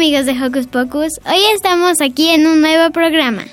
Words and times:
amigos 0.00 0.24
de 0.24 0.32
Hocus 0.32 0.66
Pocus, 0.66 1.12
hoy 1.26 1.42
estamos 1.54 2.00
aquí 2.00 2.30
en 2.30 2.46
un 2.46 2.62
nuevo 2.62 2.90
programa. 2.90 3.44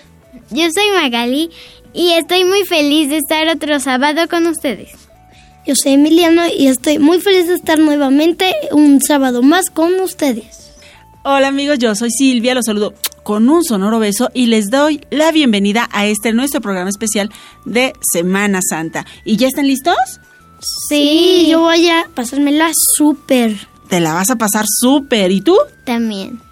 Yo 0.49 0.63
soy 0.73 0.85
Magali 0.95 1.49
y 1.94 2.11
estoy 2.11 2.45
muy 2.45 2.63
feliz 2.63 3.09
de 3.09 3.17
estar 3.17 3.49
otro 3.49 3.81
sábado 3.81 4.30
con 4.30 4.47
ustedes. 4.47 4.91
Yo 5.66 5.73
soy 5.75 5.95
Emiliano 5.95 6.44
y 6.47 6.67
estoy 6.67 6.99
muy 6.99 7.19
feliz 7.19 7.49
de 7.49 7.55
estar 7.55 7.80
nuevamente 7.80 8.53
un 8.71 9.02
sábado 9.02 9.44
más 9.44 9.69
con 9.69 9.99
ustedes. 9.99 10.71
Hola 11.25 11.49
amigos, 11.49 11.80
yo 11.80 11.94
soy 11.95 12.11
Silvia, 12.11 12.55
los 12.55 12.64
saludo 12.64 12.93
con 13.23 13.49
un 13.49 13.66
sonoro 13.66 13.99
beso 13.99 14.30
y 14.33 14.45
les 14.45 14.69
doy 14.69 15.02
la 15.09 15.33
bienvenida 15.33 15.89
a 15.91 16.05
este 16.05 16.31
nuestro 16.31 16.61
programa 16.61 16.89
especial 16.89 17.30
de 17.66 17.91
Semana 18.14 18.61
Santa. 18.61 19.05
¿Y 19.25 19.36
ya 19.36 19.49
están 19.49 19.67
listos? 19.67 19.97
Sí, 20.88 21.47
yo 21.49 21.59
voy 21.59 21.89
a 21.89 22.05
pasármela 22.16 22.71
súper. 22.95 23.67
Te 23.89 24.02
la 24.02 24.14
vas 24.14 24.30
a 24.30 24.36
pasar 24.36 24.66
súper. 24.67 25.31
¿Y 25.31 25.41
tú? 25.41 25.58
También. 25.86 26.46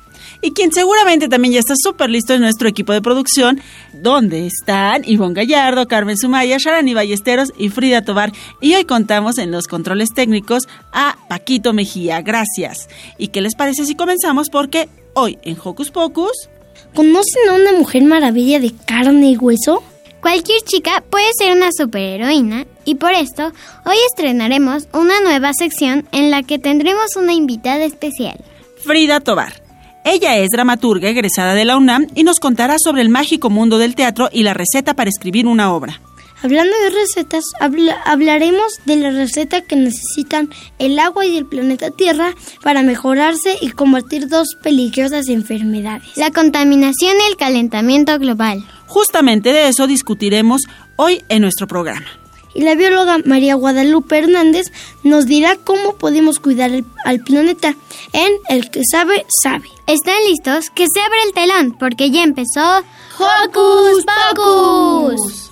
Y 0.46 0.52
quien 0.52 0.72
seguramente 0.72 1.28
también 1.28 1.56
ya 1.56 1.60
está 1.60 1.74
súper 1.76 2.12
listo 2.12 2.36
es 2.36 2.40
nuestro 2.40 2.70
equipo 2.70 2.94
de 2.94 3.02
producción, 3.02 3.60
donde 3.94 4.46
están 4.46 5.02
Ivonne 5.04 5.34
Gallardo, 5.34 5.88
Carmen 5.88 6.20
Sumaya, 6.20 6.58
Sharani 6.60 6.94
Ballesteros 6.94 7.52
y 7.58 7.70
Frida 7.70 8.04
Tobar. 8.04 8.32
Y 8.62 8.76
hoy 8.76 8.86
contamos 8.86 9.40
en 9.40 9.50
los 9.50 9.66
controles 9.66 10.10
técnicos 10.14 10.68
a 10.94 11.18
Paquito 11.30 11.74
Mejía. 11.74 12.22
Gracias. 12.22 12.90
¿Y 13.18 13.30
qué 13.30 13.42
les 13.42 13.56
parece 13.56 13.86
si 13.86 13.96
comenzamos? 13.96 14.52
Porque 14.52 14.88
hoy 15.16 15.40
en 15.42 15.58
Hocus 15.62 15.90
Pocus... 15.90 16.48
¿Conocen 16.94 17.50
a 17.50 17.54
una 17.54 17.72
mujer 17.72 18.04
maravilla 18.04 18.60
de 18.60 18.72
carne 18.86 19.32
y 19.32 19.38
hueso? 19.38 19.82
Cualquier 20.22 20.62
chica 20.62 21.04
puede 21.10 21.26
ser 21.40 21.58
una 21.58 21.70
superheroína 21.76 22.68
y 22.86 22.96
por 22.96 23.14
esto 23.14 23.52
hoy 23.84 23.98
estrenaremos 24.10 24.90
una 24.94 25.20
nueva 25.22 25.54
sección 25.54 26.08
en 26.12 26.30
la 26.30 26.44
que 26.44 26.60
tendremos 26.60 27.16
una 27.16 27.34
invitada 27.34 27.84
especial. 27.84 28.38
Frida 28.84 29.20
Tobar. 29.22 29.65
Ella 30.06 30.38
es 30.38 30.50
dramaturga 30.52 31.10
egresada 31.10 31.56
de 31.56 31.66
la 31.66 31.78
UNAM 31.78 32.08
y 32.16 32.24
nos 32.24 32.40
contará 32.40 32.76
sobre 32.78 33.02
el 33.02 33.10
mágico 33.10 33.50
mundo 33.50 33.78
del 33.80 33.96
teatro 33.96 34.30
y 34.32 34.44
la 34.44 34.54
receta 34.54 34.94
para 34.94 35.10
escribir 35.10 35.48
una 35.48 35.74
obra. 35.74 36.00
Hablando 36.44 36.74
de 36.78 36.90
recetas, 36.92 37.44
habla- 37.60 37.98
hablaremos 38.06 38.80
de 38.86 38.98
la 38.98 39.10
receta 39.10 39.62
que 39.62 39.76
necesitan 39.76 40.50
el 40.78 41.00
agua 41.00 41.26
y 41.26 41.38
el 41.38 41.48
planeta 41.48 41.90
Tierra 41.90 42.36
para 42.62 42.84
mejorarse 42.84 43.58
y 43.62 43.70
combatir 43.72 44.28
dos 44.28 44.50
peligrosas 44.62 45.28
enfermedades. 45.28 46.16
La 46.18 46.30
contaminación 46.32 47.14
y 47.26 47.32
el 47.32 47.38
calentamiento 47.38 48.20
global. 48.20 48.64
Justamente 48.86 49.54
de 49.54 49.70
eso 49.70 49.88
discutiremos 49.88 50.62
hoy 50.98 51.24
en 51.30 51.42
nuestro 51.42 51.66
programa. 51.66 52.06
Y 52.56 52.62
la 52.62 52.74
bióloga 52.76 53.18
María 53.26 53.54
Guadalupe 53.56 54.18
Hernández 54.18 54.72
nos 55.04 55.26
dirá 55.26 55.58
cómo 55.58 55.96
podemos 55.96 56.40
cuidar 56.40 56.72
el- 56.72 56.86
al 57.04 57.20
planeta 57.20 57.76
en 58.14 58.32
El 58.50 58.72
que 58.72 58.82
sabe, 58.90 59.26
sabe. 59.44 59.68
¿Están 59.88 60.16
listos? 60.28 60.70
Que 60.72 60.86
se 60.92 61.02
abra 61.02 61.18
el 61.28 61.34
telón 61.34 61.76
porque 61.78 62.10
ya 62.12 62.24
empezó 62.24 62.78
Hocus 63.20 64.06
Pocus. 64.34 65.52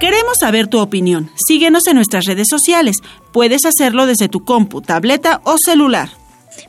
Queremos 0.00 0.34
saber 0.38 0.66
tu 0.68 0.78
opinión. 0.78 1.30
Síguenos 1.36 1.86
en 1.86 1.96
nuestras 1.96 2.24
redes 2.26 2.46
sociales. 2.50 2.96
Puedes 3.32 3.64
hacerlo 3.64 4.06
desde 4.06 4.28
tu 4.28 4.44
compu, 4.44 4.82
tableta 4.82 5.40
o 5.44 5.56
celular. 5.58 6.10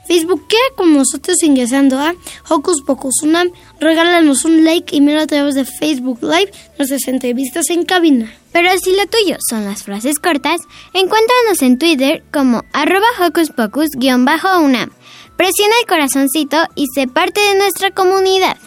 Facebookea 0.07 0.59
con 0.75 0.93
nosotros 0.93 1.43
ingresando 1.43 1.99
a 1.99 2.15
Hocus 2.49 2.81
Pocus 2.81 3.21
Unam. 3.23 3.51
Regálanos 3.79 4.45
un 4.45 4.63
like 4.63 4.95
y 4.95 5.01
mira 5.01 5.23
a 5.23 5.27
través 5.27 5.55
de 5.55 5.65
Facebook 5.65 6.19
Live 6.21 6.51
nuestras 6.77 7.07
entrevistas 7.07 7.69
en 7.69 7.83
cabina. 7.83 8.33
Pero 8.53 8.69
si 8.77 8.91
lo 8.95 9.05
tuyo 9.07 9.37
son 9.49 9.65
las 9.65 9.83
frases 9.83 10.17
cortas, 10.17 10.61
encuéntranos 10.93 11.61
en 11.61 11.77
Twitter 11.77 12.23
como 12.31 12.63
arroba 12.73 13.07
Hocus 13.19 13.49
Pocus-UNAM. 13.49 14.91
Presiona 15.35 15.73
el 15.81 15.87
corazoncito 15.87 16.57
y 16.75 16.85
sé 16.95 17.07
parte 17.07 17.41
de 17.41 17.55
nuestra 17.55 17.91
comunidad. 17.91 18.57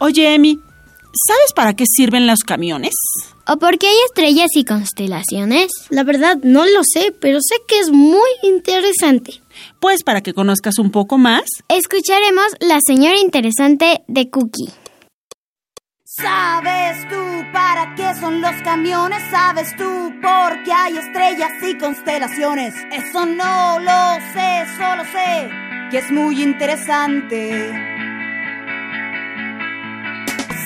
Oye, 0.00 0.34
Emi, 0.34 0.58
¿sabes 1.28 1.52
para 1.54 1.74
qué 1.74 1.84
sirven 1.86 2.26
los 2.26 2.40
camiones? 2.40 2.94
¿O 3.46 3.58
porque 3.58 3.86
hay 3.86 3.96
estrellas 4.06 4.48
y 4.54 4.64
constelaciones? 4.64 5.70
La 5.90 6.02
verdad 6.02 6.38
no 6.42 6.66
lo 6.66 6.80
sé, 6.82 7.14
pero 7.20 7.38
sé 7.40 7.56
que 7.68 7.78
es 7.78 7.90
muy 7.90 8.28
interesante. 8.42 9.40
Pues 9.86 10.02
para 10.02 10.20
que 10.20 10.34
conozcas 10.34 10.80
un 10.80 10.90
poco 10.90 11.16
más, 11.16 11.44
Escucharemos 11.68 12.46
La 12.58 12.78
Señora 12.84 13.20
Interesante 13.20 14.02
de 14.08 14.28
Cookie. 14.30 14.72
¿Sabes 16.02 17.08
tú 17.08 17.22
para 17.52 17.94
qué 17.94 18.12
son 18.18 18.40
los 18.40 18.60
camiones? 18.64 19.22
¿Sabes 19.30 19.76
tú 19.76 19.84
por 20.20 20.64
qué 20.64 20.72
hay 20.72 20.98
estrellas 20.98 21.52
y 21.62 21.78
constelaciones? 21.78 22.74
Eso 22.90 23.26
no 23.26 23.78
lo 23.78 24.14
sé, 24.34 24.66
solo 24.76 25.04
sé 25.04 25.66
que 25.92 25.98
es 25.98 26.10
muy 26.10 26.42
interesante. 26.42 27.70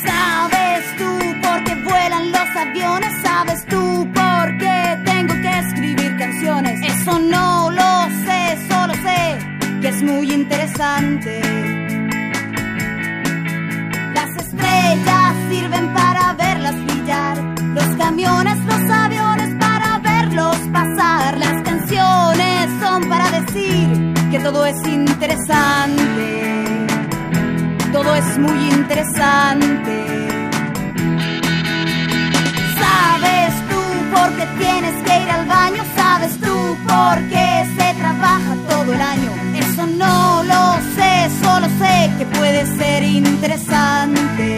¿Sabes 0.02 0.96
tú 0.96 1.18
por 1.42 1.64
qué 1.64 1.74
vuelan 1.74 2.32
los 2.32 2.56
aviones? 2.56 3.12
¿Sabes 3.22 3.66
tú 3.66 4.10
por 4.14 4.56
qué 4.56 4.98
tengo 5.04 5.34
que 5.42 5.58
escribir 5.58 6.16
canciones? 6.16 6.80
Eso 6.82 7.18
no 7.18 7.70
lo 7.70 8.10
sé, 8.24 8.29
muy 10.02 10.32
interesante. 10.32 11.40
Las 14.14 14.30
estrellas 14.36 15.34
sirven 15.50 15.92
para 15.92 16.32
verlas 16.34 16.74
brillar, 16.86 17.38
los 17.74 17.96
camiones, 17.96 18.56
los 18.64 18.90
aviones 18.90 19.54
para 19.58 19.98
verlos 19.98 20.56
pasar, 20.72 21.36
las 21.38 21.62
canciones 21.62 22.70
son 22.80 23.08
para 23.08 23.30
decir 23.40 24.14
que 24.30 24.38
todo 24.40 24.64
es 24.64 24.76
interesante, 24.86 26.86
todo 27.92 28.14
es 28.14 28.38
muy 28.38 28.70
interesante. 28.70 30.28
¿Sabes 32.78 33.54
tú 33.68 33.80
por 34.14 34.30
qué 34.36 34.46
tienes 34.58 35.02
que 35.04 35.22
ir 35.22 35.30
al 35.30 35.46
baño? 35.46 35.82
¿Sabes 35.96 36.38
tú 36.40 36.76
por 36.86 37.18
qué 37.28 37.66
se 37.76 37.94
trabaja 37.98 38.54
todo 38.68 38.94
el 38.94 39.00
año? 39.00 39.49
No 40.00 40.42
lo 40.52 40.62
sé, 40.96 41.12
solo 41.42 41.66
sé 41.80 41.94
que 42.18 42.24
puede 42.38 42.64
ser 42.78 43.02
interesante. 43.02 44.48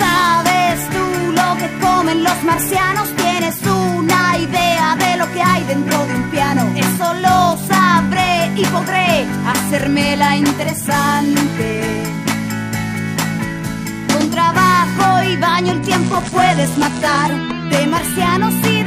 ¿Sabes 0.00 0.76
tú 0.94 1.04
lo 1.40 1.48
que 1.60 1.68
comen 1.84 2.24
los 2.24 2.38
marcianos? 2.42 3.08
¿Tienes 3.22 3.56
una 3.62 4.36
idea 4.38 4.96
de 4.96 5.16
lo 5.16 5.26
que 5.32 5.42
hay 5.42 5.62
dentro 5.64 5.96
de 6.06 6.14
un 6.16 6.24
piano? 6.30 6.62
Eso 6.74 7.06
lo 7.26 7.56
sabré 7.68 8.50
y 8.56 8.64
podré 8.74 9.24
hacérmela 9.52 10.36
interesante. 10.36 11.68
Con 14.12 14.30
trabajo 14.30 15.22
y 15.30 15.36
baño 15.36 15.70
el 15.72 15.82
tiempo 15.82 16.20
puedes 16.32 16.76
matar. 16.78 17.30
De 17.70 17.86
marcianos 17.86 18.54
y 18.72 18.82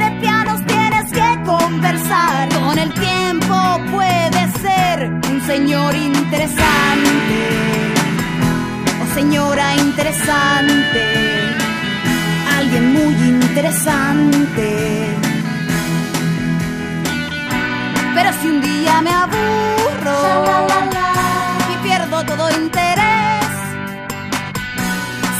que 1.10 1.42
conversar. 1.44 2.48
Con 2.48 2.78
el 2.78 2.92
tiempo 2.94 3.54
puedes 3.90 4.52
ser 4.60 5.10
un 5.30 5.40
señor 5.46 5.94
interesante. 5.94 7.38
O 9.02 9.14
señora 9.14 9.74
interesante. 9.76 11.04
Alguien 12.56 12.92
muy 12.92 13.14
interesante. 13.14 15.10
si 18.40 18.48
un 18.48 18.60
día 18.60 19.02
me 19.02 19.10
aburro 19.10 20.66
y 21.72 21.82
pierdo 21.82 22.24
todo 22.24 22.48
interés, 22.50 23.46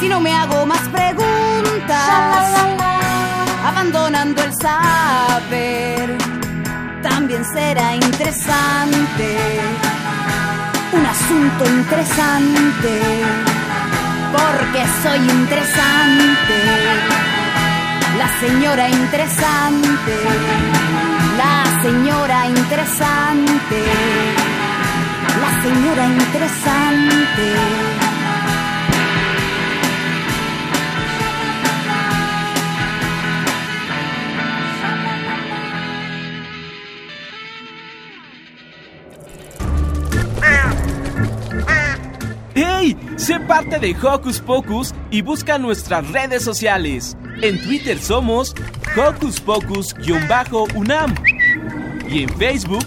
si 0.01 0.09
no 0.09 0.21
me 0.21 0.35
hago 0.35 0.67
más 0.67 0.89
preguntas, 0.89 2.80
abandonando 3.81 4.43
el 4.43 4.53
saber, 4.61 6.19
también 7.03 7.43
será 7.47 7.95
interesante, 7.95 9.39
un 10.93 11.07
asunto 11.07 11.65
interesante, 11.65 13.01
porque 14.33 14.85
soy 15.03 15.19
interesante, 15.19 16.57
la 18.19 18.29
señora 18.41 18.91
interesante 18.91 20.15
la 21.39 21.83
señora 21.83 22.49
interesante, 22.49 23.83
la 25.41 25.63
señora 25.63 26.07
interesante. 26.07 28.10
Parte 43.51 43.81
de 43.81 43.97
Hocus 44.01 44.39
Pocus 44.39 44.95
y 45.11 45.23
busca 45.23 45.59
nuestras 45.59 46.09
redes 46.13 46.45
sociales. 46.45 47.17
En 47.43 47.61
Twitter 47.61 47.99
somos 47.99 48.55
Hocus 48.97 49.41
Pocus-UNAM 49.41 51.17
y 52.09 52.23
en 52.23 52.29
Facebook 52.39 52.85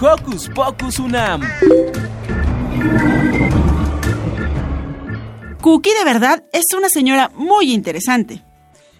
Hocus 0.00 0.48
Pocus 0.54 0.98
UNAM. 1.00 1.42
Cookie 5.60 5.92
de 5.92 6.04
verdad 6.06 6.42
es 6.50 6.64
una 6.74 6.88
señora 6.88 7.30
muy 7.34 7.74
interesante. 7.74 8.42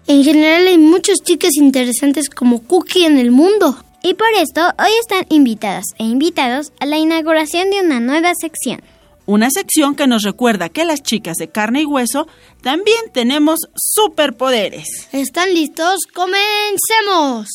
En 0.05 0.23
general 0.23 0.67
hay 0.67 0.77
muchas 0.77 1.23
chicas 1.23 1.55
interesantes 1.55 2.29
como 2.29 2.61
Cookie 2.61 3.05
en 3.05 3.17
el 3.17 3.31
mundo. 3.31 3.75
Y 4.03 4.13
por 4.13 4.27
esto 4.39 4.61
hoy 4.77 4.91
están 5.01 5.25
invitadas 5.29 5.85
e 5.97 6.03
invitados 6.03 6.73
a 6.79 6.85
la 6.85 6.99
inauguración 6.99 7.71
de 7.71 7.81
una 7.81 7.99
nueva 7.99 8.33
sección. 8.39 8.83
Una 9.27 9.49
sección 9.51 9.93
que 9.93 10.07
nos 10.07 10.23
recuerda 10.23 10.69
que 10.69 10.85
las 10.85 11.03
chicas 11.03 11.35
de 11.35 11.49
carne 11.49 11.81
y 11.81 11.85
hueso 11.85 12.27
también 12.61 13.11
tenemos 13.13 13.59
superpoderes. 13.75 15.09
¿Están 15.11 15.53
listos? 15.53 16.05
¡Comencemos! 16.13 17.49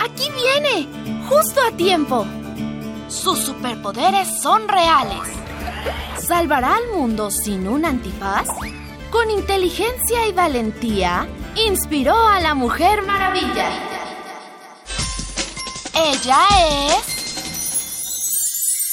Aquí 0.00 0.26
viene, 0.30 0.88
justo 1.28 1.60
a 1.60 1.76
tiempo. 1.76 2.24
Sus 3.08 3.40
superpoderes 3.40 4.40
son 4.40 4.66
reales. 4.66 5.28
¿Salvará 6.26 6.76
al 6.76 6.88
mundo 6.96 7.30
sin 7.30 7.68
un 7.68 7.84
antifaz? 7.84 8.48
Con 9.10 9.30
inteligencia 9.30 10.26
y 10.26 10.32
valentía, 10.32 11.28
inspiró 11.56 12.16
a 12.26 12.40
la 12.40 12.54
Mujer 12.54 13.02
Maravilla. 13.02 13.68
Ella 15.94 16.38
es... 16.96 17.21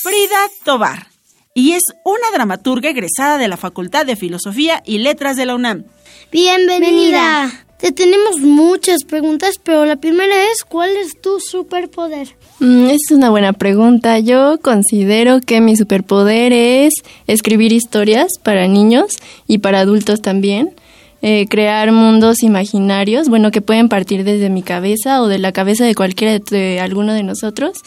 Frida 0.09 0.49
Tobar. 0.63 1.05
Y 1.53 1.73
es 1.73 1.83
una 2.03 2.31
dramaturga 2.33 2.89
egresada 2.89 3.37
de 3.37 3.47
la 3.47 3.57
Facultad 3.57 4.07
de 4.07 4.15
Filosofía 4.15 4.81
y 4.83 4.97
Letras 4.97 5.37
de 5.37 5.45
la 5.45 5.53
UNAM. 5.53 5.83
Bienvenida. 6.31 7.51
Te 7.77 7.91
tenemos 7.91 8.39
muchas 8.39 9.03
preguntas, 9.03 9.59
pero 9.63 9.85
la 9.85 9.97
primera 9.97 10.33
es, 10.51 10.63
¿cuál 10.67 10.97
es 10.97 11.21
tu 11.21 11.39
superpoder? 11.39 12.29
Mm, 12.59 12.87
es 12.87 13.11
una 13.11 13.29
buena 13.29 13.53
pregunta. 13.53 14.17
Yo 14.17 14.57
considero 14.59 15.41
que 15.41 15.61
mi 15.61 15.75
superpoder 15.75 16.53
es 16.53 16.95
escribir 17.27 17.71
historias 17.71 18.39
para 18.41 18.67
niños 18.67 19.15
y 19.45 19.59
para 19.59 19.81
adultos 19.81 20.23
también. 20.23 20.73
Eh, 21.21 21.45
crear 21.49 21.91
mundos 21.91 22.41
imaginarios, 22.41 23.29
bueno, 23.29 23.51
que 23.51 23.61
pueden 23.61 23.89
partir 23.89 24.23
desde 24.23 24.49
mi 24.49 24.63
cabeza 24.63 25.21
o 25.21 25.27
de 25.27 25.37
la 25.37 25.51
cabeza 25.51 25.85
de 25.85 25.93
cualquiera 25.93 26.39
de 26.39 26.79
alguno 26.79 27.13
de 27.13 27.21
nosotros 27.21 27.83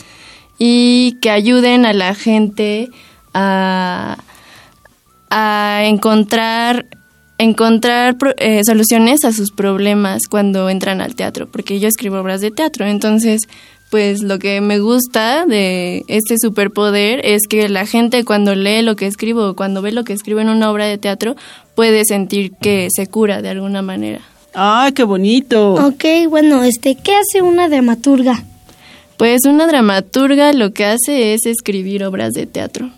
y 0.58 1.18
que 1.20 1.30
ayuden 1.30 1.86
a 1.86 1.92
la 1.92 2.14
gente 2.14 2.90
a, 3.34 4.18
a 5.30 5.84
encontrar 5.84 6.86
encontrar 7.38 8.16
eh, 8.36 8.60
soluciones 8.64 9.24
a 9.24 9.32
sus 9.32 9.50
problemas 9.50 10.28
cuando 10.30 10.70
entran 10.70 11.00
al 11.00 11.16
teatro, 11.16 11.48
porque 11.50 11.80
yo 11.80 11.88
escribo 11.88 12.20
obras 12.20 12.40
de 12.40 12.52
teatro, 12.52 12.86
entonces 12.86 13.40
pues 13.90 14.22
lo 14.22 14.38
que 14.38 14.62
me 14.62 14.78
gusta 14.78 15.44
de 15.44 16.04
este 16.08 16.36
superpoder 16.38 17.20
es 17.24 17.42
que 17.46 17.68
la 17.68 17.84
gente 17.84 18.24
cuando 18.24 18.54
lee 18.54 18.80
lo 18.80 18.96
que 18.96 19.06
escribo 19.06 19.48
o 19.48 19.54
cuando 19.54 19.82
ve 19.82 19.92
lo 19.92 20.04
que 20.04 20.14
escribo 20.14 20.40
en 20.40 20.48
una 20.48 20.70
obra 20.70 20.86
de 20.86 20.96
teatro 20.96 21.36
puede 21.74 22.04
sentir 22.06 22.52
que 22.52 22.88
se 22.90 23.06
cura 23.06 23.42
de 23.42 23.50
alguna 23.50 23.82
manera. 23.82 24.20
¡Ay, 24.54 24.92
qué 24.92 25.02
bonito! 25.02 25.74
Ok, 25.74 26.04
bueno, 26.28 26.62
este, 26.62 26.94
¿qué 26.94 27.16
hace 27.16 27.42
una 27.42 27.68
dramaturga? 27.68 28.42
Pues 29.16 29.44
una 29.44 29.66
dramaturga 29.66 30.52
lo 30.52 30.72
que 30.72 30.84
hace 30.84 31.34
es 31.34 31.46
escribir 31.46 32.04
obras 32.04 32.32
de 32.32 32.46
teatro 32.46 32.90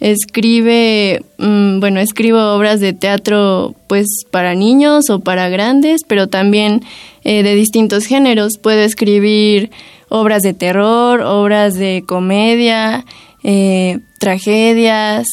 escribe, 0.00 1.22
mm, 1.38 1.78
bueno, 1.78 2.00
escribo 2.00 2.54
obras 2.54 2.80
de 2.80 2.94
teatro 2.94 3.74
pues 3.86 4.06
para 4.30 4.54
niños 4.54 5.10
o 5.10 5.20
para 5.20 5.48
grandes, 5.48 6.02
pero 6.06 6.26
también 6.26 6.82
eh, 7.22 7.42
de 7.42 7.54
distintos 7.54 8.06
géneros. 8.06 8.58
Puedo 8.60 8.80
escribir 8.80 9.70
obras 10.08 10.42
de 10.42 10.54
terror, 10.54 11.20
obras 11.20 11.74
de 11.74 12.02
comedia, 12.06 13.04
eh, 13.44 14.00
tragedias 14.18 15.28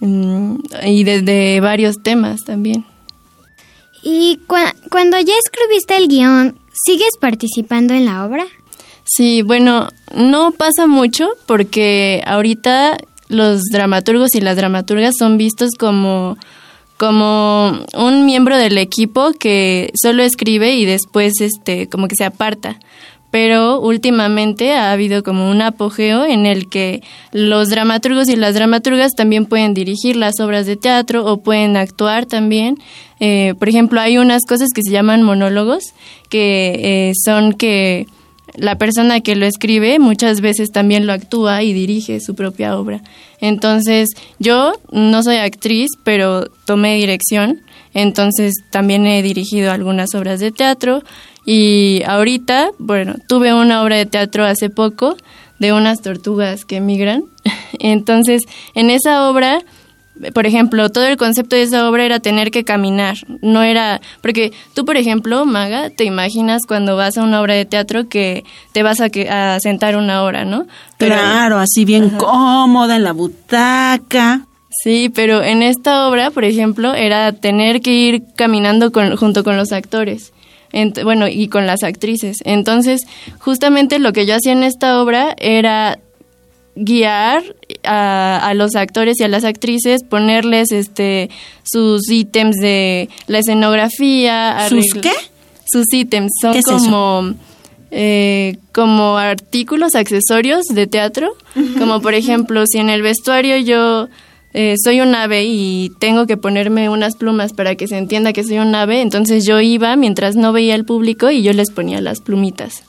mm, 0.00 0.56
y 0.84 1.04
de, 1.04 1.60
varios 1.62 2.02
temas 2.02 2.44
también. 2.44 2.84
¿Y 4.02 4.40
cuando 4.90 5.18
ya 5.18 5.34
escribiste 5.44 5.96
el 5.96 6.08
guion, 6.08 6.58
sigues 6.84 7.16
participando 7.20 7.94
en 7.94 8.04
la 8.04 8.24
obra? 8.24 8.44
Sí, 9.06 9.42
bueno, 9.42 9.88
no 10.14 10.50
pasa 10.50 10.86
mucho 10.86 11.28
porque 11.46 12.22
ahorita 12.26 12.98
los 13.28 13.62
dramaturgos 13.72 14.34
y 14.34 14.40
las 14.40 14.56
dramaturgas 14.56 15.14
son 15.18 15.38
vistos 15.38 15.70
como 15.78 16.36
como 16.96 17.84
un 17.94 18.24
miembro 18.24 18.56
del 18.56 18.78
equipo 18.78 19.32
que 19.32 19.92
solo 20.00 20.22
escribe 20.22 20.74
y 20.76 20.86
después 20.86 21.34
este 21.40 21.88
como 21.88 22.08
que 22.08 22.16
se 22.16 22.24
aparta 22.24 22.78
pero 23.30 23.80
últimamente 23.80 24.72
ha 24.72 24.92
habido 24.92 25.22
como 25.22 25.50
un 25.50 25.60
apogeo 25.60 26.24
en 26.24 26.46
el 26.46 26.70
que 26.70 27.02
los 27.32 27.68
dramaturgos 27.68 28.30
y 28.30 28.36
las 28.36 28.54
dramaturgas 28.54 29.12
también 29.12 29.44
pueden 29.44 29.74
dirigir 29.74 30.16
las 30.16 30.40
obras 30.40 30.64
de 30.64 30.76
teatro 30.76 31.26
o 31.26 31.42
pueden 31.42 31.76
actuar 31.76 32.24
también. 32.24 32.78
Eh, 33.20 33.52
por 33.58 33.68
ejemplo, 33.68 34.00
hay 34.00 34.16
unas 34.16 34.46
cosas 34.46 34.68
que 34.74 34.80
se 34.82 34.90
llaman 34.90 35.22
monólogos, 35.22 35.92
que 36.30 37.10
eh, 37.10 37.12
son 37.22 37.52
que 37.52 38.06
la 38.56 38.78
persona 38.78 39.20
que 39.20 39.36
lo 39.36 39.46
escribe 39.46 39.98
muchas 39.98 40.40
veces 40.40 40.72
también 40.72 41.06
lo 41.06 41.12
actúa 41.12 41.62
y 41.62 41.72
dirige 41.72 42.20
su 42.20 42.34
propia 42.34 42.78
obra. 42.78 43.02
Entonces, 43.40 44.08
yo 44.38 44.72
no 44.90 45.22
soy 45.22 45.36
actriz, 45.36 45.90
pero 46.04 46.46
tomé 46.64 46.96
dirección, 46.96 47.62
entonces 47.94 48.54
también 48.70 49.06
he 49.06 49.22
dirigido 49.22 49.70
algunas 49.70 50.14
obras 50.14 50.40
de 50.40 50.52
teatro 50.52 51.02
y 51.44 52.02
ahorita, 52.06 52.70
bueno, 52.78 53.14
tuve 53.28 53.54
una 53.54 53.82
obra 53.82 53.96
de 53.96 54.06
teatro 54.06 54.44
hace 54.44 54.68
poco 54.68 55.16
de 55.58 55.72
unas 55.72 56.02
tortugas 56.02 56.64
que 56.64 56.76
emigran. 56.76 57.24
Entonces, 57.78 58.42
en 58.74 58.90
esa 58.90 59.30
obra 59.30 59.60
por 60.32 60.46
ejemplo, 60.46 60.88
todo 60.88 61.06
el 61.06 61.16
concepto 61.16 61.56
de 61.56 61.62
esa 61.62 61.88
obra 61.88 62.04
era 62.04 62.20
tener 62.20 62.50
que 62.50 62.64
caminar, 62.64 63.16
no 63.42 63.62
era, 63.62 64.00
porque 64.22 64.52
tú, 64.74 64.84
por 64.84 64.96
ejemplo, 64.96 65.44
Maga, 65.44 65.90
te 65.90 66.04
imaginas 66.04 66.62
cuando 66.66 66.96
vas 66.96 67.16
a 67.18 67.22
una 67.22 67.40
obra 67.40 67.54
de 67.54 67.64
teatro 67.64 68.08
que 68.08 68.44
te 68.72 68.82
vas 68.82 69.00
a, 69.00 69.08
a 69.30 69.60
sentar 69.60 69.96
una 69.96 70.22
hora, 70.22 70.44
¿no? 70.44 70.66
claro, 70.98 71.58
así 71.58 71.84
bien 71.84 72.10
cómoda 72.10 72.96
en 72.96 73.04
la 73.04 73.12
butaca. 73.12 74.46
Sí, 74.82 75.10
pero 75.14 75.42
en 75.42 75.62
esta 75.62 76.08
obra, 76.08 76.30
por 76.30 76.44
ejemplo, 76.44 76.94
era 76.94 77.32
tener 77.32 77.80
que 77.80 77.92
ir 77.92 78.22
caminando 78.34 78.92
con, 78.92 79.16
junto 79.16 79.42
con 79.42 79.56
los 79.56 79.72
actores. 79.72 80.32
bueno, 81.02 81.28
y 81.28 81.48
con 81.48 81.66
las 81.66 81.82
actrices. 81.82 82.38
Entonces, 82.44 83.06
justamente 83.38 83.98
lo 83.98 84.12
que 84.12 84.26
yo 84.26 84.34
hacía 84.34 84.52
en 84.52 84.62
esta 84.62 85.00
obra 85.00 85.34
era 85.38 85.98
guiar 86.76 87.42
a, 87.84 88.52
los 88.54 88.76
actores 88.76 89.18
y 89.18 89.24
a 89.24 89.28
las 89.28 89.44
actrices, 89.44 90.04
ponerles 90.04 90.70
este 90.70 91.30
sus 91.64 92.08
ítems 92.10 92.56
de 92.56 93.08
la 93.26 93.38
escenografía. 93.38 94.68
¿Sus 94.68 94.84
qué? 95.00 95.12
Sus 95.64 95.92
ítems 95.92 96.30
son 96.40 96.60
como 96.62 97.34
eh, 97.90 98.58
como 98.72 99.16
artículos, 99.16 99.94
accesorios 99.94 100.66
de 100.66 100.86
teatro, 100.86 101.34
como 101.78 102.00
por 102.00 102.14
ejemplo 102.14 102.64
si 102.66 102.78
en 102.78 102.90
el 102.90 103.02
vestuario 103.02 103.56
yo 103.56 104.08
eh, 104.52 104.74
soy 104.82 105.00
un 105.00 105.14
ave 105.14 105.44
y 105.44 105.92
tengo 105.98 106.26
que 106.26 106.36
ponerme 106.36 106.88
unas 106.88 107.16
plumas 107.16 107.52
para 107.52 107.74
que 107.74 107.88
se 107.88 107.96
entienda 107.96 108.32
que 108.32 108.44
soy 108.44 108.58
un 108.58 108.74
ave, 108.74 109.00
entonces 109.00 109.46
yo 109.46 109.60
iba 109.60 109.96
mientras 109.96 110.36
no 110.36 110.52
veía 110.52 110.74
al 110.74 110.84
público 110.84 111.30
y 111.30 111.42
yo 111.42 111.52
les 111.52 111.70
ponía 111.70 112.00
las 112.00 112.20
plumitas 112.20 112.84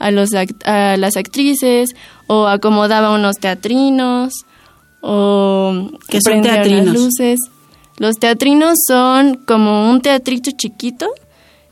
a, 0.00 0.10
los, 0.10 0.30
a 0.64 0.96
las 0.96 1.16
actrices 1.16 1.94
o 2.32 2.46
acomodaba 2.46 3.12
unos 3.12 3.38
teatrinos 3.38 4.44
o 5.00 5.90
que 6.08 6.20
son 6.24 6.42
teatrinos? 6.42 6.86
las 6.86 6.94
luces. 6.94 7.40
Los 7.98 8.18
teatrinos 8.18 8.78
son 8.86 9.34
como 9.34 9.90
un 9.90 10.00
teatrito 10.00 10.52
chiquito. 10.52 11.08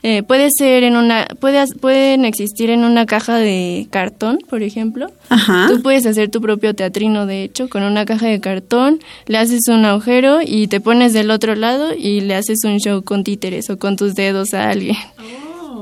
Eh, 0.02 0.24
puede 0.24 0.48
ser 0.50 0.82
en 0.82 0.96
una, 0.96 1.28
puede, 1.38 1.64
pueden 1.80 2.24
existir 2.24 2.70
en 2.70 2.82
una 2.82 3.06
caja 3.06 3.36
de 3.36 3.86
cartón, 3.90 4.40
por 4.50 4.64
ejemplo. 4.64 5.12
Ajá. 5.28 5.66
Tú 5.68 5.80
puedes 5.80 6.06
hacer 6.06 6.28
tu 6.28 6.40
propio 6.40 6.74
teatrino, 6.74 7.26
de 7.26 7.44
hecho, 7.44 7.68
con 7.68 7.84
una 7.84 8.04
caja 8.04 8.26
de 8.26 8.40
cartón, 8.40 8.98
le 9.26 9.38
haces 9.38 9.68
un 9.68 9.84
agujero 9.84 10.40
y 10.44 10.66
te 10.66 10.80
pones 10.80 11.12
del 11.12 11.30
otro 11.30 11.54
lado 11.54 11.94
y 11.96 12.20
le 12.20 12.34
haces 12.34 12.58
un 12.64 12.78
show 12.78 13.04
con 13.04 13.22
títeres 13.22 13.70
o 13.70 13.78
con 13.78 13.96
tus 13.96 14.16
dedos 14.16 14.54
a 14.54 14.70
alguien. 14.70 14.96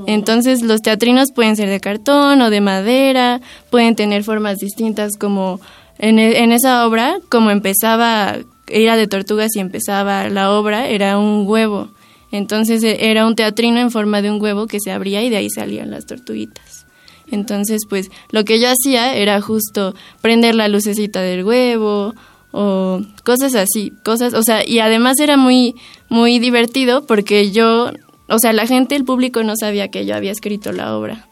Entonces 0.07 0.63
los 0.63 0.83
teatrinos 0.83 1.33
pueden 1.33 1.57
ser 1.57 1.69
de 1.69 1.81
cartón 1.81 2.41
o 2.41 2.51
de 2.51 2.61
madera, 2.61 3.41
pueden 3.71 3.97
tener 3.97 4.23
formas 4.23 4.59
distintas 4.59 5.17
como 5.19 5.61
en, 5.99 6.19
e, 6.19 6.55
esa 6.55 6.87
obra, 6.87 7.19
como 7.29 7.51
empezaba, 7.51 8.37
era 8.69 8.97
de 8.97 9.07
tortugas 9.09 9.55
y 9.57 9.61
empezaba 9.61 10.29
la 10.29 10.53
obra, 10.53 10.89
era 10.89 11.19
un 11.19 11.45
huevo. 11.47 11.91
Entonces 12.31 12.83
e, 12.85 13.11
era 13.11 13.27
un 13.27 13.35
teatrino 13.35 13.81
en 13.81 13.91
forma 13.91 14.23
de 14.23 14.31
un 14.31 14.41
huevo 14.41 14.67
que 14.67 14.81
se 14.81 14.93
abría 14.93 15.23
y 15.23 15.31
de 15.31 15.39
ahí 15.39 15.51
salían 15.51 15.91
las 15.91 16.07
tortuguitas. 16.07 16.87
Entonces, 17.29 17.83
pues 17.89 18.11
lo 18.31 18.45
que 18.45 18.61
yo 18.61 18.69
hacía 18.71 19.17
era 19.17 19.41
justo 19.41 19.95
prender 20.21 20.55
la 20.55 20.69
lucecita 20.69 21.21
del 21.23 21.45
huevo 21.45 22.15
o 22.53 23.01
cosas 23.25 23.57
así, 23.57 23.93
cosas, 24.05 24.33
o 24.35 24.43
sea, 24.45 24.67
y 24.67 24.79
además 24.79 25.19
era 25.19 25.37
muy 25.37 25.75
muy 26.09 26.39
divertido 26.39 27.05
porque 27.05 27.51
yo 27.51 27.91
o 28.28 28.38
sea, 28.38 28.52
la 28.52 28.66
gente, 28.66 28.97
el 28.97 29.04
público 29.04 29.42
no 29.42 29.54
sabía 29.56 29.88
que 29.88 30.06
yo 30.06 30.14
había 30.14 30.33
escrito 30.33 30.73
la 30.73 30.97
obra. 30.97 31.26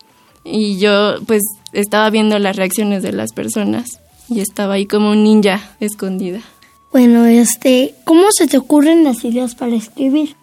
Y 0.44 0.78
yo 0.78 1.14
pues 1.26 1.42
estaba 1.72 2.10
viendo 2.10 2.38
las 2.38 2.56
reacciones 2.56 3.02
de 3.02 3.12
las 3.12 3.32
personas 3.32 4.00
y 4.28 4.40
estaba 4.40 4.74
ahí 4.74 4.86
como 4.86 5.10
un 5.10 5.24
ninja 5.24 5.60
escondida. 5.80 6.40
Bueno, 6.92 7.24
este, 7.26 7.94
¿cómo 8.04 8.26
se 8.30 8.46
te 8.46 8.58
ocurren 8.58 9.04
las 9.04 9.24
ideas 9.24 9.54
para 9.54 9.74
escribir? 9.74 10.36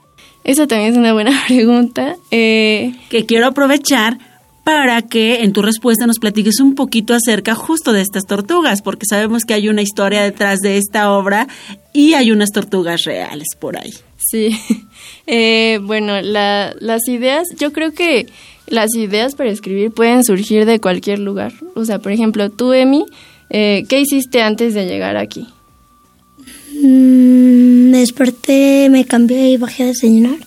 Esa 0.44 0.68
también 0.68 0.92
es 0.92 0.98
una 0.98 1.14
buena 1.14 1.32
pregunta. 1.48 2.16
Eh, 2.32 2.94
que 3.10 3.26
quiero 3.26 3.48
aprovechar 3.48 4.18
para 4.64 5.02
que 5.02 5.44
en 5.44 5.54
tu 5.54 5.62
respuesta 5.62 6.06
nos 6.06 6.20
platiques 6.20 6.60
un 6.60 6.76
poquito 6.76 7.14
acerca 7.14 7.56
justo 7.56 7.94
de 7.94 8.02
estas 8.02 8.26
tortugas, 8.26 8.82
porque 8.82 9.06
sabemos 9.10 9.44
que 9.44 9.54
hay 9.54 9.70
una 9.70 9.82
historia 9.82 10.22
detrás 10.24 10.60
de 10.60 10.78
esta 10.78 11.12
obra 11.12 11.48
y 11.94 12.14
hay 12.14 12.32
unas 12.32 12.52
tortugas 12.52 13.04
reales 13.04 13.48
por 13.60 13.78
ahí. 13.78 13.94
Sí, 14.30 14.56
eh, 15.28 15.80
bueno, 15.82 16.22
la, 16.22 16.74
las 16.80 17.08
ideas, 17.08 17.48
yo 17.58 17.74
creo 17.74 17.94
que 17.94 18.28
las 18.68 18.96
ideas 18.96 19.36
para 19.36 19.50
escribir 19.50 19.92
pueden 19.92 20.24
surgir 20.24 20.66
de 20.66 20.80
cualquier 20.80 21.20
lugar. 21.20 21.54
O 21.76 21.86
sea, 21.86 22.00
por 22.00 22.12
ejemplo, 22.12 22.50
tú, 22.50 22.74
Emi, 22.74 23.06
eh, 23.50 23.84
¿qué 23.90 24.00
hiciste 24.00 24.42
antes 24.42 24.74
de 24.74 24.86
llegar 24.86 25.18
aquí? 25.18 25.48
Mm, 26.82 27.92
desperté, 27.92 28.90
me 28.90 29.06
cambié 29.06 29.52
y 29.52 29.58
bajé 29.58 29.84
a 29.84 29.88
desayunar. 29.88 30.38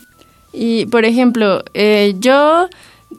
Y, 0.53 0.87
por 0.87 1.05
ejemplo, 1.05 1.63
eh, 1.75 2.15
yo 2.19 2.69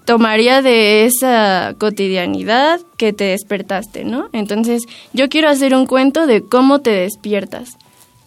tomaría 0.05 0.62
de 0.62 1.05
esa 1.05 1.75
cotidianidad 1.77 2.79
que 2.97 3.13
te 3.13 3.25
despertaste, 3.25 4.05
¿no? 4.05 4.29
Entonces, 4.33 4.83
yo 5.13 5.29
quiero 5.29 5.50
hacer 5.50 5.75
un 5.75 5.85
cuento 5.85 6.27
de 6.27 6.43
cómo 6.43 6.79
te 6.79 6.91
despiertas. 6.91 7.77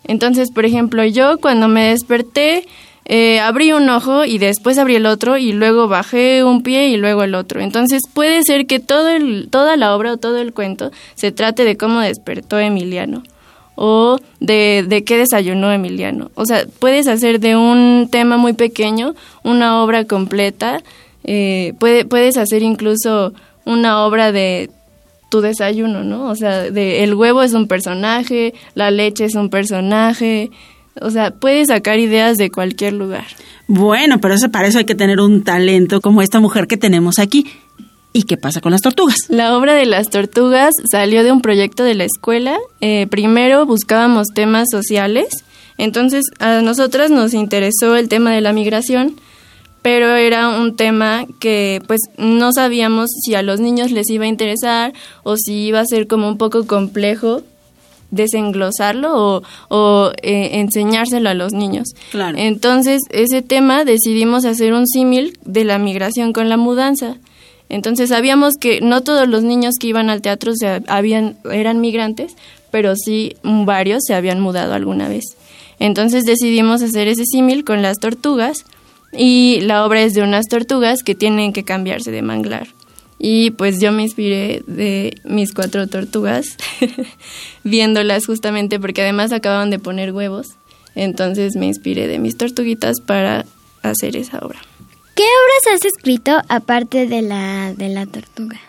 Entonces, 0.04 0.50
por 0.52 0.64
ejemplo, 0.64 1.04
yo 1.04 1.38
cuando 1.38 1.68
me 1.68 1.88
desperté, 1.88 2.64
eh, 3.10 3.40
abrí 3.40 3.72
un 3.72 3.88
ojo 3.88 4.26
y 4.26 4.36
después 4.36 4.76
abrí 4.76 4.96
el 4.96 5.06
otro 5.06 5.38
y 5.38 5.52
luego 5.52 5.88
bajé 5.88 6.44
un 6.44 6.62
pie 6.62 6.88
y 6.88 6.98
luego 6.98 7.22
el 7.22 7.34
otro. 7.34 7.60
Entonces 7.60 8.02
puede 8.12 8.42
ser 8.42 8.66
que 8.66 8.80
todo 8.80 9.08
el, 9.08 9.48
toda 9.50 9.76
la 9.78 9.96
obra 9.96 10.12
o 10.12 10.16
todo 10.18 10.38
el 10.38 10.52
cuento 10.52 10.90
se 11.14 11.32
trate 11.32 11.64
de 11.64 11.78
cómo 11.78 12.00
despertó 12.00 12.58
Emiliano 12.58 13.22
o 13.76 14.18
de, 14.40 14.84
de 14.86 15.04
qué 15.04 15.16
desayunó 15.16 15.72
Emiliano. 15.72 16.30
O 16.34 16.44
sea, 16.44 16.66
puedes 16.80 17.08
hacer 17.08 17.40
de 17.40 17.56
un 17.56 18.08
tema 18.10 18.36
muy 18.36 18.52
pequeño 18.52 19.14
una 19.42 19.82
obra 19.82 20.04
completa. 20.04 20.82
Eh, 21.24 21.72
puede, 21.78 22.04
puedes 22.04 22.36
hacer 22.36 22.62
incluso 22.62 23.32
una 23.64 24.04
obra 24.04 24.32
de 24.32 24.68
tu 25.28 25.40
desayuno, 25.40 26.04
¿no? 26.04 26.28
O 26.28 26.36
sea, 26.36 26.70
de, 26.70 27.04
el 27.04 27.14
huevo 27.14 27.42
es 27.42 27.52
un 27.52 27.68
personaje, 27.68 28.54
la 28.74 28.90
leche 28.90 29.24
es 29.24 29.34
un 29.34 29.50
personaje, 29.50 30.50
o 31.00 31.10
sea, 31.10 31.30
puedes 31.30 31.68
sacar 31.68 31.98
ideas 31.98 32.36
de 32.36 32.50
cualquier 32.50 32.94
lugar. 32.94 33.26
Bueno, 33.66 34.20
pero 34.20 34.34
eso, 34.34 34.50
para 34.50 34.68
eso 34.68 34.78
hay 34.78 34.84
que 34.84 34.94
tener 34.94 35.20
un 35.20 35.44
talento 35.44 36.00
como 36.00 36.22
esta 36.22 36.40
mujer 36.40 36.66
que 36.66 36.76
tenemos 36.76 37.18
aquí. 37.18 37.46
¿Y 38.12 38.22
qué 38.22 38.36
pasa 38.36 38.60
con 38.60 38.72
las 38.72 38.80
tortugas? 38.80 39.16
La 39.28 39.56
obra 39.56 39.74
de 39.74 39.84
las 39.84 40.08
tortugas 40.08 40.72
salió 40.90 41.22
de 41.22 41.30
un 41.30 41.42
proyecto 41.42 41.84
de 41.84 41.94
la 41.94 42.04
escuela. 42.04 42.56
Eh, 42.80 43.06
primero 43.08 43.66
buscábamos 43.66 44.28
temas 44.34 44.68
sociales, 44.70 45.28
entonces 45.76 46.24
a 46.38 46.62
nosotras 46.62 47.10
nos 47.10 47.34
interesó 47.34 47.96
el 47.96 48.08
tema 48.08 48.32
de 48.32 48.40
la 48.40 48.52
migración 48.52 49.14
pero 49.90 50.16
era 50.16 50.50
un 50.50 50.76
tema 50.76 51.24
que 51.40 51.80
pues 51.86 52.00
no 52.18 52.52
sabíamos 52.52 53.08
si 53.24 53.34
a 53.34 53.40
los 53.40 53.58
niños 53.58 53.90
les 53.90 54.10
iba 54.10 54.26
a 54.26 54.28
interesar 54.28 54.92
o 55.22 55.38
si 55.38 55.68
iba 55.68 55.80
a 55.80 55.86
ser 55.86 56.06
como 56.06 56.28
un 56.28 56.36
poco 56.36 56.66
complejo 56.66 57.40
desenglosarlo 58.10 59.14
o, 59.16 59.42
o 59.70 60.12
eh, 60.20 60.60
enseñárselo 60.60 61.30
a 61.30 61.32
los 61.32 61.54
niños. 61.54 61.88
Claro. 62.10 62.36
Entonces, 62.36 63.00
ese 63.08 63.40
tema 63.40 63.86
decidimos 63.86 64.44
hacer 64.44 64.74
un 64.74 64.86
símil 64.86 65.38
de 65.46 65.64
la 65.64 65.78
migración 65.78 66.34
con 66.34 66.50
la 66.50 66.58
mudanza. 66.58 67.16
Entonces, 67.70 68.10
sabíamos 68.10 68.58
que 68.60 68.82
no 68.82 69.02
todos 69.02 69.26
los 69.26 69.42
niños 69.42 69.76
que 69.80 69.86
iban 69.86 70.10
al 70.10 70.20
teatro 70.20 70.52
se 70.54 70.82
habían, 70.86 71.38
eran 71.50 71.80
migrantes, 71.80 72.36
pero 72.70 72.94
sí 72.94 73.36
varios 73.42 74.02
se 74.06 74.12
habían 74.12 74.40
mudado 74.40 74.74
alguna 74.74 75.08
vez. 75.08 75.24
Entonces, 75.78 76.24
decidimos 76.24 76.82
hacer 76.82 77.08
ese 77.08 77.24
símil 77.24 77.64
con 77.64 77.80
las 77.80 77.96
tortugas 77.98 78.66
y 79.12 79.60
la 79.62 79.84
obra 79.84 80.02
es 80.02 80.14
de 80.14 80.22
unas 80.22 80.46
tortugas 80.46 81.02
que 81.02 81.14
tienen 81.14 81.52
que 81.52 81.64
cambiarse 81.64 82.10
de 82.10 82.22
manglar. 82.22 82.68
Y 83.18 83.50
pues 83.50 83.80
yo 83.80 83.90
me 83.90 84.02
inspiré 84.02 84.62
de 84.66 85.16
mis 85.24 85.52
cuatro 85.52 85.88
tortugas, 85.88 86.56
viéndolas 87.64 88.26
justamente 88.26 88.78
porque 88.78 89.02
además 89.02 89.32
acababan 89.32 89.70
de 89.70 89.78
poner 89.78 90.12
huevos. 90.12 90.50
Entonces 90.94 91.56
me 91.56 91.66
inspiré 91.66 92.06
de 92.06 92.18
mis 92.18 92.36
tortuguitas 92.36 93.00
para 93.00 93.44
hacer 93.82 94.16
esa 94.16 94.38
obra. 94.38 94.60
¿Qué 95.14 95.24
obras 95.24 95.74
has 95.74 95.84
escrito 95.84 96.40
aparte 96.48 97.06
de 97.08 97.22
la, 97.22 97.74
de 97.74 97.88
la 97.88 98.06
tortuga? 98.06 98.60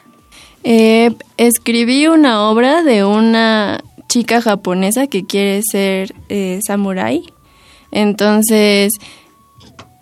Eh, 0.64 1.12
escribí 1.38 2.08
una 2.08 2.50
obra 2.50 2.84
de 2.84 3.06
una 3.06 3.84
chica 4.08 4.42
japonesa 4.42 5.08
que 5.08 5.26
quiere 5.26 5.62
ser 5.64 6.16
eh, 6.30 6.60
samurái. 6.66 7.32
Entonces 7.92 8.94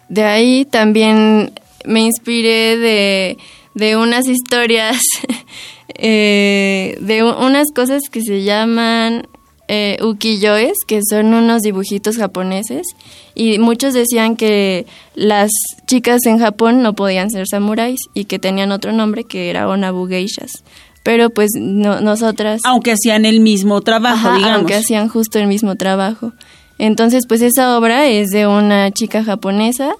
de 0.09 0.23
ahí 0.23 0.65
también 0.65 1.53
me 1.85 2.01
inspiré 2.01 2.77
de, 2.77 3.37
de 3.73 3.97
unas 3.97 4.27
historias, 4.27 4.99
eh, 5.95 6.97
de 7.01 7.23
unas 7.23 7.67
cosas 7.73 8.03
que 8.11 8.21
se 8.21 8.43
llaman 8.43 9.27
eh, 9.67 9.97
ukiyoes, 10.01 10.77
que 10.87 11.01
son 11.09 11.33
unos 11.33 11.61
dibujitos 11.61 12.17
japoneses, 12.17 12.87
y 13.35 13.59
muchos 13.59 13.93
decían 13.93 14.35
que 14.35 14.85
las 15.13 15.51
chicas 15.85 16.25
en 16.25 16.39
Japón 16.39 16.81
no 16.81 16.93
podían 16.93 17.29
ser 17.29 17.47
samuráis 17.47 17.99
y 18.13 18.25
que 18.25 18.39
tenían 18.39 18.71
otro 18.71 18.93
nombre 18.93 19.25
que 19.25 19.49
era 19.49 19.67
onabu 19.67 20.07
geishas. 20.07 20.63
Pero 21.03 21.29
pues 21.29 21.51
no, 21.55 22.01
nosotras... 22.01 22.61
Aunque 22.65 22.91
hacían 22.91 23.25
el 23.25 23.39
mismo 23.39 23.79
trabajo, 23.79 24.33
digamos. 24.33 24.57
Aunque 24.57 24.75
hacían 24.75 25.07
justo 25.07 25.39
el 25.39 25.47
mismo 25.47 25.75
trabajo. 25.75 26.33
Entonces, 26.77 27.25
pues 27.27 27.41
esa 27.41 27.77
obra 27.77 28.07
es 28.07 28.29
de 28.29 28.47
una 28.47 28.91
chica 28.91 29.23
japonesa 29.23 29.95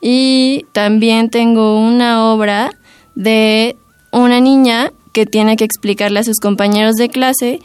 y 0.00 0.66
también 0.72 1.30
tengo 1.30 1.80
una 1.80 2.32
obra 2.32 2.70
de 3.14 3.76
una 4.12 4.40
niña 4.40 4.92
que 5.12 5.26
tiene 5.26 5.56
que 5.56 5.64
explicarle 5.64 6.20
a 6.20 6.24
sus 6.24 6.40
compañeros 6.40 6.96
de 6.96 7.08
clase 7.08 7.60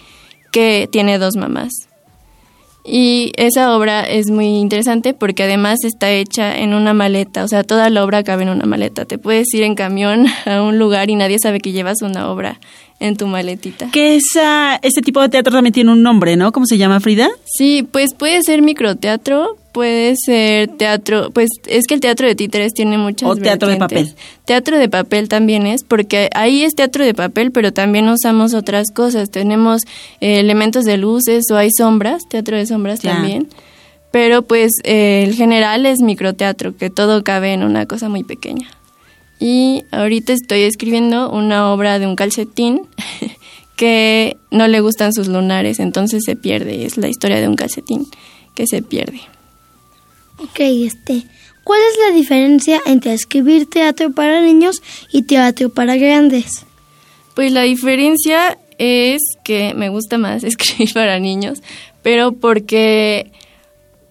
que 0.51 0.87
tiene 0.91 1.17
dos 1.17 1.35
mamás. 1.35 1.89
Y 2.85 3.33
esa 3.35 3.75
obra 3.75 4.01
es 4.01 4.31
muy 4.31 4.47
interesante 4.57 5.13
porque 5.13 5.43
además 5.43 5.83
está 5.83 6.11
hecha 6.11 6.57
en 6.57 6.73
una 6.73 6.93
maleta, 6.93 7.43
o 7.43 7.47
sea, 7.47 7.63
toda 7.63 7.89
la 7.89 8.03
obra 8.03 8.23
cabe 8.23 8.43
en 8.43 8.49
una 8.49 8.65
maleta. 8.65 9.05
Te 9.05 9.17
puedes 9.17 9.53
ir 9.53 9.63
en 9.63 9.75
camión 9.75 10.25
a 10.45 10.63
un 10.63 10.79
lugar 10.79 11.09
y 11.09 11.15
nadie 11.15 11.37
sabe 11.39 11.59
que 11.59 11.71
llevas 11.71 12.01
una 12.01 12.29
obra 12.31 12.59
en 12.99 13.15
tu 13.15 13.27
maletita. 13.27 13.89
Que 13.91 14.17
esa, 14.17 14.75
ese 14.81 15.01
tipo 15.01 15.21
de 15.21 15.29
teatro 15.29 15.53
también 15.53 15.73
tiene 15.73 15.91
un 15.91 16.03
nombre, 16.03 16.35
¿no? 16.35 16.51
¿Cómo 16.51 16.65
se 16.65 16.77
llama, 16.77 16.99
Frida? 16.99 17.29
Sí, 17.45 17.87
pues 17.89 18.13
puede 18.13 18.43
ser 18.43 18.61
microteatro, 18.61 19.57
puede 19.71 20.15
ser 20.17 20.67
teatro, 20.77 21.31
pues 21.31 21.49
es 21.67 21.87
que 21.87 21.93
el 21.93 22.01
teatro 22.01 22.27
de 22.27 22.35
títeres 22.35 22.73
tiene 22.73 22.97
muchas 22.97 23.29
O 23.29 23.35
teatro 23.35 23.69
de 23.69 23.77
papel. 23.77 24.13
Teatro 24.45 24.77
de 24.77 24.89
papel 24.89 25.29
también 25.29 25.65
es, 25.65 25.83
porque 25.83 26.29
ahí 26.35 26.63
es 26.63 26.75
teatro 26.75 27.05
de 27.05 27.13
papel, 27.13 27.51
pero 27.51 27.71
también 27.71 28.09
usamos 28.09 28.53
otras 28.53 28.91
cosas. 28.93 29.29
Tenemos 29.29 29.83
eh, 30.19 30.39
elementos 30.39 30.83
de 30.85 30.97
luces 30.97 31.45
o 31.51 31.55
hay 31.55 31.69
sombras, 31.71 32.23
teatro 32.29 32.57
de 32.57 32.65
sombras 32.65 32.99
también. 32.99 33.47
Pero 34.11 34.41
pues 34.41 34.71
eh, 34.83 35.23
el 35.27 35.35
general 35.35 35.85
es 35.85 35.99
microteatro, 35.99 36.75
que 36.75 36.89
todo 36.89 37.23
cabe 37.23 37.53
en 37.53 37.63
una 37.63 37.85
cosa 37.85 38.09
muy 38.09 38.23
pequeña. 38.23 38.67
Y 39.39 39.85
ahorita 39.91 40.33
estoy 40.33 40.63
escribiendo 40.63 41.31
una 41.31 41.71
obra 41.71 41.97
de 41.97 42.07
un 42.07 42.15
calcetín 42.15 42.81
que 43.77 44.35
no 44.51 44.67
le 44.67 44.81
gustan 44.81 45.13
sus 45.13 45.29
lunares, 45.29 45.79
entonces 45.79 46.23
se 46.25 46.35
pierde. 46.35 46.85
Es 46.85 46.97
la 46.97 47.07
historia 47.07 47.39
de 47.39 47.47
un 47.47 47.55
calcetín 47.55 48.05
que 48.53 48.67
se 48.67 48.81
pierde. 48.81 49.21
Ok, 50.37 50.59
este, 50.59 51.23
¿cuál 51.63 51.79
es 51.79 52.09
la 52.09 52.15
diferencia 52.15 52.81
entre 52.85 53.13
escribir 53.13 53.69
teatro 53.69 54.11
para 54.11 54.41
niños 54.41 54.81
y 55.13 55.21
teatro 55.21 55.69
para 55.69 55.95
grandes? 55.95 56.65
Pues 57.35 57.53
la 57.53 57.63
diferencia 57.63 58.57
es 58.77 59.21
que 59.45 59.73
me 59.73 59.87
gusta 59.87 60.17
más 60.17 60.43
escribir 60.43 60.93
para 60.93 61.19
niños, 61.19 61.63
pero 62.01 62.33
porque, 62.33 63.31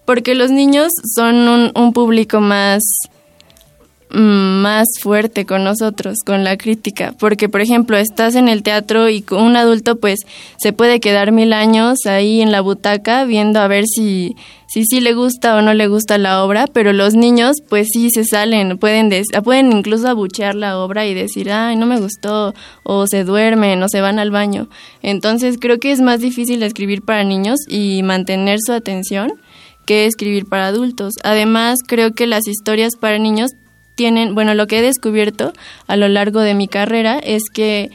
porque 0.05 0.33
los 0.33 0.49
niños 0.49 0.91
son 1.15 1.47
un, 1.47 1.71
un 1.75 1.93
público 1.93 2.41
más 2.41 2.81
más 4.11 4.87
fuerte 5.01 5.45
con 5.45 5.63
nosotros, 5.63 6.17
con 6.25 6.43
la 6.43 6.57
crítica, 6.57 7.13
porque 7.19 7.47
por 7.47 7.61
ejemplo 7.61 7.97
estás 7.97 8.35
en 8.35 8.49
el 8.49 8.63
teatro 8.63 9.09
y 9.09 9.23
un 9.31 9.55
adulto 9.55 9.99
pues 9.99 10.19
se 10.57 10.73
puede 10.73 10.99
quedar 10.99 11.31
mil 11.31 11.53
años 11.53 12.05
ahí 12.05 12.41
en 12.41 12.51
la 12.51 12.61
butaca 12.61 13.25
viendo 13.25 13.59
a 13.59 13.67
ver 13.67 13.85
si 13.85 14.35
si 14.67 14.83
sí 14.85 14.99
le 14.99 15.13
gusta 15.13 15.55
o 15.55 15.63
no 15.63 15.73
le 15.73 15.87
gusta 15.87 16.19
la 16.19 16.43
obra, 16.43 16.67
pero 16.71 16.93
los 16.93 17.15
niños 17.15 17.55
pues 17.69 17.87
sí 17.91 18.09
se 18.11 18.23
salen, 18.23 18.77
pueden 18.77 19.09
pueden 19.43 19.71
incluso 19.71 20.07
abuchear 20.07 20.53
la 20.53 20.77
obra 20.77 21.07
y 21.07 21.15
decir, 21.15 21.51
"Ay, 21.51 21.75
no 21.75 21.87
me 21.87 21.99
gustó" 21.99 22.53
o 22.83 23.07
se 23.07 23.23
duermen 23.23 23.81
o 23.81 23.89
se 23.89 24.01
van 24.01 24.19
al 24.19 24.29
baño. 24.29 24.69
Entonces, 25.01 25.57
creo 25.59 25.79
que 25.79 25.91
es 25.91 26.01
más 26.01 26.19
difícil 26.19 26.61
escribir 26.61 27.01
para 27.03 27.23
niños 27.23 27.57
y 27.67 28.03
mantener 28.03 28.59
su 28.63 28.71
atención 28.71 29.33
que 29.87 30.05
escribir 30.05 30.45
para 30.45 30.67
adultos. 30.67 31.15
Además, 31.23 31.79
creo 31.87 32.13
que 32.13 32.27
las 32.27 32.47
historias 32.47 32.95
para 32.95 33.17
niños 33.17 33.49
tienen, 33.99 34.33
bueno, 34.33 34.53
lo 34.53 34.65
que 34.65 34.79
he 34.79 34.81
descubierto 34.81 35.51
a 35.85 35.97
lo 35.97 36.07
largo 36.07 36.39
de 36.39 36.53
mi 36.53 36.69
carrera 36.69 37.19
es 37.19 37.43
que 37.53 37.89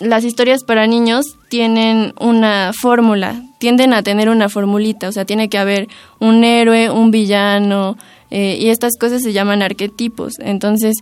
las 0.00 0.24
historias 0.24 0.64
para 0.64 0.88
niños 0.88 1.36
tienen 1.48 2.12
una 2.18 2.72
fórmula, 2.72 3.40
tienden 3.60 3.94
a 3.94 4.02
tener 4.02 4.28
una 4.28 4.48
formulita, 4.48 5.08
o 5.08 5.12
sea, 5.12 5.24
tiene 5.24 5.48
que 5.48 5.58
haber 5.58 5.86
un 6.18 6.42
héroe, 6.42 6.90
un 6.90 7.12
villano, 7.12 7.96
eh, 8.32 8.58
y 8.60 8.70
estas 8.70 8.98
cosas 8.98 9.22
se 9.22 9.32
llaman 9.32 9.62
arquetipos. 9.62 10.40
Entonces, 10.40 10.96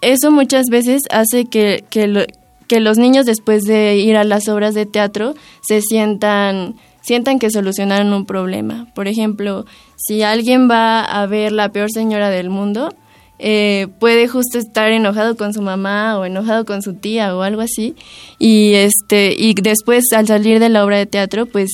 eso 0.00 0.32
muchas 0.32 0.66
veces 0.68 1.02
hace 1.12 1.44
que, 1.44 1.84
que, 1.88 2.26
que 2.66 2.80
los 2.80 2.98
niños 2.98 3.26
después 3.26 3.62
de 3.62 3.94
ir 3.94 4.16
a 4.16 4.24
las 4.24 4.48
obras 4.48 4.74
de 4.74 4.86
teatro 4.86 5.36
se 5.60 5.82
sientan 5.82 6.74
sientan 7.02 7.38
que 7.38 7.50
solucionaron 7.50 8.12
un 8.12 8.26
problema. 8.26 8.86
Por 8.94 9.08
ejemplo, 9.08 9.66
si 9.96 10.22
alguien 10.22 10.68
va 10.70 11.02
a 11.02 11.26
ver 11.26 11.52
La 11.52 11.70
peor 11.70 11.90
señora 11.90 12.30
del 12.30 12.50
mundo, 12.50 12.94
eh, 13.42 13.88
puede 13.98 14.28
justo 14.28 14.58
estar 14.58 14.92
enojado 14.92 15.36
con 15.36 15.54
su 15.54 15.62
mamá 15.62 16.18
o 16.18 16.26
enojado 16.26 16.66
con 16.66 16.82
su 16.82 16.94
tía 16.94 17.34
o 17.34 17.40
algo 17.40 17.62
así 17.62 17.96
y 18.38 18.74
este 18.74 19.34
y 19.36 19.54
después 19.54 20.04
al 20.14 20.26
salir 20.26 20.60
de 20.60 20.68
la 20.68 20.84
obra 20.84 20.98
de 20.98 21.06
teatro 21.06 21.46
pues 21.46 21.70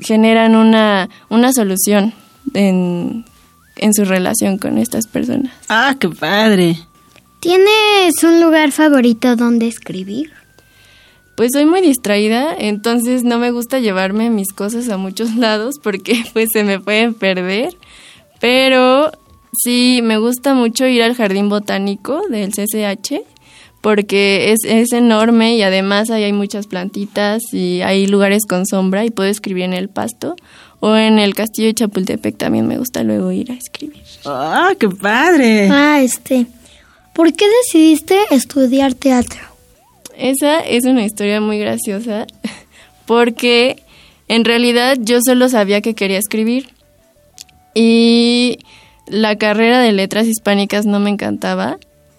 generan 0.00 0.56
una, 0.56 1.10
una 1.28 1.52
solución 1.52 2.14
en, 2.54 3.24
en 3.76 3.94
su 3.94 4.04
relación 4.04 4.58
con 4.58 4.78
estas 4.78 5.06
personas. 5.06 5.52
Ah, 5.68 5.96
qué 5.98 6.08
padre. 6.08 6.78
¿Tienes 7.40 8.22
un 8.24 8.40
lugar 8.40 8.72
favorito 8.72 9.36
donde 9.36 9.68
escribir? 9.68 10.32
Pues 11.36 11.50
soy 11.52 11.66
muy 11.66 11.82
distraída, 11.82 12.54
entonces 12.58 13.22
no 13.22 13.38
me 13.38 13.50
gusta 13.50 13.78
llevarme 13.78 14.30
mis 14.30 14.52
cosas 14.54 14.88
a 14.88 14.96
muchos 14.96 15.34
lados 15.36 15.74
porque 15.82 16.24
pues 16.32 16.48
se 16.52 16.64
me 16.64 16.80
pueden 16.80 17.12
perder, 17.12 17.76
pero 18.40 19.12
Sí, 19.62 20.00
me 20.02 20.18
gusta 20.18 20.54
mucho 20.54 20.86
ir 20.86 21.02
al 21.02 21.14
jardín 21.14 21.48
botánico 21.48 22.22
del 22.28 22.52
CCH 22.52 23.22
porque 23.80 24.52
es, 24.52 24.64
es 24.64 24.92
enorme 24.92 25.54
y 25.54 25.62
además 25.62 26.10
ahí 26.10 26.24
hay 26.24 26.32
muchas 26.32 26.66
plantitas 26.66 27.40
y 27.52 27.82
hay 27.82 28.08
lugares 28.08 28.44
con 28.44 28.66
sombra 28.66 29.04
y 29.04 29.10
puedo 29.10 29.28
escribir 29.28 29.64
en 29.64 29.74
el 29.74 29.88
pasto. 29.88 30.34
O 30.80 30.96
en 30.96 31.18
el 31.18 31.34
castillo 31.34 31.68
de 31.68 31.74
Chapultepec 31.74 32.36
también 32.36 32.66
me 32.66 32.78
gusta 32.78 33.02
luego 33.02 33.32
ir 33.32 33.50
a 33.50 33.54
escribir. 33.54 34.02
¡Ah, 34.24 34.72
qué 34.78 34.88
padre! 34.88 35.68
Ah, 35.70 36.02
este. 36.02 36.46
¿Por 37.14 37.32
qué 37.32 37.46
decidiste 37.62 38.18
estudiar 38.30 38.94
teatro? 38.94 39.40
Esa 40.18 40.60
es 40.60 40.84
una 40.84 41.04
historia 41.04 41.40
muy 41.40 41.58
graciosa 41.58 42.26
porque 43.06 43.82
en 44.28 44.44
realidad 44.44 44.96
yo 45.00 45.20
solo 45.24 45.48
sabía 45.48 45.80
que 45.80 45.94
quería 45.94 46.18
escribir. 46.18 46.70
Y 47.74 48.58
la 49.08 49.36
carrera 49.36 49.80
de 49.80 49.92
letras 49.92 50.26
hispánicas 50.26 50.86
no 50.86 51.00
me 51.00 51.10
encantaba 51.10 51.78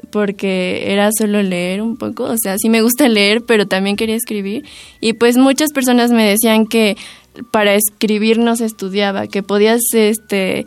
porque 0.09 0.91
era 0.91 1.09
solo 1.11 1.41
leer 1.41 1.81
un 1.81 1.97
poco, 1.97 2.23
o 2.23 2.35
sea, 2.41 2.57
sí 2.57 2.69
me 2.69 2.81
gusta 2.81 3.07
leer, 3.09 3.43
pero 3.45 3.67
también 3.67 3.95
quería 3.95 4.15
escribir 4.15 4.63
y 5.01 5.13
pues 5.13 5.37
muchas 5.37 5.71
personas 5.71 6.11
me 6.11 6.27
decían 6.27 6.65
que 6.65 6.97
para 7.51 7.75
escribir 7.75 8.39
no 8.39 8.55
se 8.55 8.65
estudiaba, 8.65 9.27
que 9.27 9.43
podías 9.43 9.81
este 9.93 10.65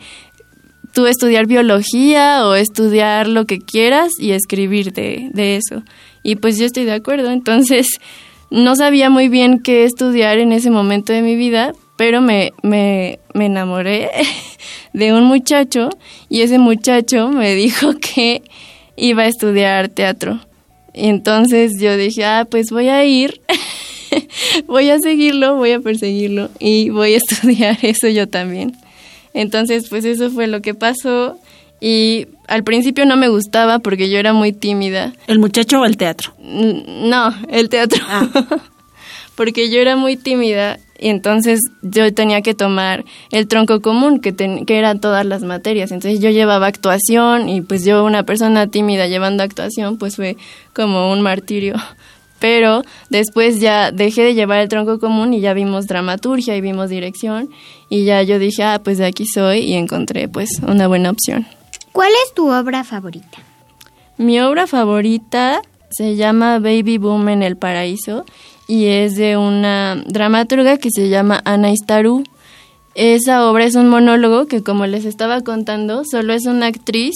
tú 0.93 1.05
estudiar 1.07 1.47
biología 1.47 2.45
o 2.45 2.53
estudiar 2.55 3.27
lo 3.27 3.45
que 3.45 3.59
quieras 3.59 4.11
y 4.19 4.31
escribir 4.31 4.91
de, 4.91 5.29
de 5.33 5.55
eso. 5.55 5.83
Y 6.21 6.35
pues 6.35 6.57
yo 6.57 6.65
estoy 6.65 6.83
de 6.83 6.91
acuerdo, 6.91 7.31
entonces 7.31 7.87
no 8.49 8.75
sabía 8.75 9.09
muy 9.09 9.29
bien 9.29 9.59
qué 9.59 9.85
estudiar 9.85 10.37
en 10.37 10.51
ese 10.51 10.69
momento 10.69 11.13
de 11.13 11.21
mi 11.21 11.35
vida, 11.35 11.71
pero 12.01 12.19
me, 12.19 12.51
me, 12.63 13.19
me 13.35 13.45
enamoré 13.45 14.09
de 14.93 15.13
un 15.13 15.25
muchacho 15.25 15.89
y 16.29 16.41
ese 16.41 16.57
muchacho 16.57 17.29
me 17.29 17.53
dijo 17.55 17.93
que 17.99 18.41
iba 18.95 19.21
a 19.21 19.27
estudiar 19.27 19.87
teatro. 19.87 20.39
Y 20.95 21.09
entonces 21.09 21.79
yo 21.79 21.95
dije, 21.95 22.25
ah, 22.25 22.47
pues 22.49 22.71
voy 22.71 22.89
a 22.89 23.05
ir, 23.05 23.39
voy 24.65 24.89
a 24.89 24.97
seguirlo, 24.97 25.57
voy 25.57 25.73
a 25.73 25.79
perseguirlo 25.79 26.49
y 26.57 26.89
voy 26.89 27.13
a 27.13 27.17
estudiar 27.17 27.77
eso 27.83 28.07
yo 28.07 28.27
también. 28.27 28.75
Entonces, 29.35 29.87
pues 29.87 30.03
eso 30.03 30.31
fue 30.31 30.47
lo 30.47 30.63
que 30.63 30.73
pasó 30.73 31.37
y 31.79 32.25
al 32.47 32.63
principio 32.63 33.05
no 33.05 33.15
me 33.15 33.27
gustaba 33.27 33.77
porque 33.77 34.09
yo 34.09 34.17
era 34.17 34.33
muy 34.33 34.53
tímida. 34.53 35.13
¿El 35.27 35.37
muchacho 35.37 35.79
o 35.79 35.85
el 35.85 35.97
teatro? 35.97 36.33
No, 36.39 37.31
el 37.51 37.69
teatro. 37.69 38.03
Ah. 38.07 38.27
porque 39.35 39.69
yo 39.69 39.79
era 39.79 39.95
muy 39.95 40.17
tímida 40.17 40.79
y 41.01 41.09
entonces 41.09 41.59
yo 41.81 42.13
tenía 42.13 42.43
que 42.43 42.53
tomar 42.53 43.03
el 43.31 43.47
tronco 43.47 43.81
común, 43.81 44.19
que, 44.19 44.35
que 44.35 44.77
eran 44.77 45.01
todas 45.01 45.25
las 45.25 45.41
materias. 45.41 45.91
Entonces 45.91 46.19
yo 46.19 46.29
llevaba 46.29 46.67
actuación 46.67 47.49
y 47.49 47.61
pues 47.61 47.83
yo, 47.83 48.05
una 48.05 48.23
persona 48.23 48.67
tímida 48.67 49.07
llevando 49.07 49.41
actuación, 49.41 49.97
pues 49.97 50.15
fue 50.15 50.37
como 50.73 51.11
un 51.11 51.21
martirio. 51.21 51.75
Pero 52.39 52.83
después 53.09 53.59
ya 53.59 53.91
dejé 53.91 54.23
de 54.23 54.33
llevar 54.35 54.59
el 54.59 54.69
tronco 54.69 54.99
común 54.99 55.33
y 55.33 55.41
ya 55.41 55.53
vimos 55.53 55.87
dramaturgia 55.87 56.55
y 56.55 56.61
vimos 56.61 56.89
dirección 56.89 57.49
y 57.89 58.05
ya 58.05 58.21
yo 58.23 58.39
dije, 58.39 58.63
ah, 58.63 58.79
pues 58.83 58.97
de 58.97 59.05
aquí 59.05 59.25
soy 59.25 59.59
y 59.59 59.73
encontré 59.73 60.27
pues 60.27 60.49
una 60.67 60.87
buena 60.87 61.11
opción. 61.11 61.45
¿Cuál 61.91 62.09
es 62.25 62.33
tu 62.33 62.51
obra 62.51 62.83
favorita? 62.83 63.39
Mi 64.17 64.39
obra 64.39 64.65
favorita 64.65 65.61
se 65.89 66.15
llama 66.15 66.59
Baby 66.59 66.97
Boom 66.97 67.29
en 67.29 67.43
el 67.43 67.57
Paraíso 67.57 68.25
y 68.71 68.85
es 68.85 69.17
de 69.17 69.35
una 69.35 70.01
dramaturga 70.05 70.77
que 70.77 70.91
se 70.95 71.09
llama 71.09 71.41
Ana 71.43 71.71
Istaru. 71.71 72.23
Esa 72.95 73.45
obra 73.49 73.65
es 73.65 73.75
un 73.75 73.89
monólogo 73.89 74.47
que, 74.47 74.63
como 74.63 74.85
les 74.85 75.03
estaba 75.03 75.41
contando, 75.41 76.03
solo 76.09 76.31
es 76.31 76.45
una 76.45 76.67
actriz 76.67 77.13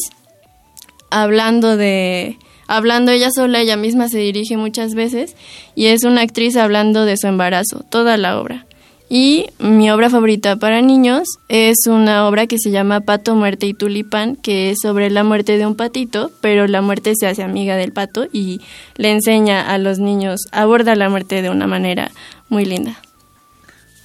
hablando 1.11 1.77
de 1.77 2.37
hablando 2.67 3.13
ella 3.13 3.29
sola, 3.33 3.61
ella 3.61 3.77
misma 3.77 4.09
se 4.09 4.17
dirige 4.17 4.57
muchas 4.57 4.95
veces 4.95 5.37
y 5.75 5.85
es 5.85 6.03
una 6.03 6.23
actriz 6.23 6.57
hablando 6.57 7.05
de 7.05 7.15
su 7.15 7.27
embarazo, 7.27 7.85
toda 7.89 8.17
la 8.17 8.37
obra. 8.37 8.65
Y 9.09 9.45
mi 9.59 9.91
obra 9.91 10.09
favorita 10.09 10.55
para 10.55 10.81
niños 10.81 11.27
es 11.47 11.85
una 11.87 12.27
obra 12.27 12.47
que 12.47 12.57
se 12.57 12.71
llama 12.71 13.01
Pato, 13.01 13.35
Muerte 13.35 13.67
y 13.67 13.73
Tulipán, 13.73 14.35
que 14.35 14.71
es 14.71 14.79
sobre 14.81 15.11
la 15.11 15.23
muerte 15.23 15.57
de 15.57 15.65
un 15.67 15.75
patito, 15.75 16.31
pero 16.41 16.67
la 16.67 16.81
muerte 16.81 17.13
se 17.15 17.27
hace 17.27 17.43
amiga 17.43 17.75
del 17.75 17.91
pato 17.91 18.25
y 18.31 18.61
le 18.95 19.11
enseña 19.11 19.61
a 19.71 19.77
los 19.77 19.99
niños, 19.99 20.41
aborda 20.51 20.95
la 20.95 21.09
muerte 21.09 21.43
de 21.43 21.51
una 21.51 21.67
manera 21.67 22.11
muy 22.49 22.65
linda. 22.65 22.99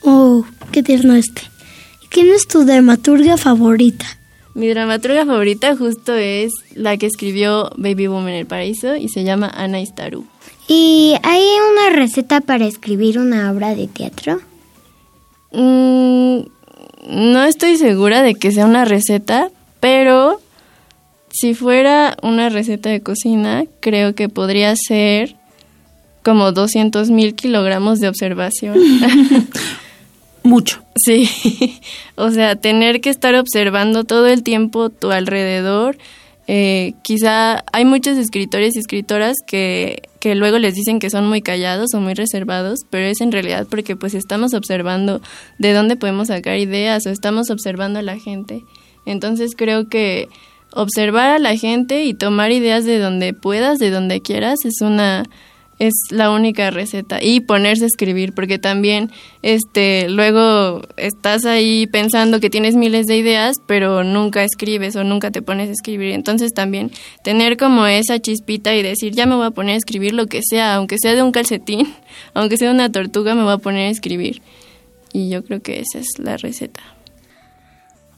Oh, 0.02 0.44
qué 0.70 0.82
tierno 0.82 1.14
este. 1.14 1.42
¿Quién 2.10 2.28
es 2.28 2.46
tu 2.46 2.64
dramaturga 2.64 3.36
favorita? 3.38 4.04
Mi 4.54 4.68
dramaturga 4.68 5.24
favorita 5.24 5.76
justo 5.76 6.14
es 6.14 6.52
la 6.74 6.96
que 6.96 7.06
escribió 7.06 7.70
Baby 7.76 8.08
Boom 8.08 8.28
en 8.28 8.34
el 8.34 8.46
Paraíso 8.46 8.96
y 8.96 9.08
se 9.08 9.24
llama 9.24 9.48
Ana 9.48 9.80
Istaru. 9.80 10.26
¿Y 10.68 11.14
hay 11.22 11.42
una 11.72 11.96
receta 11.96 12.40
para 12.40 12.66
escribir 12.66 13.18
una 13.18 13.50
obra 13.50 13.74
de 13.74 13.86
teatro? 13.86 14.40
Mm, 15.52 16.40
no 17.08 17.44
estoy 17.44 17.76
segura 17.76 18.22
de 18.22 18.34
que 18.34 18.52
sea 18.52 18.66
una 18.66 18.84
receta, 18.84 19.50
pero 19.80 20.40
si 21.30 21.54
fuera 21.54 22.16
una 22.22 22.48
receta 22.48 22.90
de 22.90 23.00
cocina, 23.00 23.64
creo 23.80 24.14
que 24.14 24.28
podría 24.28 24.74
ser 24.76 25.36
como 26.22 26.52
200 26.52 27.10
mil 27.10 27.34
kilogramos 27.34 28.00
de 28.00 28.08
observación. 28.08 28.76
Mucho. 30.42 30.82
Sí, 30.96 31.28
o 32.14 32.30
sea, 32.30 32.56
tener 32.56 33.00
que 33.00 33.10
estar 33.10 33.34
observando 33.34 34.04
todo 34.04 34.26
el 34.26 34.42
tiempo 34.42 34.90
tu 34.90 35.10
alrededor, 35.10 35.98
eh, 36.52 36.94
quizá 37.02 37.62
hay 37.72 37.84
muchos 37.84 38.18
escritores 38.18 38.74
y 38.74 38.80
escritoras 38.80 39.36
que, 39.46 40.02
que 40.18 40.34
luego 40.34 40.58
les 40.58 40.74
dicen 40.74 40.98
que 40.98 41.08
son 41.08 41.28
muy 41.28 41.42
callados 41.42 41.94
o 41.94 42.00
muy 42.00 42.14
reservados, 42.14 42.80
pero 42.90 43.06
es 43.06 43.20
en 43.20 43.30
realidad 43.30 43.68
porque 43.70 43.94
pues 43.94 44.14
estamos 44.14 44.52
observando 44.52 45.20
de 45.58 45.72
dónde 45.72 45.94
podemos 45.94 46.26
sacar 46.26 46.58
ideas 46.58 47.06
o 47.06 47.10
estamos 47.10 47.50
observando 47.50 48.00
a 48.00 48.02
la 48.02 48.18
gente. 48.18 48.64
Entonces 49.06 49.52
creo 49.56 49.88
que 49.88 50.28
observar 50.72 51.30
a 51.30 51.38
la 51.38 51.56
gente 51.56 52.02
y 52.02 52.14
tomar 52.14 52.50
ideas 52.50 52.84
de 52.84 52.98
donde 52.98 53.32
puedas, 53.32 53.78
de 53.78 53.90
donde 53.90 54.20
quieras, 54.20 54.64
es 54.64 54.80
una 54.80 55.30
es 55.80 55.94
la 56.10 56.30
única 56.30 56.70
receta. 56.70 57.20
Y 57.22 57.40
ponerse 57.40 57.84
a 57.84 57.86
escribir 57.86 58.32
porque 58.34 58.58
también 58.58 59.10
este 59.42 60.08
luego 60.08 60.82
estás 60.96 61.46
ahí 61.46 61.86
pensando 61.86 62.38
que 62.38 62.50
tienes 62.50 62.76
miles 62.76 63.06
de 63.06 63.16
ideas 63.16 63.56
pero 63.66 64.04
nunca 64.04 64.44
escribes 64.44 64.94
o 64.94 65.02
nunca 65.02 65.30
te 65.30 65.42
pones 65.42 65.70
a 65.70 65.72
escribir. 65.72 66.12
Entonces 66.12 66.52
también 66.52 66.92
tener 67.24 67.56
como 67.56 67.86
esa 67.86 68.20
chispita 68.20 68.74
y 68.74 68.82
decir 68.82 69.14
ya 69.14 69.26
me 69.26 69.34
voy 69.34 69.46
a 69.46 69.50
poner 69.50 69.74
a 69.74 69.78
escribir 69.78 70.12
lo 70.12 70.26
que 70.26 70.42
sea 70.42 70.76
aunque 70.76 70.96
sea 71.00 71.14
de 71.14 71.22
un 71.22 71.32
calcetín 71.32 71.88
aunque 72.34 72.58
sea 72.58 72.68
de 72.68 72.74
una 72.74 72.92
tortuga 72.92 73.34
me 73.34 73.42
voy 73.42 73.54
a 73.54 73.58
poner 73.58 73.88
a 73.88 73.90
escribir 73.90 74.42
y 75.12 75.30
yo 75.30 75.42
creo 75.42 75.60
que 75.60 75.80
esa 75.80 75.98
es 75.98 76.18
la 76.18 76.36
receta. 76.36 76.80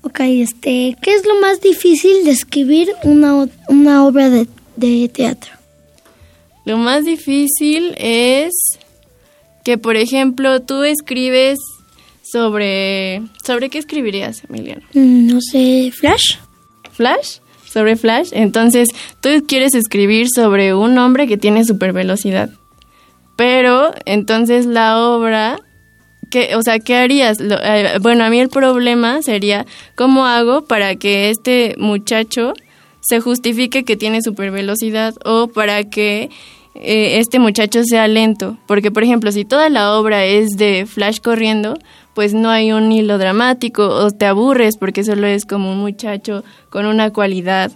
Ok, 0.03 0.19
este, 0.21 0.97
¿qué 1.01 1.15
es 1.15 1.25
lo 1.25 1.41
más 1.41 1.61
difícil 1.61 2.25
de 2.25 2.33
escribir 2.33 2.91
una, 3.05 3.49
una 3.69 4.05
obra 4.05 4.31
de, 4.31 4.49
de 4.77 5.09
teatro? 5.09 5.62
Lo 6.65 6.77
más 6.79 7.05
difícil 7.05 7.95
es 7.99 8.53
que, 9.65 9.79
por 9.79 9.97
ejemplo, 9.97 10.61
tú 10.63 10.83
escribes 10.85 11.59
sobre... 12.23 13.23
¿Sobre 13.45 13.69
qué 13.71 13.79
escribirías, 13.79 14.43
Emiliano? 14.49 14.83
Mm, 14.95 15.27
No 15.27 15.41
sé, 15.41 15.91
Flash. 15.93 16.37
¿Flash? 16.93 17.39
¿Sobre 17.67 17.97
Flash? 17.97 18.29
Entonces, 18.33 18.89
tú 19.21 19.29
quieres 19.47 19.75
escribir 19.75 20.29
sobre 20.29 20.75
un 20.75 20.97
hombre 20.99 21.27
que 21.27 21.37
tiene 21.37 21.65
super 21.65 21.93
velocidad. 21.93 22.51
Pero, 23.37 23.93
entonces 24.05 24.67
la 24.67 25.01
obra... 25.01 25.59
¿qué, 26.31 26.55
o 26.57 26.63
sea, 26.63 26.79
¿qué 26.79 26.95
harías? 26.97 27.41
Lo- 27.41 27.61
eh, 27.63 27.99
bueno, 28.01 28.25
a 28.25 28.31
mí 28.31 28.41
el 28.41 28.49
problema 28.49 29.21
sería, 29.23 29.67
¿cómo 29.97 30.27
hago 30.27 30.65
para 30.65 30.97
que 30.97 31.29
este 31.31 31.75
muchacho 31.79 32.55
se 33.03 33.21
justifique 33.21 33.85
que 33.85 33.97
tiene 33.97 34.23
super 34.23 34.51
velocidad 34.51 35.15
o 35.25 35.49
para 35.49 35.85
que 35.85 36.31
eh, 36.75 37.19
este 37.19 37.39
muchacho 37.39 37.83
sea 37.85 38.09
lento. 38.09 38.57
Porque, 38.67 38.91
por 38.91 39.03
ejemplo, 39.03 39.31
si 39.33 39.45
toda 39.45 39.69
la 39.69 39.95
obra 39.99 40.25
es 40.25 40.51
de 40.57 40.87
Flash 40.87 41.21
corriendo, 41.21 41.75
pues 42.15 42.33
no 42.33 42.49
hay 42.49 42.73
un 42.73 42.91
hilo 42.93 43.19
dramático 43.19 43.89
o 43.89 44.11
te 44.11 44.27
aburres 44.27 44.77
porque 44.77 45.05
solo 45.05 45.27
es 45.27 45.45
como 45.45 45.73
un 45.73 45.79
muchacho 45.79 46.45
con 46.71 46.87
una 46.87 47.11
cualidad 47.13 47.73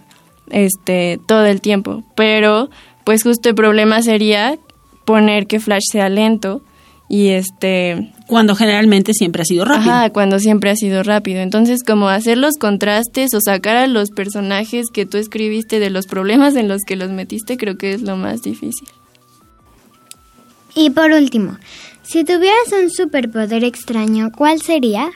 este 0.49 1.19
todo 1.27 1.45
el 1.45 1.61
tiempo. 1.61 2.03
Pero, 2.15 2.69
pues 3.03 3.23
justo 3.23 3.49
el 3.49 3.55
problema 3.55 4.01
sería 4.01 4.57
poner 5.05 5.45
que 5.47 5.59
Flash 5.59 5.83
sea 5.91 6.09
lento 6.09 6.61
y 7.09 7.29
este 7.29 8.11
Cuando 8.27 8.55
generalmente 8.55 9.13
siempre 9.13 9.41
ha 9.41 9.45
sido 9.45 9.65
rápido. 9.65 9.91
Ajá, 9.91 10.09
cuando 10.09 10.39
siempre 10.39 10.69
ha 10.69 10.75
sido 10.75 11.03
rápido. 11.03 11.39
Entonces, 11.39 11.83
como 11.83 12.09
hacer 12.09 12.37
los 12.37 12.57
contrastes 12.57 13.33
o 13.33 13.39
sacar 13.41 13.77
a 13.77 13.87
los 13.87 14.09
personajes 14.11 14.87
que 14.91 15.05
tú 15.05 15.17
escribiste 15.17 15.79
de 15.79 15.89
los 15.89 16.07
problemas 16.07 16.55
en 16.55 16.67
los 16.67 16.81
que 16.81 16.97
los 16.97 17.09
metiste, 17.09 17.57
creo 17.57 17.77
que 17.77 17.93
es 17.93 18.01
lo 18.01 18.17
más 18.17 18.41
difícil. 18.41 18.87
Y 20.75 20.89
por 20.89 21.11
último, 21.11 21.57
si 22.03 22.23
tuvieras 22.23 22.71
un 22.71 22.91
superpoder 22.91 23.63
extraño, 23.63 24.31
¿cuál 24.35 24.61
sería? 24.61 25.09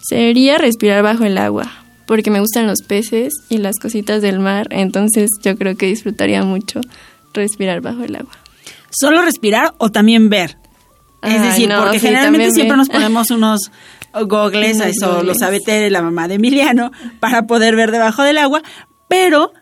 Sería 0.00 0.56
respirar 0.58 1.02
bajo 1.02 1.24
el 1.24 1.36
agua, 1.36 1.70
porque 2.06 2.30
me 2.30 2.40
gustan 2.40 2.66
los 2.66 2.82
peces 2.82 3.34
y 3.48 3.58
las 3.58 3.76
cositas 3.80 4.22
del 4.22 4.38
mar, 4.38 4.68
entonces 4.70 5.30
yo 5.42 5.56
creo 5.56 5.76
que 5.76 5.86
disfrutaría 5.86 6.44
mucho 6.44 6.80
respirar 7.34 7.80
bajo 7.80 8.04
el 8.04 8.16
agua. 8.16 8.32
¿Solo 8.90 9.20
respirar 9.22 9.74
o 9.78 9.90
también 9.90 10.30
ver? 10.30 10.56
Es 11.22 11.40
Ay, 11.40 11.48
decir, 11.48 11.68
no, 11.68 11.82
porque 11.82 11.98
sí, 11.98 12.06
generalmente 12.06 12.50
siempre 12.52 12.76
nos 12.76 12.88
ponemos 12.88 13.30
unos 13.30 13.70
gogles, 14.12 14.80
eso 14.80 15.22
lo 15.22 15.34
sabe 15.34 15.60
Tere, 15.60 15.90
la 15.90 16.02
mamá 16.02 16.28
de 16.28 16.34
Emiliano, 16.34 16.92
para 17.20 17.46
poder 17.46 17.76
ver 17.76 17.90
debajo 17.90 18.22
del 18.22 18.38
agua, 18.38 18.62
pero 19.08 19.52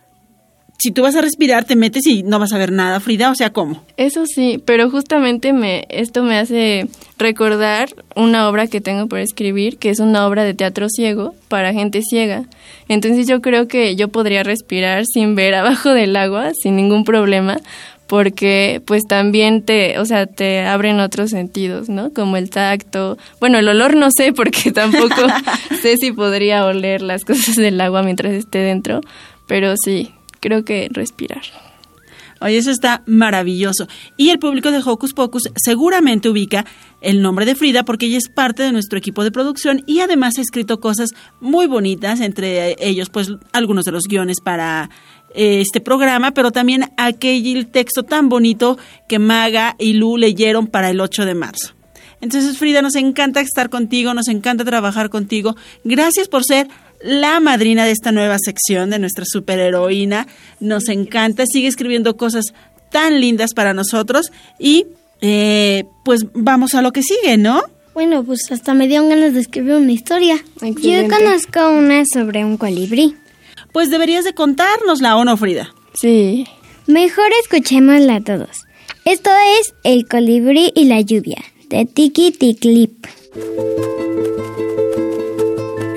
si 0.78 0.90
tú 0.90 1.02
vas 1.02 1.14
a 1.14 1.20
respirar, 1.20 1.64
te 1.64 1.76
metes 1.76 2.06
y 2.06 2.22
no 2.22 2.38
vas 2.38 2.52
a 2.52 2.58
ver 2.58 2.72
nada, 2.72 3.00
Frida, 3.00 3.30
o 3.30 3.34
sea, 3.34 3.52
¿cómo? 3.52 3.82
Eso 3.96 4.26
sí, 4.26 4.62
pero 4.64 4.90
justamente 4.90 5.52
me 5.52 5.86
esto 5.88 6.22
me 6.22 6.36
hace 6.36 6.88
recordar 7.16 7.88
una 8.16 8.48
obra 8.48 8.66
que 8.66 8.80
tengo 8.80 9.06
por 9.06 9.20
escribir, 9.20 9.78
que 9.78 9.90
es 9.90 10.00
una 10.00 10.26
obra 10.26 10.44
de 10.44 10.52
teatro 10.52 10.88
ciego 10.88 11.34
para 11.48 11.72
gente 11.72 12.02
ciega. 12.02 12.44
Entonces 12.88 13.26
yo 13.26 13.40
creo 13.40 13.68
que 13.68 13.96
yo 13.96 14.08
podría 14.08 14.42
respirar 14.42 15.04
sin 15.06 15.34
ver 15.34 15.54
abajo 15.54 15.90
del 15.90 16.16
agua 16.16 16.52
sin 16.60 16.76
ningún 16.76 17.04
problema, 17.04 17.58
porque 18.06 18.82
pues 18.86 19.02
también 19.08 19.62
te, 19.62 19.98
o 19.98 20.04
sea, 20.04 20.26
te 20.26 20.60
abren 20.60 21.00
otros 21.00 21.30
sentidos, 21.30 21.88
¿no? 21.88 22.12
Como 22.12 22.36
el 22.36 22.50
tacto. 22.50 23.18
Bueno, 23.40 23.58
el 23.58 23.68
olor 23.68 23.96
no 23.96 24.08
sé 24.14 24.32
porque 24.32 24.72
tampoco 24.72 25.14
sé 25.82 25.96
si 25.96 26.12
podría 26.12 26.64
oler 26.64 27.02
las 27.02 27.24
cosas 27.24 27.56
del 27.56 27.80
agua 27.80 28.02
mientras 28.02 28.32
esté 28.32 28.58
dentro, 28.58 29.00
pero 29.46 29.74
sí, 29.82 30.12
creo 30.40 30.64
que 30.64 30.88
respirar. 30.90 31.42
Oye, 32.40 32.58
eso 32.58 32.70
está 32.70 33.02
maravilloso. 33.06 33.86
Y 34.18 34.28
el 34.28 34.38
público 34.38 34.70
de 34.70 34.82
Hocus 34.84 35.14
Pocus 35.14 35.44
seguramente 35.56 36.28
ubica 36.28 36.66
el 37.00 37.22
nombre 37.22 37.46
de 37.46 37.54
Frida 37.54 37.84
porque 37.84 38.06
ella 38.06 38.18
es 38.18 38.28
parte 38.28 38.62
de 38.62 38.72
nuestro 38.72 38.98
equipo 38.98 39.24
de 39.24 39.30
producción 39.30 39.82
y 39.86 40.00
además 40.00 40.36
ha 40.36 40.42
escrito 40.42 40.78
cosas 40.80 41.10
muy 41.40 41.66
bonitas, 41.66 42.20
entre 42.20 42.76
ellos 42.80 43.08
pues 43.08 43.30
algunos 43.52 43.84
de 43.86 43.92
los 43.92 44.04
guiones 44.04 44.40
para 44.42 44.90
este 45.34 45.80
programa, 45.80 46.32
pero 46.32 46.50
también 46.52 46.90
aquel 46.96 47.66
texto 47.66 48.02
tan 48.04 48.28
bonito 48.28 48.78
que 49.08 49.18
Maga 49.18 49.74
y 49.78 49.94
Lu 49.94 50.16
leyeron 50.16 50.66
para 50.66 50.90
el 50.90 51.00
8 51.00 51.24
de 51.24 51.34
marzo. 51.34 51.74
Entonces, 52.20 52.56
Frida, 52.56 52.80
nos 52.80 52.94
encanta 52.94 53.40
estar 53.40 53.68
contigo, 53.68 54.14
nos 54.14 54.28
encanta 54.28 54.64
trabajar 54.64 55.10
contigo. 55.10 55.56
Gracias 55.84 56.28
por 56.28 56.44
ser 56.44 56.68
la 57.02 57.38
madrina 57.38 57.84
de 57.84 57.90
esta 57.90 58.12
nueva 58.12 58.38
sección 58.38 58.88
de 58.90 58.98
nuestra 58.98 59.24
superheroína. 59.26 60.26
Nos 60.58 60.88
encanta, 60.88 61.44
sigue 61.46 61.68
escribiendo 61.68 62.16
cosas 62.16 62.54
tan 62.90 63.20
lindas 63.20 63.52
para 63.52 63.74
nosotros 63.74 64.32
y 64.58 64.86
eh, 65.20 65.84
pues 66.04 66.26
vamos 66.32 66.74
a 66.74 66.80
lo 66.80 66.92
que 66.92 67.02
sigue, 67.02 67.36
¿no? 67.36 67.62
Bueno, 67.92 68.24
pues 68.24 68.50
hasta 68.50 68.72
me 68.74 68.88
dieron 68.88 69.08
ganas 69.08 69.34
de 69.34 69.40
escribir 69.40 69.74
una 69.74 69.92
historia. 69.92 70.36
Yo 70.60 71.08
conozco 71.08 71.70
una 71.70 72.04
sobre 72.06 72.44
un 72.44 72.56
colibrí. 72.56 73.16
Pues 73.74 73.90
deberías 73.90 74.24
de 74.24 74.34
contárnosla, 74.34 75.16
¿o 75.16 75.24
no, 75.24 75.36
Frida? 75.36 75.74
Sí. 75.94 76.46
Mejor 76.86 77.26
escuchémosla 77.42 78.20
todos. 78.20 78.62
Esto 79.04 79.30
es 79.58 79.74
El 79.82 80.06
colibrí 80.06 80.70
y 80.76 80.84
la 80.84 81.00
lluvia, 81.00 81.42
de 81.70 81.84
Tiki 81.84 82.30
Ticlip. 82.30 83.04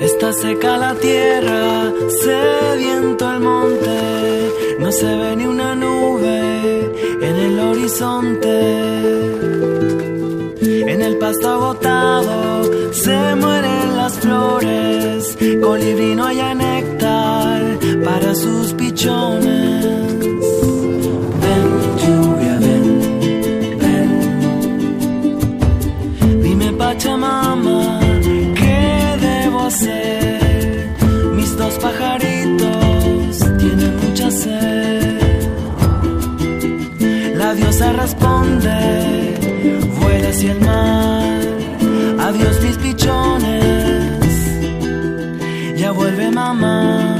Está 0.00 0.32
seca 0.32 0.76
la 0.76 0.96
tierra, 0.96 1.92
sediento 2.20 3.32
el 3.32 3.40
monte, 3.40 4.50
no 4.80 4.90
se 4.90 5.14
ve 5.14 5.36
ni 5.36 5.46
una 5.46 5.76
nube 5.76 6.80
en 7.22 7.36
el 7.36 7.60
horizonte. 7.60 8.58
En 10.62 11.00
el 11.00 11.16
pasto 11.18 11.48
agotado 11.48 12.92
se 12.92 13.36
mueren 13.36 13.96
las 13.96 14.18
flores, 14.18 15.38
colibrí 15.62 16.16
no 16.16 16.26
haya 16.26 16.54
néctar 16.56 16.97
para 18.08 18.34
sus 18.34 18.72
pichones. 18.72 19.84
Ven, 21.42 21.64
lluvia, 22.02 22.54
ven, 22.64 22.86
ven. 23.82 24.10
Dime, 26.42 26.68
Pachamama, 26.72 28.00
¿qué 28.60 28.80
debo 29.26 29.58
hacer? 29.70 30.96
Mis 31.36 31.50
dos 31.56 31.74
pajaritos 31.84 33.38
tienen 33.60 33.92
mucha 34.02 34.30
sed. 34.30 35.20
La 37.40 37.54
diosa 37.54 37.92
responde, 37.92 38.78
vuela 40.00 40.28
hacia 40.30 40.52
el 40.52 40.60
mar. 40.60 41.40
Adiós 42.26 42.54
mis 42.64 42.76
pichones, 42.84 44.32
ya 45.76 45.90
vuelve 45.92 46.30
mamá. 46.30 47.18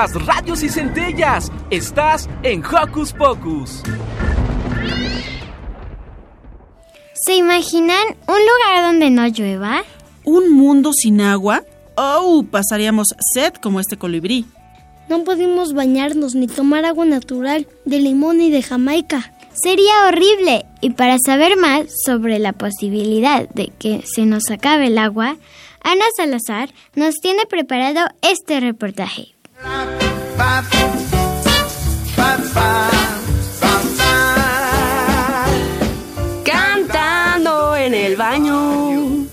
Chispas, 0.00 0.26
radios 0.26 0.62
y 0.62 0.68
centellas. 0.68 1.52
Estás 1.70 2.28
en 2.42 2.64
Hocus 2.64 3.12
Pocus. 3.12 3.82
¿Se 7.14 7.34
imaginan 7.34 8.06
un 8.26 8.38
lugar 8.38 8.82
donde 8.82 9.10
no 9.10 9.26
llueva? 9.26 9.82
¿Un 10.24 10.50
mundo 10.52 10.92
sin 10.92 11.20
agua? 11.20 11.64
Oh, 11.96 12.44
pasaríamos 12.50 13.08
sed 13.34 13.54
como 13.54 13.80
este 13.80 13.98
colibrí. 13.98 14.46
No 15.08 15.24
podemos 15.24 15.74
bañarnos 15.74 16.34
ni 16.34 16.46
tomar 16.46 16.84
agua 16.84 17.04
natural 17.04 17.66
de 17.84 17.98
limón 17.98 18.40
y 18.40 18.50
de 18.50 18.62
Jamaica. 18.62 19.34
Sería 19.52 20.06
horrible. 20.06 20.64
Y 20.80 20.90
para 20.90 21.16
saber 21.18 21.56
más 21.56 21.86
sobre 22.06 22.38
la 22.38 22.52
posibilidad 22.52 23.48
de 23.50 23.72
que 23.78 24.02
se 24.06 24.24
nos 24.24 24.50
acabe 24.50 24.86
el 24.86 24.98
agua, 24.98 25.36
Ana 25.82 26.04
Salazar 26.16 26.70
nos 26.94 27.16
tiene 27.16 27.44
preparado 27.46 28.00
este 28.22 28.60
reportaje. 28.60 29.34
Cantando 36.44 37.76
en 37.76 37.94
el 37.94 38.16
baño. 38.16 39.26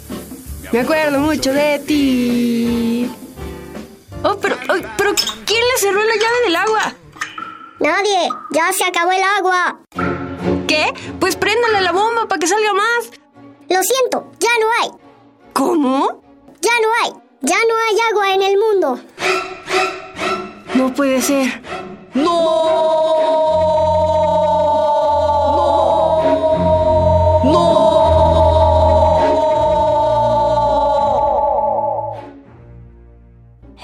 Me 0.72 0.80
acuerdo 0.82 1.20
mucho 1.20 1.54
de 1.54 1.80
ti. 1.80 3.12
Oh, 4.24 4.38
pero, 4.38 4.56
oh, 4.70 4.82
pero 4.98 5.13
¿quién 5.46 5.62
le 5.62 5.78
cerró 5.80 6.04
la 6.04 6.16
llave 6.16 6.44
del 6.46 6.56
agua? 6.56 6.94
Nadie, 7.80 8.30
ya 8.52 8.74
se 8.74 8.84
acabó 8.84 9.12
el 9.12 9.24
agua. 9.38 9.80
¿Qué? 10.68 10.94
Pues 11.20 11.36
préndale 11.36 11.82
la 11.82 11.92
bomba 11.92 12.28
para 12.28 12.40
que 12.40 12.48
salga 12.48 12.74
más. 12.74 13.12
Lo 13.70 13.82
siento, 13.84 14.32
ya 14.40 14.50
no 14.60 14.68
hay. 14.82 14.90
¿Cómo? 15.54 16.22
Ya 16.62 16.72
no 16.82 16.90
hay. 17.04 17.13
Ya 17.42 17.58
no 17.70 17.78
hay 17.78 17.98
agua 18.12 18.34
en 18.34 18.42
el 18.42 18.58
mundo. 18.58 19.00
No 20.76 20.94
puede 20.94 21.22
ser. 21.22 21.62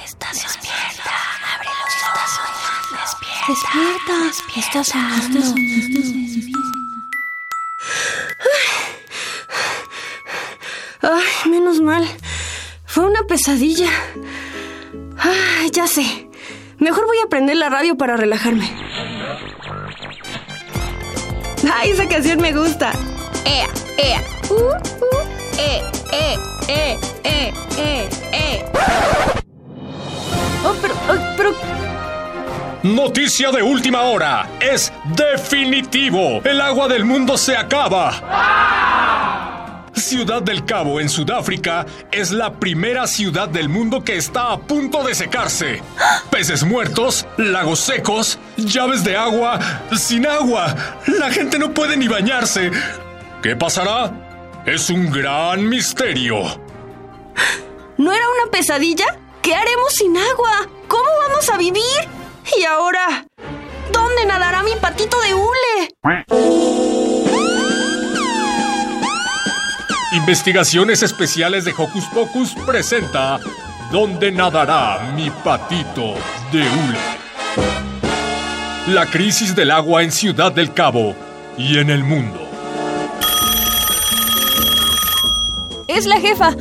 Estás 0.06 0.34
despierta. 0.44 1.12
Abre 1.56 1.70
los 1.82 1.96
ojos. 2.10 2.32
Despierta. 3.48 4.14
Despierta. 4.28 4.60
Estás 4.60 4.88
soñando. 4.88 5.40
Ay, 11.02 11.50
menos 11.52 11.82
mal. 11.82 12.06
Fue 12.86 13.06
una 13.06 13.24
pesadilla. 13.24 13.90
Ay, 15.24 15.70
ya 15.72 15.88
sé. 15.88 16.28
Mejor 16.80 17.06
voy 17.06 17.18
a 17.26 17.30
prender 17.30 17.56
la 17.56 17.70
radio 17.70 17.96
para 17.98 18.18
relajarme. 18.18 18.70
Ay, 21.74 21.92
esa 21.92 22.08
canción 22.08 22.42
me 22.42 22.52
gusta. 22.52 22.92
Ea, 23.46 23.68
ea. 23.98 24.22
Uh, 24.50 24.56
uh, 24.56 24.80
eh, 25.58 25.82
eh, 26.12 26.38
eh, 26.68 26.98
eh, 27.24 27.54
eh, 27.78 28.10
eh. 28.34 28.66
Oh, 30.66 30.76
pero, 30.82 30.94
oh, 30.94 31.36
pero, 31.38 31.54
Noticia 32.84 33.50
de 33.52 33.64
última 33.64 34.02
hora. 34.02 34.50
Es 34.60 34.92
definitivo. 35.16 36.42
El 36.44 36.60
agua 36.60 36.90
del 36.90 37.06
mundo 37.06 37.38
se 37.38 37.56
acaba. 37.56 38.12
Ciudad 39.96 40.42
del 40.42 40.66
Cabo, 40.66 41.00
en 41.00 41.10
Sudáfrica, 41.10 41.86
es 42.12 42.32
la 42.32 42.54
primera 42.54 43.08
ciudad 43.08 43.48
del 43.48 43.70
mundo 43.70 44.04
que 44.04 44.16
está 44.18 44.52
a 44.52 44.60
punto 44.60 45.04
de 45.04 45.16
secarse. 45.16 45.82
Peces 46.30 46.64
muertos, 46.64 47.26
lagos 47.38 47.80
secos, 47.80 48.40
llaves 48.58 49.04
de 49.04 49.16
agua, 49.16 49.60
sin 49.96 50.26
agua. 50.26 50.76
La 51.08 51.32
gente 51.32 51.60
no 51.60 51.74
puede 51.74 51.98
ni 51.98 52.08
bañarse. 52.08 52.72
¿Qué 53.42 53.56
pasará? 53.56 54.64
Es 54.66 54.90
un 54.90 55.12
gran 55.12 55.68
misterio. 55.68 56.60
¿no 57.98 58.12
era 58.12 58.26
una 58.30 58.52
pesadilla? 58.52 59.06
¿Qué 59.42 59.56
haremos 59.56 59.94
sin 59.94 60.18
agua? 60.18 60.68
¿Cómo 60.88 61.10
vamos 61.28 61.50
a 61.50 61.58
vivir? 61.58 61.84
Y 62.58 62.64
ahora, 62.64 63.26
¿dónde 63.92 64.26
nadará 64.26 64.64
mi 64.64 64.76
patito 64.76 65.20
de 65.22 65.34
hule? 65.34 67.13
Investigaciones 70.14 71.02
Especiales 71.02 71.66
de 71.66 71.72
Hocus 71.72 72.06
Pocus 72.14 72.54
presenta 72.68 73.40
¿Dónde 73.92 74.32
nadará 74.32 75.12
mi 75.16 75.32
patito 75.32 76.14
de 76.52 76.60
hule? 76.60 77.00
La 78.90 79.08
crisis 79.08 79.56
del 79.56 79.72
agua 79.72 80.04
en 80.04 80.12
Ciudad 80.12 80.52
del 80.52 80.72
Cabo 80.72 81.16
y 81.58 81.80
en 81.80 81.90
el 81.90 82.04
mundo. 82.04 82.48
Es 85.88 86.06
la 86.06 86.20
jefa. 86.20 86.54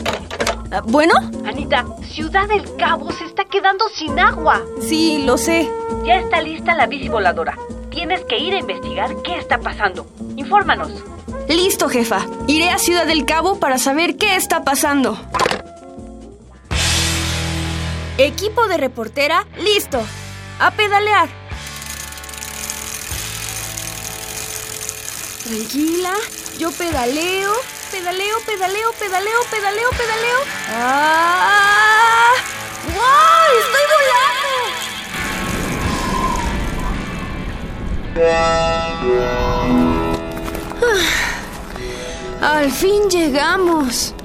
Ah, 0.71 0.81
¿Bueno? 0.87 1.12
Anita, 1.45 1.85
Ciudad 2.09 2.49
del 2.49 2.75
Cabo 2.77 3.12
se 3.12 3.27
está 3.27 3.45
quedando 3.45 3.85
sin 3.91 4.19
agua. 4.19 4.62
Sí, 4.81 5.25
lo 5.27 5.37
sé. 5.37 5.69
Ya 6.07 6.15
está 6.15 6.41
lista 6.41 6.75
la 6.75 6.87
bici 6.87 7.11
voladora. 7.11 7.59
Tienes 7.91 8.25
que 8.25 8.38
ir 8.38 8.55
a 8.55 8.61
investigar 8.61 9.15
qué 9.23 9.37
está 9.37 9.59
pasando. 9.59 10.07
Infórmanos. 10.37 10.91
Listo, 11.53 11.88
jefa. 11.91 12.27
Iré 12.47 12.71
a 12.71 12.79
Ciudad 12.79 13.05
del 13.07 13.27
Cabo 13.27 13.61
para 13.61 13.77
saber 13.77 14.17
qué 14.17 14.37
está 14.37 14.65
pasando. 14.65 15.19
Equipo 18.17 18.67
de 18.69 18.79
reportera, 18.79 19.47
listo. 19.59 20.03
A 20.59 20.71
pedalear. 20.71 21.29
Tranquila, 25.45 26.15
yo 26.59 26.71
pedaleo, 26.73 27.53
pedaleo, 27.91 28.38
pedaleo, 28.47 28.93
pedaleo, 28.99 29.41
pedaleo, 29.51 29.91
pedaleo. 29.91 30.38
¡Ah! 30.71 32.33
¡Estoy 33.59 33.83
volando! 38.15 38.62
Al 42.42 42.72
fin 42.72 43.09
llegamos. 43.09 44.16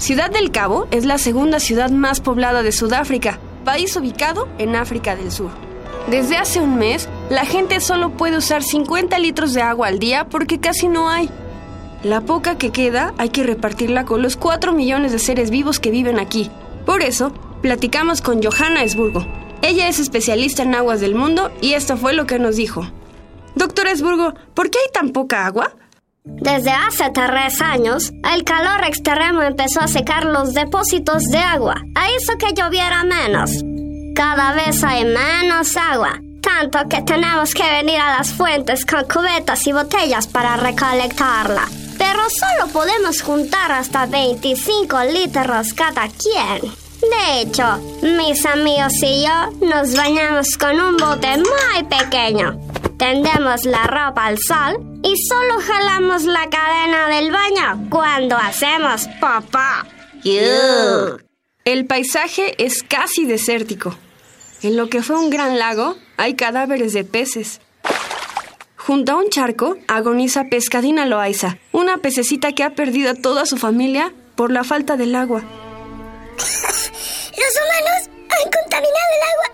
Ciudad 0.00 0.32
del 0.32 0.50
Cabo 0.50 0.88
es 0.90 1.04
la 1.04 1.16
segunda 1.16 1.60
ciudad 1.60 1.90
más 1.90 2.20
poblada 2.20 2.64
de 2.64 2.72
Sudáfrica, 2.72 3.38
país 3.64 3.94
ubicado 3.94 4.48
en 4.58 4.74
África 4.74 5.14
del 5.14 5.30
Sur. 5.30 5.52
Desde 6.10 6.36
hace 6.36 6.58
un 6.58 6.74
mes, 6.74 7.08
la 7.30 7.46
gente 7.46 7.78
solo 7.78 8.10
puede 8.16 8.38
usar 8.38 8.64
50 8.64 9.16
litros 9.20 9.54
de 9.54 9.62
agua 9.62 9.86
al 9.86 10.00
día 10.00 10.28
porque 10.28 10.58
casi 10.58 10.88
no 10.88 11.08
hay. 11.08 11.30
La 12.02 12.22
poca 12.22 12.58
que 12.58 12.72
queda 12.72 13.14
hay 13.16 13.28
que 13.28 13.44
repartirla 13.44 14.04
con 14.04 14.20
los 14.20 14.36
4 14.36 14.72
millones 14.72 15.12
de 15.12 15.20
seres 15.20 15.50
vivos 15.50 15.78
que 15.78 15.92
viven 15.92 16.18
aquí. 16.18 16.50
Por 16.84 17.02
eso, 17.02 17.32
platicamos 17.62 18.22
con 18.22 18.42
Johanna 18.42 18.82
Esburgo. 18.82 19.24
Ella 19.62 19.86
es 19.86 20.00
especialista 20.00 20.64
en 20.64 20.74
aguas 20.74 21.00
del 21.00 21.14
mundo 21.14 21.52
y 21.60 21.74
esto 21.74 21.96
fue 21.96 22.12
lo 22.12 22.26
que 22.26 22.40
nos 22.40 22.56
dijo. 22.56 22.90
Doctora 23.54 23.92
Esburgo, 23.92 24.34
¿por 24.52 24.68
qué 24.68 24.78
hay 24.84 24.92
tan 24.92 25.10
poca 25.10 25.46
agua? 25.46 25.72
Desde 26.26 26.72
hace 26.72 27.08
tres 27.10 27.60
años, 27.60 28.12
el 28.34 28.42
calor 28.42 28.84
extremo 28.84 29.42
empezó 29.42 29.80
a 29.80 29.86
secar 29.86 30.24
los 30.24 30.54
depósitos 30.54 31.22
de 31.24 31.38
agua 31.38 31.76
e 31.94 32.16
hizo 32.16 32.36
que 32.36 32.52
lloviera 32.52 33.04
menos. 33.04 33.52
Cada 34.14 34.52
vez 34.52 34.82
hay 34.82 35.04
menos 35.04 35.76
agua, 35.76 36.20
tanto 36.42 36.88
que 36.88 37.02
tenemos 37.02 37.54
que 37.54 37.62
venir 37.62 38.00
a 38.00 38.18
las 38.18 38.32
fuentes 38.32 38.84
con 38.84 39.04
cubetas 39.04 39.64
y 39.68 39.72
botellas 39.72 40.26
para 40.26 40.56
recolectarla. 40.56 41.68
Pero 41.96 42.20
solo 42.28 42.72
podemos 42.72 43.22
juntar 43.22 43.70
hasta 43.70 44.06
25 44.06 44.98
litros 45.04 45.72
cada 45.74 46.08
quien. 46.08 46.72
De 47.00 47.40
hecho, 47.40 47.78
mis 48.02 48.44
amigos 48.44 48.94
y 49.00 49.24
yo 49.24 49.66
nos 49.66 49.94
bañamos 49.94 50.56
con 50.58 50.80
un 50.80 50.96
bote 50.96 51.36
muy 51.36 51.84
pequeño. 51.88 52.58
Tendemos 52.98 53.64
la 53.64 53.84
ropa 53.84 54.26
al 54.26 54.38
sol 54.38 54.95
y 55.06 55.14
solo 55.28 55.60
jalamos 55.60 56.24
la 56.24 56.50
cadena 56.50 57.08
del 57.08 57.30
baño 57.30 57.88
cuando 57.88 58.36
hacemos 58.36 59.06
papá. 59.20 59.86
El 61.64 61.86
paisaje 61.86 62.64
es 62.64 62.82
casi 62.82 63.24
desértico. 63.24 63.96
En 64.62 64.76
lo 64.76 64.88
que 64.88 65.04
fue 65.04 65.16
un 65.16 65.30
gran 65.30 65.60
lago 65.60 65.96
hay 66.16 66.34
cadáveres 66.34 66.92
de 66.92 67.04
peces. 67.04 67.60
Junto 68.76 69.12
a 69.12 69.16
un 69.16 69.30
charco 69.30 69.76
agoniza 69.86 70.44
Pescadina 70.50 71.06
Loaiza, 71.06 71.58
una 71.70 71.98
pececita 71.98 72.52
que 72.52 72.64
ha 72.64 72.74
perdido 72.74 73.12
a 73.12 73.14
toda 73.14 73.46
su 73.46 73.56
familia 73.58 74.12
por 74.34 74.50
la 74.50 74.64
falta 74.64 74.96
del 74.96 75.14
agua. 75.14 75.42
Los 76.36 77.52
humanos 77.62 78.08
han 78.08 78.50
contaminado 78.50 79.10
el 79.14 79.22
agua, 79.32 79.48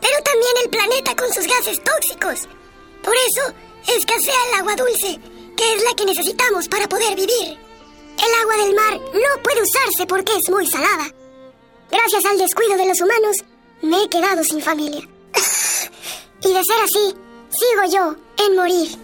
pero 0.00 0.22
también 0.22 0.52
el 0.62 0.70
planeta 0.70 1.16
con 1.16 1.32
sus 1.32 1.46
gases 1.48 1.82
tóxicos. 1.82 2.48
Por 3.02 3.14
eso 3.14 3.54
escasea 3.92 4.34
el 4.48 4.60
agua 4.60 4.76
dulce, 4.76 5.20
que 5.56 5.74
es 5.74 5.84
la 5.84 5.94
que 5.96 6.06
necesitamos 6.06 6.68
para 6.68 6.88
poder 6.88 7.14
vivir. 7.14 7.58
El 8.16 8.42
agua 8.42 8.64
del 8.64 8.74
mar 8.74 9.00
no 9.12 9.42
puede 9.42 9.62
usarse 9.62 10.06
porque 10.06 10.32
es 10.32 10.50
muy 10.50 10.66
salada. 10.66 11.06
Gracias 11.90 12.24
al 12.24 12.38
descuido 12.38 12.76
de 12.76 12.86
los 12.86 13.00
humanos, 13.00 13.36
me 13.82 14.02
he 14.02 14.08
quedado 14.08 14.42
sin 14.44 14.60
familia. 14.60 15.00
y 16.42 16.48
de 16.48 16.62
ser 16.62 16.82
así, 16.82 17.14
sigo 17.50 17.92
yo 17.92 18.16
en 18.46 18.56
morir. 18.56 18.98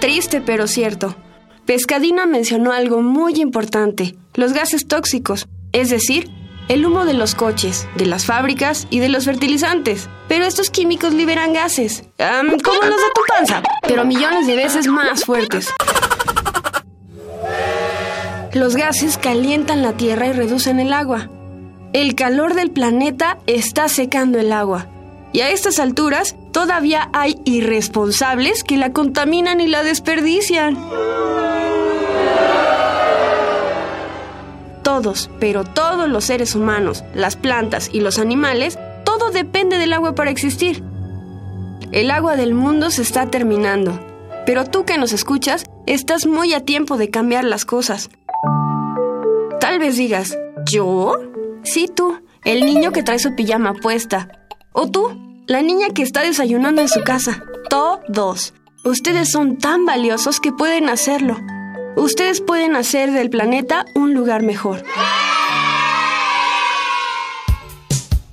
Triste 0.00 0.40
pero 0.40 0.66
cierto. 0.66 1.16
Pescadina 1.66 2.24
mencionó 2.24 2.72
algo 2.72 3.02
muy 3.02 3.34
importante, 3.40 4.16
los 4.34 4.52
gases 4.52 4.88
tóxicos, 4.88 5.48
es 5.72 5.90
decir, 5.90 6.30
el 6.68 6.84
humo 6.84 7.04
de 7.04 7.14
los 7.14 7.34
coches, 7.34 7.88
de 7.96 8.06
las 8.06 8.26
fábricas 8.26 8.86
y 8.90 9.00
de 9.00 9.08
los 9.08 9.24
fertilizantes. 9.24 10.08
Pero 10.28 10.44
estos 10.44 10.70
químicos 10.70 11.14
liberan 11.14 11.52
gases, 11.52 12.04
como 12.18 12.82
los 12.82 12.96
de 12.96 13.10
tu 13.14 13.20
panza, 13.26 13.62
pero 13.82 14.04
millones 14.04 14.46
de 14.46 14.56
veces 14.56 14.86
más 14.86 15.24
fuertes. 15.24 15.68
Los 18.52 18.76
gases 18.76 19.18
calientan 19.18 19.82
la 19.82 19.92
tierra 19.92 20.26
y 20.26 20.32
reducen 20.32 20.80
el 20.80 20.92
agua. 20.92 21.30
El 21.92 22.14
calor 22.14 22.54
del 22.54 22.70
planeta 22.70 23.38
está 23.46 23.88
secando 23.88 24.38
el 24.38 24.52
agua. 24.52 24.86
Y 25.32 25.40
a 25.40 25.50
estas 25.50 25.78
alturas 25.78 26.36
todavía 26.52 27.10
hay 27.12 27.36
irresponsables 27.44 28.64
que 28.64 28.76
la 28.76 28.92
contaminan 28.92 29.60
y 29.60 29.66
la 29.66 29.82
desperdician. 29.82 30.78
Todos, 34.88 35.28
pero 35.38 35.64
todos 35.64 36.08
los 36.08 36.24
seres 36.24 36.54
humanos, 36.54 37.04
las 37.12 37.36
plantas 37.36 37.90
y 37.92 38.00
los 38.00 38.18
animales, 38.18 38.78
todo 39.04 39.28
depende 39.30 39.76
del 39.76 39.92
agua 39.92 40.14
para 40.14 40.30
existir. 40.30 40.82
El 41.92 42.10
agua 42.10 42.36
del 42.36 42.54
mundo 42.54 42.90
se 42.90 43.02
está 43.02 43.26
terminando, 43.26 44.00
pero 44.46 44.64
tú 44.64 44.86
que 44.86 44.96
nos 44.96 45.12
escuchas, 45.12 45.66
estás 45.84 46.24
muy 46.24 46.54
a 46.54 46.64
tiempo 46.64 46.96
de 46.96 47.10
cambiar 47.10 47.44
las 47.44 47.66
cosas. 47.66 48.08
Tal 49.60 49.78
vez 49.78 49.98
digas, 49.98 50.38
¿yo? 50.64 51.12
Sí, 51.64 51.86
tú, 51.94 52.22
el 52.46 52.64
niño 52.64 52.90
que 52.90 53.02
trae 53.02 53.18
su 53.18 53.34
pijama 53.34 53.74
puesta. 53.74 54.46
O 54.72 54.90
tú, 54.90 55.10
la 55.46 55.60
niña 55.60 55.88
que 55.94 56.00
está 56.00 56.22
desayunando 56.22 56.80
en 56.80 56.88
su 56.88 57.02
casa. 57.02 57.42
Todos. 57.68 58.54
Ustedes 58.84 59.30
son 59.30 59.58
tan 59.58 59.84
valiosos 59.84 60.40
que 60.40 60.50
pueden 60.50 60.88
hacerlo. 60.88 61.36
Ustedes 61.98 62.40
pueden 62.40 62.76
hacer 62.76 63.10
del 63.10 63.28
planeta 63.28 63.84
un 63.92 64.14
lugar 64.14 64.42
mejor. 64.44 64.84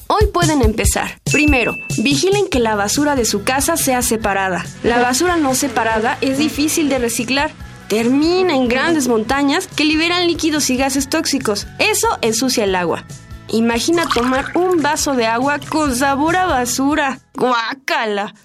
Hoy 0.06 0.28
pueden 0.32 0.62
empezar. 0.62 1.19
Primero, 1.32 1.73
vigilen 1.97 2.47
que 2.47 2.60
la 2.60 2.75
basura 2.75 3.15
de 3.15 3.25
su 3.25 3.43
casa 3.43 3.75
sea 3.75 4.04
separada. 4.04 4.63
La 4.84 4.99
basura 4.99 5.36
no 5.36 5.56
separada 5.56 6.19
es 6.21 6.38
difícil 6.38 6.89
de 6.89 6.99
reciclar. 6.99 7.51
Termina 7.89 8.54
en 8.54 8.67
grandes 8.67 9.08
montañas 9.08 9.67
que 9.67 9.84
liberan 9.84 10.28
líquidos 10.28 10.69
y 10.69 10.78
gases 10.78 11.10
tóxicos. 11.10 11.65
Eso 11.80 12.08
ensucia 12.21 12.65
el 12.65 12.75
agua. 12.75 13.04
Imagina 13.47 14.06
tomar 14.13 14.56
un 14.56 14.84
vaso 14.84 15.15
de 15.15 15.25
agua 15.25 15.60
con 15.69 15.95
sabor 15.95 16.36
a 16.36 16.45
basura. 16.45 17.17
¡Guácala! 17.34 18.36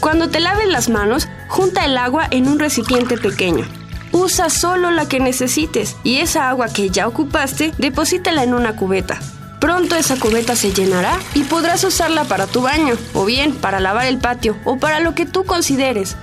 Cuando 0.00 0.28
te 0.28 0.40
laves 0.40 0.68
las 0.68 0.90
manos, 0.90 1.26
junta 1.48 1.86
el 1.86 1.96
agua 1.96 2.28
en 2.30 2.48
un 2.48 2.58
recipiente 2.58 3.16
pequeño. 3.16 3.66
Usa 4.12 4.50
solo 4.50 4.90
la 4.90 5.08
que 5.08 5.20
necesites 5.20 5.96
y 6.02 6.18
esa 6.18 6.48
agua 6.48 6.68
que 6.68 6.90
ya 6.90 7.06
ocupaste, 7.06 7.72
deposítala 7.78 8.42
en 8.42 8.54
una 8.54 8.76
cubeta. 8.76 9.18
Pronto 9.60 9.96
esa 9.96 10.18
cubeta 10.18 10.54
se 10.56 10.72
llenará 10.72 11.18
y 11.34 11.42
podrás 11.42 11.82
usarla 11.84 12.24
para 12.24 12.46
tu 12.46 12.62
baño, 12.62 12.94
o 13.12 13.24
bien 13.24 13.54
para 13.54 13.80
lavar 13.80 14.06
el 14.06 14.18
patio, 14.18 14.56
o 14.64 14.78
para 14.78 15.00
lo 15.00 15.14
que 15.14 15.26
tú 15.26 15.44
consideres. 15.44 16.16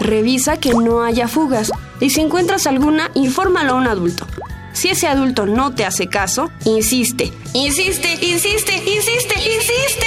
Revisa 0.00 0.56
que 0.56 0.70
no 0.70 1.02
haya 1.02 1.28
fugas 1.28 1.70
y 2.00 2.10
si 2.10 2.20
encuentras 2.20 2.66
alguna, 2.66 3.10
infórmalo 3.14 3.72
a 3.72 3.76
un 3.76 3.86
adulto. 3.86 4.26
Si 4.72 4.88
ese 4.88 5.08
adulto 5.08 5.46
no 5.46 5.74
te 5.74 5.84
hace 5.84 6.08
caso, 6.08 6.50
insiste, 6.64 7.32
insiste, 7.52 8.14
insiste, 8.14 8.76
insiste, 8.76 9.34
insiste. 9.54 10.06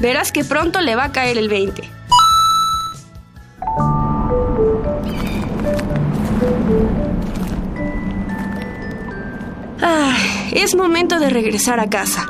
Verás 0.00 0.32
que 0.32 0.44
pronto 0.44 0.80
le 0.80 0.96
va 0.96 1.04
a 1.04 1.12
caer 1.12 1.38
el 1.38 1.48
20. 1.48 1.93
Es 10.52 10.74
momento 10.74 11.18
de 11.18 11.30
regresar 11.30 11.78
a 11.78 11.90
casa. 11.90 12.26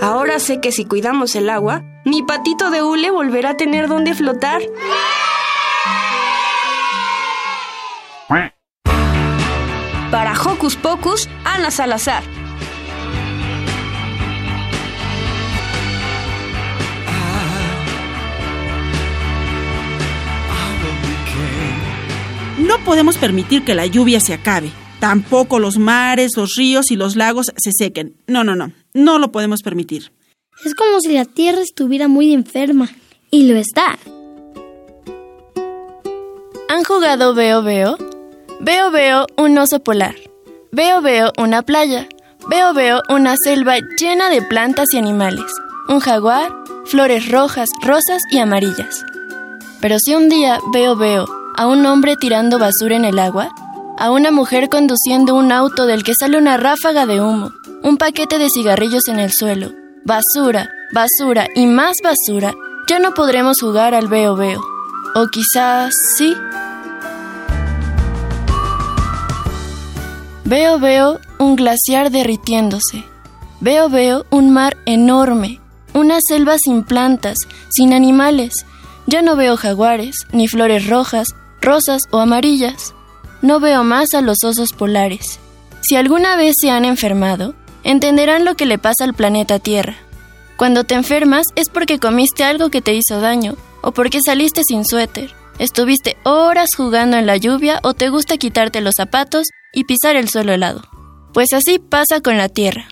Ahora 0.00 0.38
sé 0.38 0.60
que 0.60 0.72
si 0.72 0.84
cuidamos 0.84 1.34
el 1.34 1.48
agua, 1.48 1.82
mi 2.04 2.22
patito 2.22 2.70
de 2.70 2.82
hule 2.82 3.10
volverá 3.10 3.50
a 3.50 3.56
tener 3.56 3.88
donde 3.88 4.14
flotar. 4.14 4.60
Para 10.10 10.32
Hocus 10.32 10.76
Pocus, 10.76 11.28
Ana 11.44 11.70
Salazar. 11.70 12.24
No 22.58 22.78
podemos 22.84 23.16
permitir 23.16 23.64
que 23.64 23.74
la 23.74 23.86
lluvia 23.86 24.20
se 24.20 24.34
acabe. 24.34 24.70
Tampoco 25.00 25.58
los 25.58 25.78
mares, 25.78 26.32
los 26.36 26.54
ríos 26.56 26.90
y 26.90 26.96
los 26.96 27.16
lagos 27.16 27.46
se 27.56 27.72
sequen. 27.72 28.14
No, 28.26 28.44
no, 28.44 28.54
no. 28.54 28.72
No 28.92 29.18
lo 29.18 29.32
podemos 29.32 29.62
permitir. 29.62 30.12
Es 30.64 30.74
como 30.74 31.00
si 31.00 31.14
la 31.14 31.24
Tierra 31.24 31.62
estuviera 31.62 32.06
muy 32.06 32.34
enferma. 32.34 32.90
Y 33.30 33.50
lo 33.50 33.56
está. 33.56 33.98
¿Han 36.68 36.84
jugado 36.84 37.34
Veo 37.34 37.62
Veo? 37.62 37.96
Veo 38.60 38.90
Veo 38.90 39.26
un 39.38 39.56
oso 39.56 39.82
polar. 39.82 40.16
Veo 40.70 41.00
Veo 41.00 41.32
una 41.38 41.62
playa. 41.62 42.06
Veo 42.48 42.74
Veo 42.74 43.00
una 43.08 43.36
selva 43.42 43.78
llena 43.98 44.28
de 44.28 44.42
plantas 44.42 44.92
y 44.92 44.98
animales. 44.98 45.50
Un 45.88 46.00
jaguar, 46.00 46.52
flores 46.84 47.30
rojas, 47.30 47.70
rosas 47.82 48.22
y 48.30 48.38
amarillas. 48.38 49.04
Pero 49.80 49.96
si 49.98 50.14
un 50.14 50.28
día 50.28 50.58
veo 50.72 50.94
Veo 50.94 51.24
a 51.56 51.66
un 51.66 51.86
hombre 51.86 52.16
tirando 52.16 52.58
basura 52.58 52.96
en 52.96 53.06
el 53.06 53.18
agua, 53.18 53.50
a 54.00 54.10
una 54.10 54.30
mujer 54.30 54.70
conduciendo 54.70 55.34
un 55.34 55.52
auto 55.52 55.84
del 55.84 56.02
que 56.02 56.14
sale 56.18 56.38
una 56.38 56.56
ráfaga 56.56 57.04
de 57.04 57.20
humo, 57.20 57.52
un 57.82 57.98
paquete 57.98 58.38
de 58.38 58.48
cigarrillos 58.48 59.06
en 59.08 59.20
el 59.20 59.30
suelo, 59.30 59.72
basura, 60.06 60.70
basura 60.94 61.48
y 61.54 61.66
más 61.66 61.96
basura, 62.02 62.54
ya 62.88 62.98
no 62.98 63.12
podremos 63.12 63.58
jugar 63.60 63.94
al 63.94 64.08
veo 64.08 64.36
veo. 64.36 64.62
O 65.14 65.26
quizás 65.26 65.92
sí. 66.16 66.34
Veo 70.44 70.78
veo 70.78 71.20
un 71.38 71.56
glaciar 71.56 72.10
derritiéndose. 72.10 73.04
Veo 73.60 73.90
veo 73.90 74.24
un 74.30 74.50
mar 74.50 74.78
enorme, 74.86 75.60
una 75.92 76.18
selva 76.26 76.56
sin 76.58 76.84
plantas, 76.84 77.36
sin 77.68 77.92
animales. 77.92 78.64
Ya 79.06 79.20
no 79.20 79.36
veo 79.36 79.58
jaguares, 79.58 80.16
ni 80.32 80.48
flores 80.48 80.88
rojas, 80.88 81.28
rosas 81.60 82.04
o 82.10 82.18
amarillas. 82.18 82.94
No 83.42 83.60
veo 83.60 83.84
más 83.84 84.14
a 84.14 84.20
los 84.20 84.44
osos 84.44 84.72
polares. 84.72 85.38
Si 85.80 85.96
alguna 85.96 86.36
vez 86.36 86.54
se 86.60 86.70
han 86.70 86.84
enfermado, 86.84 87.54
entenderán 87.84 88.44
lo 88.44 88.54
que 88.54 88.66
le 88.66 88.78
pasa 88.78 89.04
al 89.04 89.14
planeta 89.14 89.58
Tierra. 89.58 89.96
Cuando 90.56 90.84
te 90.84 90.94
enfermas 90.94 91.46
es 91.56 91.70
porque 91.70 91.98
comiste 91.98 92.44
algo 92.44 92.70
que 92.70 92.82
te 92.82 92.94
hizo 92.94 93.20
daño 93.20 93.56
o 93.82 93.92
porque 93.92 94.20
saliste 94.24 94.62
sin 94.62 94.84
suéter, 94.84 95.32
estuviste 95.58 96.16
horas 96.24 96.70
jugando 96.76 97.16
en 97.16 97.26
la 97.26 97.38
lluvia 97.38 97.80
o 97.82 97.94
te 97.94 98.10
gusta 98.10 98.36
quitarte 98.36 98.82
los 98.82 98.94
zapatos 98.96 99.48
y 99.72 99.84
pisar 99.84 100.16
el 100.16 100.28
suelo 100.28 100.52
helado. 100.52 100.82
Pues 101.32 101.52
así 101.54 101.78
pasa 101.78 102.20
con 102.20 102.36
la 102.36 102.48
Tierra. 102.48 102.88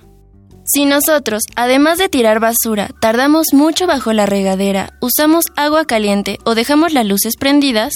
Si 0.64 0.84
nosotros, 0.84 1.42
además 1.56 1.96
de 1.96 2.10
tirar 2.10 2.40
basura, 2.40 2.90
tardamos 3.00 3.48
mucho 3.52 3.86
bajo 3.86 4.12
la 4.12 4.26
regadera, 4.26 4.90
usamos 5.00 5.46
agua 5.56 5.86
caliente 5.86 6.38
o 6.44 6.54
dejamos 6.54 6.92
las 6.92 7.06
luces 7.06 7.36
prendidas, 7.38 7.94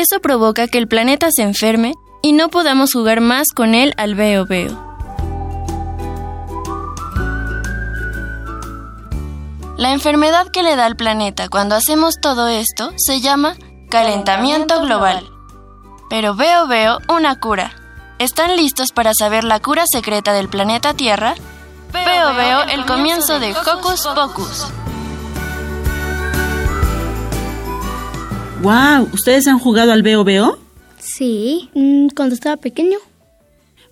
eso 0.00 0.20
provoca 0.20 0.66
que 0.66 0.78
el 0.78 0.88
planeta 0.88 1.28
se 1.30 1.42
enferme 1.42 1.94
y 2.22 2.32
no 2.32 2.48
podamos 2.48 2.92
jugar 2.92 3.20
más 3.20 3.48
con 3.54 3.74
él 3.74 3.94
al 3.96 4.14
veo 4.14 4.46
veo. 4.46 4.90
La 9.76 9.92
enfermedad 9.92 10.48
que 10.48 10.62
le 10.62 10.76
da 10.76 10.86
al 10.86 10.96
planeta 10.96 11.48
cuando 11.48 11.74
hacemos 11.74 12.16
todo 12.20 12.48
esto 12.48 12.92
se 12.96 13.20
llama 13.20 13.56
calentamiento 13.90 14.80
global. 14.80 15.30
Pero 16.08 16.34
veo 16.34 16.66
veo 16.66 16.98
una 17.08 17.38
cura. 17.38 17.72
¿Están 18.18 18.56
listos 18.56 18.92
para 18.92 19.12
saber 19.14 19.44
la 19.44 19.60
cura 19.60 19.84
secreta 19.90 20.32
del 20.32 20.48
planeta 20.48 20.92
Tierra? 20.92 21.34
Veo 21.92 22.34
veo 22.34 22.62
el 22.64 22.84
comienzo 22.84 23.40
de 23.40 23.52
Hocus 23.52 24.06
Pocus. 24.14 24.66
Wow, 28.62 29.08
¿ustedes 29.14 29.46
han 29.46 29.58
jugado 29.58 29.90
al 29.92 30.02
veo 30.02 30.22
veo? 30.22 30.58
Sí, 30.98 31.70
mm, 31.74 32.08
cuando 32.14 32.34
estaba 32.34 32.58
pequeño. 32.58 32.98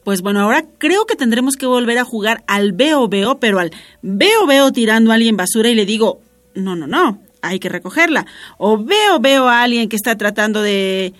Pues 0.04 0.20
bueno, 0.20 0.40
ahora 0.40 0.66
creo 0.76 1.06
que 1.06 1.16
tendremos 1.16 1.56
que 1.56 1.64
volver 1.64 1.96
a 1.96 2.04
jugar 2.04 2.44
al 2.46 2.72
veo 2.72 3.08
veo, 3.08 3.38
pero 3.38 3.60
al 3.60 3.70
veo 4.02 4.46
veo 4.46 4.70
tirando 4.70 5.10
a 5.10 5.14
alguien 5.14 5.38
basura 5.38 5.70
y 5.70 5.74
le 5.74 5.86
digo, 5.86 6.20
no, 6.54 6.76
no, 6.76 6.86
no, 6.86 7.18
hay 7.40 7.58
que 7.60 7.70
recogerla. 7.70 8.26
O 8.58 8.76
veo 8.76 9.20
veo 9.20 9.48
a 9.48 9.62
alguien 9.62 9.88
que 9.88 9.96
está 9.96 10.18
tratando 10.18 10.60
de 10.60 11.14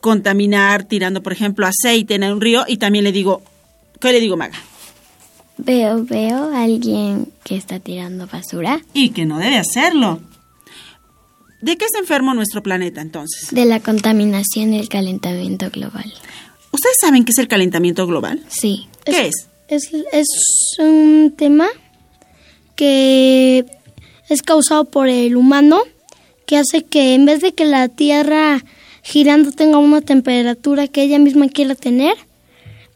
contaminar 0.00 0.84
tirando, 0.84 1.24
por 1.24 1.32
ejemplo, 1.32 1.66
aceite 1.66 2.14
en 2.14 2.22
un 2.22 2.40
río 2.40 2.64
y 2.68 2.76
también 2.76 3.02
le 3.02 3.10
digo, 3.10 3.42
¿qué 4.00 4.12
le 4.12 4.20
digo, 4.20 4.36
Maga? 4.36 4.58
Veo, 5.58 6.04
veo 6.04 6.54
a 6.54 6.62
alguien 6.62 7.32
que 7.42 7.56
está 7.56 7.80
tirando 7.80 8.28
basura. 8.28 8.80
Y 8.94 9.10
que 9.10 9.26
no 9.26 9.38
debe 9.38 9.58
hacerlo. 9.58 10.20
¿De 11.62 11.76
qué 11.76 11.84
está 11.84 12.00
enfermo 12.00 12.34
nuestro 12.34 12.62
planeta 12.62 13.00
entonces? 13.00 13.48
De 13.52 13.64
la 13.64 13.78
contaminación 13.78 14.74
y 14.74 14.80
el 14.80 14.88
calentamiento 14.88 15.70
global. 15.70 16.12
¿Ustedes 16.72 16.96
saben 17.00 17.24
qué 17.24 17.30
es 17.30 17.38
el 17.38 17.46
calentamiento 17.46 18.04
global? 18.06 18.42
Sí. 18.48 18.88
¿Qué 19.04 19.28
es? 19.28 19.48
Es, 19.68 19.90
es 20.12 20.26
un 20.80 21.32
tema 21.36 21.68
que 22.74 23.64
es 24.28 24.42
causado 24.42 24.86
por 24.86 25.08
el 25.08 25.36
humano 25.36 25.82
que 26.46 26.56
hace 26.56 26.82
que 26.82 27.14
en 27.14 27.26
vez 27.26 27.40
de 27.40 27.52
que 27.54 27.64
la 27.64 27.88
Tierra 27.88 28.64
girando 29.02 29.52
tenga 29.52 29.78
una 29.78 30.00
temperatura 30.00 30.88
que 30.88 31.02
ella 31.02 31.20
misma 31.20 31.48
quiera 31.48 31.76
tener, 31.76 32.14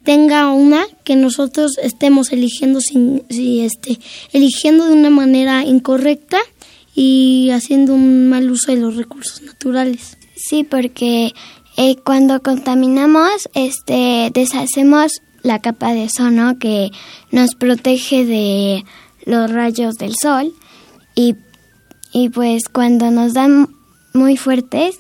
tenga 0.03 0.53
una 0.53 0.87
que 1.05 1.15
nosotros 1.15 1.79
estemos 1.83 2.33
eligiendo 2.33 2.81
sin, 2.81 3.23
si 3.31 3.61
este, 3.61 3.99
eligiendo 4.33 4.87
de 4.87 4.93
una 4.93 5.11
manera 5.11 5.65
incorrecta 5.65 6.39
y 6.97 7.51
haciendo 7.53 7.95
un 7.95 8.29
mal 8.29 8.51
uso 8.51 8.73
de 8.73 8.81
los 8.81 8.97
recursos 8.97 9.43
naturales. 9.43 10.17
Sí, 10.35 10.65
porque 10.65 11.35
eh, 11.77 11.97
cuando 11.97 12.43
contaminamos, 12.43 13.49
este, 13.55 14.31
deshacemos 14.33 15.13
la 15.43 15.61
capa 15.61 15.93
de 15.93 16.05
ozono 16.07 16.59
que 16.59 16.91
nos 17.31 17.55
protege 17.55 18.25
de 18.25 18.85
los 19.27 19.51
rayos 19.51 19.97
del 19.97 20.15
sol 20.21 20.53
y, 21.15 21.37
y 22.13 22.31
pues 22.31 22.63
cuando 22.73 23.11
nos 23.11 23.35
dan 23.35 23.69
muy 24.15 24.39
fuertes 24.39 24.97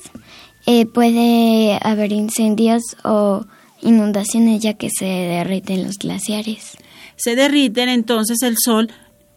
eh, 0.67 0.85
puede 0.85 1.79
haber 1.81 2.13
incendios 2.13 2.83
o 3.05 3.47
inundaciones 3.81 4.61
ya 4.61 4.75
que 4.75 4.91
se 4.91 5.07
derriten 5.07 5.85
los 5.85 5.97
glaciares. 5.97 6.77
Se 7.17 7.35
derriten, 7.35 7.89
entonces 7.89 8.43
el 8.43 8.57
sol 8.59 8.91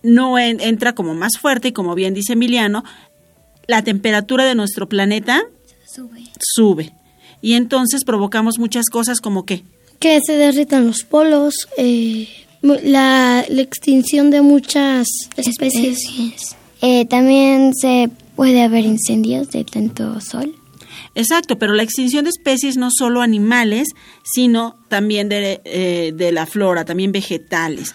no 0.04 0.40
en, 0.40 0.60
entra 0.62 0.94
como 0.94 1.14
más 1.14 1.38
fuerte 1.38 1.70
y 1.70 1.72
como 1.72 1.96
bien 1.96 2.14
dice 2.14 2.34
Emiliano, 2.34 2.84
la 3.68 3.84
temperatura 3.84 4.46
de 4.46 4.56
nuestro 4.56 4.90
planeta 4.90 5.44
sube. 5.86 6.24
sube 6.40 6.94
y 7.42 7.54
entonces 7.54 8.04
provocamos 8.04 8.60
muchas 8.60 8.90
cosas 8.90 9.22
como 9.22 9.46
que 9.46 9.64
que 10.00 10.20
se 10.26 10.34
derritan 10.34 10.88
los 10.88 11.04
polos, 11.04 11.68
eh, 11.78 12.28
la, 12.62 13.46
la, 13.50 13.62
extinción 13.62 14.32
de 14.32 14.42
muchas 14.42 15.08
especies. 15.36 15.98
especies. 15.98 16.56
Eh, 16.82 17.06
también 17.06 17.74
se 17.76 18.10
puede 18.36 18.62
haber 18.62 18.86
incendios 18.86 19.50
de 19.50 19.66
tanto 19.66 20.22
sol. 20.22 20.56
Exacto, 21.16 21.60
pero 21.60 21.74
la 21.74 21.84
extinción 21.84 22.24
de 22.24 22.30
especies 22.30 22.78
no 22.78 22.92
solo 22.92 23.22
animales, 23.22 23.90
sino 24.24 24.78
también 24.88 25.28
de, 25.28 25.60
eh, 25.66 26.14
de 26.16 26.32
la 26.32 26.46
flora, 26.46 26.86
también 26.86 27.12
vegetales 27.12 27.94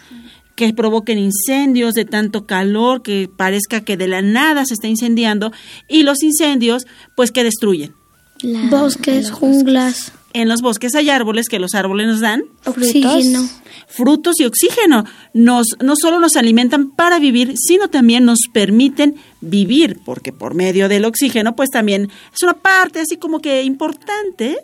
que 0.56 0.72
provoquen 0.72 1.18
incendios 1.18 1.94
de 1.94 2.04
tanto 2.04 2.46
calor 2.46 3.02
que 3.02 3.28
parezca 3.34 3.80
que 3.80 3.96
de 3.96 4.08
la 4.08 4.22
nada 4.22 4.64
se 4.64 4.74
está 4.74 4.88
incendiando 4.88 5.52
y 5.88 6.02
los 6.02 6.22
incendios 6.22 6.86
pues 7.16 7.30
que 7.30 7.44
destruyen 7.44 7.94
la, 8.42 8.68
bosques, 8.68 9.30
junglas. 9.30 10.12
En 10.32 10.48
los 10.48 10.62
bosques 10.62 10.94
hay 10.96 11.10
árboles 11.10 11.48
que 11.48 11.60
los 11.60 11.74
árboles 11.74 12.08
nos 12.08 12.20
dan 12.20 12.42
oxígeno, 12.64 13.48
frutos 13.86 14.40
y 14.40 14.44
oxígeno. 14.44 15.04
Nos 15.32 15.76
no 15.80 15.94
solo 15.96 16.18
nos 16.18 16.36
alimentan 16.36 16.90
para 16.90 17.20
vivir, 17.20 17.54
sino 17.56 17.88
también 17.88 18.24
nos 18.24 18.40
permiten 18.52 19.14
vivir, 19.40 20.00
porque 20.04 20.32
por 20.32 20.54
medio 20.54 20.88
del 20.88 21.04
oxígeno 21.04 21.54
pues 21.54 21.70
también 21.70 22.10
es 22.34 22.42
una 22.42 22.54
parte 22.54 23.00
así 23.00 23.16
como 23.16 23.38
que 23.40 23.62
importante 23.62 24.58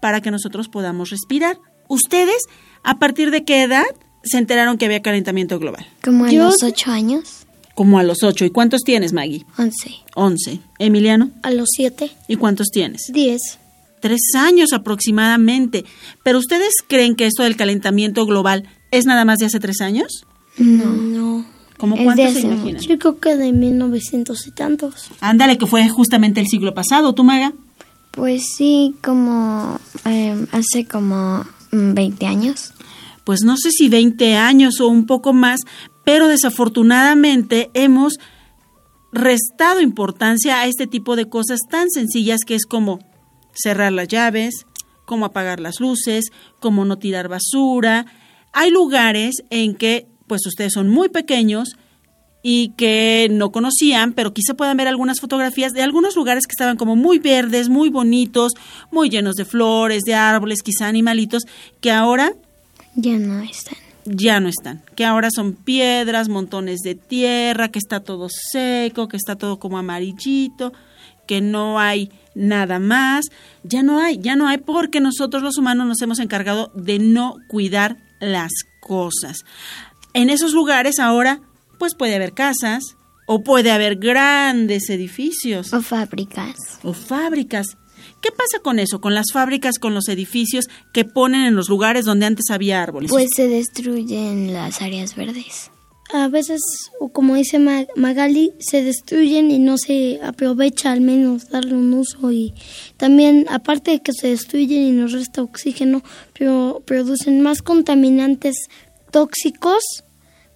para 0.00 0.20
que 0.20 0.32
nosotros 0.32 0.68
podamos 0.68 1.10
respirar. 1.10 1.58
¿Ustedes 1.88 2.42
a 2.82 2.98
partir 2.98 3.30
de 3.30 3.44
qué 3.44 3.62
edad 3.62 3.86
se 4.24 4.38
enteraron 4.38 4.78
que 4.78 4.86
había 4.86 5.02
calentamiento 5.02 5.58
global? 5.58 5.86
Como 6.02 6.24
a 6.24 6.30
Yo, 6.30 6.44
los 6.44 6.62
ocho 6.62 6.90
años. 6.90 7.46
Como 7.74 7.98
a 7.98 8.02
los 8.02 8.22
ocho. 8.22 8.44
¿Y 8.44 8.50
cuántos 8.50 8.82
tienes, 8.82 9.12
Maggie? 9.12 9.44
Once. 9.58 9.90
Once. 10.14 10.60
¿Emiliano? 10.78 11.30
A 11.42 11.50
los 11.50 11.68
siete. 11.74 12.10
¿Y 12.28 12.36
cuántos 12.36 12.68
tienes? 12.70 13.10
Diez. 13.12 13.58
Tres 14.00 14.20
años 14.36 14.72
aproximadamente. 14.72 15.84
¿Pero 16.22 16.38
ustedes 16.38 16.74
creen 16.86 17.16
que 17.16 17.26
esto 17.26 17.42
del 17.42 17.56
calentamiento 17.56 18.26
global 18.26 18.68
es 18.90 19.06
nada 19.06 19.24
más 19.24 19.38
de 19.38 19.46
hace 19.46 19.60
tres 19.60 19.80
años? 19.80 20.24
No. 20.58 20.92
No. 20.92 21.46
¿Cómo 21.78 21.96
cuántos 21.96 22.34
se 22.34 22.40
imaginan? 22.40 22.80
Yo 22.80 22.98
creo 22.98 23.18
que 23.18 23.36
de 23.36 23.52
1900 23.52 24.46
y 24.46 24.50
tantos. 24.52 25.08
Ándale, 25.20 25.58
que 25.58 25.66
fue 25.66 25.88
justamente 25.88 26.40
el 26.40 26.46
siglo 26.46 26.74
pasado. 26.74 27.14
¿Tú, 27.14 27.24
Maga? 27.24 27.52
Pues 28.12 28.54
sí, 28.56 28.94
como 29.02 29.80
eh, 30.04 30.46
hace 30.52 30.86
como 30.86 31.44
20 31.72 32.26
años. 32.26 32.73
Pues 33.24 33.40
no 33.42 33.56
sé 33.56 33.70
si 33.70 33.88
20 33.88 34.36
años 34.36 34.80
o 34.80 34.88
un 34.88 35.06
poco 35.06 35.32
más, 35.32 35.60
pero 36.04 36.28
desafortunadamente 36.28 37.70
hemos 37.74 38.18
restado 39.12 39.80
importancia 39.80 40.60
a 40.60 40.66
este 40.66 40.86
tipo 40.86 41.16
de 41.16 41.28
cosas 41.28 41.60
tan 41.70 41.90
sencillas 41.90 42.40
que 42.46 42.54
es 42.54 42.66
como 42.66 42.98
cerrar 43.54 43.92
las 43.92 44.08
llaves, 44.08 44.66
como 45.04 45.24
apagar 45.24 45.60
las 45.60 45.80
luces, 45.80 46.26
como 46.60 46.84
no 46.84 46.98
tirar 46.98 47.28
basura. 47.28 48.06
Hay 48.52 48.70
lugares 48.70 49.36
en 49.50 49.74
que 49.74 50.06
pues 50.26 50.46
ustedes 50.46 50.72
son 50.72 50.88
muy 50.88 51.08
pequeños 51.08 51.76
y 52.42 52.70
que 52.76 53.28
no 53.30 53.52
conocían, 53.52 54.12
pero 54.12 54.34
quizá 54.34 54.54
puedan 54.54 54.76
ver 54.76 54.88
algunas 54.88 55.20
fotografías 55.20 55.72
de 55.72 55.82
algunos 55.82 56.14
lugares 56.14 56.46
que 56.46 56.52
estaban 56.52 56.76
como 56.76 56.94
muy 56.94 57.18
verdes, 57.18 57.70
muy 57.70 57.88
bonitos, 57.88 58.52
muy 58.90 59.08
llenos 59.08 59.36
de 59.36 59.46
flores, 59.46 60.02
de 60.02 60.14
árboles, 60.14 60.62
quizá 60.62 60.88
animalitos, 60.88 61.44
que 61.80 61.90
ahora 61.90 62.34
ya 62.94 63.18
no 63.18 63.42
están. 63.42 63.76
Ya 64.06 64.38
no 64.38 64.48
están, 64.48 64.82
que 64.96 65.06
ahora 65.06 65.30
son 65.34 65.54
piedras, 65.54 66.28
montones 66.28 66.80
de 66.80 66.94
tierra, 66.94 67.68
que 67.68 67.78
está 67.78 68.00
todo 68.00 68.28
seco, 68.28 69.08
que 69.08 69.16
está 69.16 69.36
todo 69.36 69.58
como 69.58 69.78
amarillito, 69.78 70.74
que 71.26 71.40
no 71.40 71.80
hay 71.80 72.10
nada 72.34 72.78
más, 72.78 73.24
ya 73.62 73.82
no 73.82 74.00
hay, 74.00 74.18
ya 74.18 74.36
no 74.36 74.46
hay 74.46 74.58
porque 74.58 75.00
nosotros 75.00 75.42
los 75.42 75.56
humanos 75.56 75.86
nos 75.86 76.02
hemos 76.02 76.18
encargado 76.18 76.70
de 76.74 76.98
no 76.98 77.36
cuidar 77.48 77.96
las 78.20 78.52
cosas. 78.80 79.38
En 80.12 80.28
esos 80.28 80.52
lugares 80.52 80.98
ahora 80.98 81.40
pues 81.78 81.94
puede 81.94 82.14
haber 82.14 82.34
casas 82.34 82.96
o 83.26 83.42
puede 83.42 83.70
haber 83.72 83.96
grandes 83.96 84.90
edificios. 84.90 85.72
O 85.72 85.80
fábricas. 85.80 86.56
O 86.82 86.92
fábricas 86.92 87.78
¿Qué 88.24 88.30
pasa 88.30 88.58
con 88.62 88.78
eso, 88.78 89.02
con 89.02 89.14
las 89.14 89.26
fábricas, 89.34 89.78
con 89.78 89.92
los 89.92 90.08
edificios 90.08 90.70
que 90.94 91.04
ponen 91.04 91.42
en 91.42 91.54
los 91.54 91.68
lugares 91.68 92.06
donde 92.06 92.24
antes 92.24 92.46
había 92.48 92.82
árboles? 92.82 93.10
Pues 93.10 93.28
se 93.36 93.48
destruyen 93.48 94.54
las 94.54 94.80
áreas 94.80 95.14
verdes. 95.14 95.70
A 96.10 96.28
veces, 96.28 96.62
o 97.00 97.10
como 97.10 97.34
dice 97.34 97.58
Magali, 97.58 98.54
se 98.60 98.82
destruyen 98.82 99.50
y 99.50 99.58
no 99.58 99.76
se 99.76 100.20
aprovecha 100.22 100.90
al 100.90 101.02
menos 101.02 101.50
darle 101.50 101.74
un 101.74 101.92
uso 101.92 102.32
y 102.32 102.54
también, 102.96 103.44
aparte 103.50 103.90
de 103.90 104.00
que 104.00 104.14
se 104.14 104.28
destruyen 104.28 104.84
y 104.84 104.92
nos 104.92 105.12
resta 105.12 105.42
oxígeno, 105.42 106.02
pero 106.32 106.82
producen 106.86 107.42
más 107.42 107.60
contaminantes 107.60 108.56
tóxicos 109.10 110.02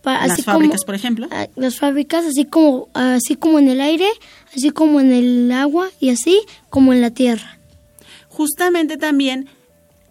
Las 0.05 0.31
así 0.31 0.43
fábricas, 0.43 0.81
como, 0.81 0.87
por 0.87 0.95
ejemplo. 0.95 1.29
las 1.55 1.77
fábricas, 1.77 2.25
así 2.25 2.47
como, 2.47 2.89
así 2.95 3.37
como 3.37 3.59
en 3.59 3.69
el 3.69 3.83
aire, 3.83 4.09
así 4.57 4.71
como 4.71 5.01
en 5.01 5.12
el 5.12 5.53
agua 5.53 5.91
y 6.01 6.09
así 6.09 6.41
como 6.71 6.95
en 6.95 7.03
la 7.03 7.11
tierra. 7.11 7.58
Justamente 8.39 8.97
también 8.97 9.49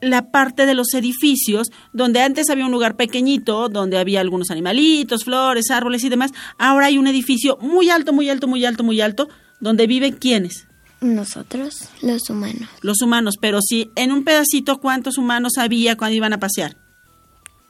la 0.02 0.30
parte 0.32 0.66
de 0.68 0.76
los 0.76 0.94
edificios, 0.94 1.72
donde 1.94 2.22
antes 2.22 2.50
había 2.52 2.66
un 2.66 2.72
lugar 2.72 2.96
pequeñito, 2.98 3.70
donde 3.70 3.98
había 3.98 4.20
algunos 4.22 4.52
animalitos, 4.52 5.24
flores, 5.24 5.72
árboles 5.72 6.04
y 6.04 6.10
demás, 6.10 6.32
ahora 6.60 6.88
hay 6.88 6.98
un 7.00 7.08
edificio 7.08 7.58
muy 7.62 7.90
alto, 7.90 8.12
muy 8.14 8.30
alto, 8.30 8.48
muy 8.48 8.64
alto, 8.66 8.84
muy 8.84 9.02
alto, 9.02 9.28
donde 9.60 9.88
viven 9.88 10.14
quiénes? 10.18 10.68
Nosotros, 11.02 11.90
los 12.02 12.30
humanos. 12.30 12.68
Los 12.82 13.02
humanos, 13.02 13.36
pero 13.40 13.60
si 13.62 13.90
en 13.96 14.12
un 14.12 14.24
pedacito 14.24 14.80
cuántos 14.80 15.18
humanos 15.18 15.54
había 15.58 15.96
cuando 15.96 16.16
iban 16.18 16.34
a 16.34 16.40
pasear. 16.40 16.76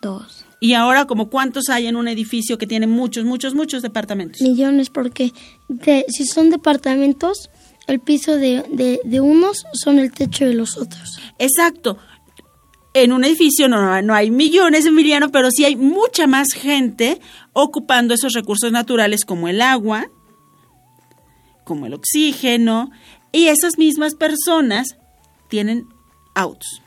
Dos. 0.01 0.43
Y 0.59 0.73
ahora 0.73 1.05
como 1.05 1.29
cuántos 1.29 1.69
hay 1.69 1.85
en 1.85 1.95
un 1.95 2.07
edificio 2.07 2.57
que 2.57 2.65
tiene 2.67 2.87
muchos, 2.87 3.25
muchos, 3.25 3.53
muchos 3.53 3.83
departamentos. 3.83 4.41
Millones, 4.41 4.89
porque 4.89 5.31
de- 5.69 6.05
si 6.09 6.25
son 6.25 6.49
departamentos, 6.49 7.49
el 7.87 7.99
piso 7.99 8.35
de, 8.35 8.63
de, 8.69 8.99
de 9.03 9.21
unos 9.21 9.65
son 9.73 9.99
el 9.99 10.11
techo 10.11 10.45
de 10.45 10.53
los 10.53 10.77
otros. 10.77 11.19
Exacto. 11.39 11.97
En 12.93 13.13
un 13.13 13.23
edificio 13.23 13.67
no, 13.67 14.01
no 14.01 14.13
hay 14.13 14.31
millones, 14.31 14.85
Emiliano, 14.85 15.31
pero 15.31 15.51
sí 15.51 15.65
hay 15.65 15.75
mucha 15.75 16.27
más 16.27 16.47
gente 16.53 17.21
ocupando 17.53 18.13
esos 18.13 18.33
recursos 18.33 18.71
naturales 18.71 19.23
como 19.23 19.47
el 19.47 19.61
agua, 19.61 20.09
como 21.63 21.85
el 21.85 21.93
oxígeno, 21.93 22.91
y 23.31 23.47
esas 23.47 23.77
mismas 23.77 24.15
personas 24.15 24.97
tienen 25.47 25.87
autos. 26.33 26.81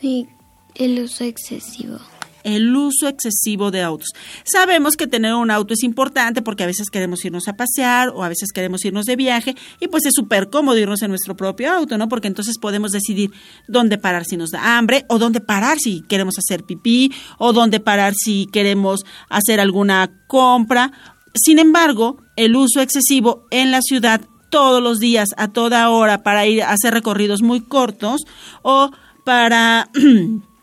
Sí, 0.00 0.28
el 0.74 0.98
uso 1.00 1.24
excesivo. 1.24 1.98
El 2.46 2.76
uso 2.76 3.08
excesivo 3.08 3.72
de 3.72 3.82
autos. 3.82 4.10
Sabemos 4.44 4.96
que 4.96 5.08
tener 5.08 5.34
un 5.34 5.50
auto 5.50 5.74
es 5.74 5.82
importante 5.82 6.42
porque 6.42 6.62
a 6.62 6.66
veces 6.66 6.90
queremos 6.90 7.24
irnos 7.24 7.48
a 7.48 7.56
pasear 7.56 8.10
o 8.10 8.22
a 8.22 8.28
veces 8.28 8.52
queremos 8.52 8.84
irnos 8.84 9.04
de 9.04 9.16
viaje 9.16 9.56
y 9.80 9.88
pues 9.88 10.06
es 10.06 10.12
súper 10.14 10.48
cómodo 10.48 10.78
irnos 10.78 11.02
en 11.02 11.10
nuestro 11.10 11.36
propio 11.36 11.72
auto, 11.72 11.98
¿no? 11.98 12.08
Porque 12.08 12.28
entonces 12.28 12.58
podemos 12.60 12.92
decidir 12.92 13.32
dónde 13.66 13.98
parar 13.98 14.24
si 14.24 14.36
nos 14.36 14.52
da 14.52 14.78
hambre 14.78 15.04
o 15.08 15.18
dónde 15.18 15.40
parar 15.40 15.78
si 15.80 16.02
queremos 16.02 16.38
hacer 16.38 16.62
pipí 16.62 17.12
o 17.38 17.52
dónde 17.52 17.80
parar 17.80 18.14
si 18.14 18.46
queremos 18.52 19.04
hacer 19.28 19.58
alguna 19.58 20.12
compra. 20.28 20.92
Sin 21.34 21.58
embargo, 21.58 22.18
el 22.36 22.54
uso 22.54 22.80
excesivo 22.80 23.48
en 23.50 23.72
la 23.72 23.80
ciudad 23.82 24.20
todos 24.50 24.80
los 24.80 25.00
días, 25.00 25.30
a 25.36 25.48
toda 25.48 25.90
hora, 25.90 26.22
para 26.22 26.46
ir 26.46 26.62
a 26.62 26.70
hacer 26.70 26.94
recorridos 26.94 27.42
muy 27.42 27.60
cortos 27.60 28.22
o 28.62 28.92
para... 29.24 29.90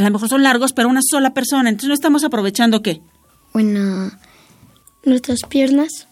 a 0.00 0.08
lo 0.08 0.12
mejor 0.12 0.28
son 0.28 0.42
largos, 0.42 0.72
pero 0.72 0.88
una 0.88 1.00
sola 1.02 1.34
persona. 1.34 1.68
Entonces 1.68 1.88
no 1.88 1.94
estamos 1.94 2.24
aprovechando 2.24 2.82
qué. 2.82 3.00
Bueno, 3.52 4.10
nuestras 5.04 5.40
piernas. 5.48 6.06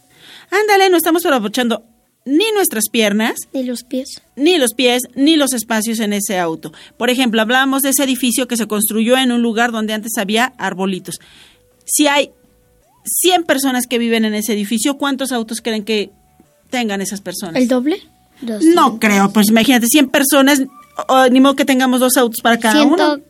Ándale, 0.51 0.91
no 0.91 0.97
estamos 0.97 1.25
aprovechando 1.27 1.85
ni 2.25 2.45
nuestras 2.55 2.91
piernas, 2.91 3.37
ni 3.55 3.63
los 3.63 3.85
pies, 3.85 4.21
ni 4.37 4.59
los 4.59 4.75
pies, 4.75 5.03
ni 5.15 5.37
los 5.37 5.55
espacios 5.55 5.99
en 6.01 6.13
ese 6.13 6.39
auto. 6.39 6.73
Por 6.99 7.09
ejemplo, 7.09 7.41
hablamos 7.41 7.83
de 7.83 7.91
ese 7.91 8.05
edificio 8.05 8.47
que 8.47 8.59
se 8.59 8.67
construyó 8.67 9.17
en 9.17 9.33
un 9.33 9.41
lugar 9.41 9.73
donde 9.73 9.95
antes 9.95 10.13
había 10.19 10.53
arbolitos. 10.59 11.21
Si 11.87 12.07
hay 12.07 12.31
100 13.23 13.45
personas 13.45 13.87
que 13.87 13.99
viven 13.99 14.27
en 14.27 14.35
ese 14.35 14.53
edificio, 14.53 14.99
¿cuántos 14.99 15.33
autos 15.33 15.63
creen 15.63 15.85
que 15.85 16.11
tengan 16.69 17.01
esas 17.01 17.23
personas? 17.23 17.63
¿El 17.63 17.69
doble? 17.69 18.03
No 18.75 18.99
creo, 19.01 19.33
pues 19.33 19.49
imagínate, 19.49 19.87
100 19.87 20.11
personas, 20.11 20.61
ni 21.31 21.41
modo 21.41 21.57
que 21.57 21.65
tengamos 21.65 22.01
dos 22.01 22.19
autos 22.19 22.41
para 22.43 22.59
cada 22.59 22.83
uno. 22.83 23.21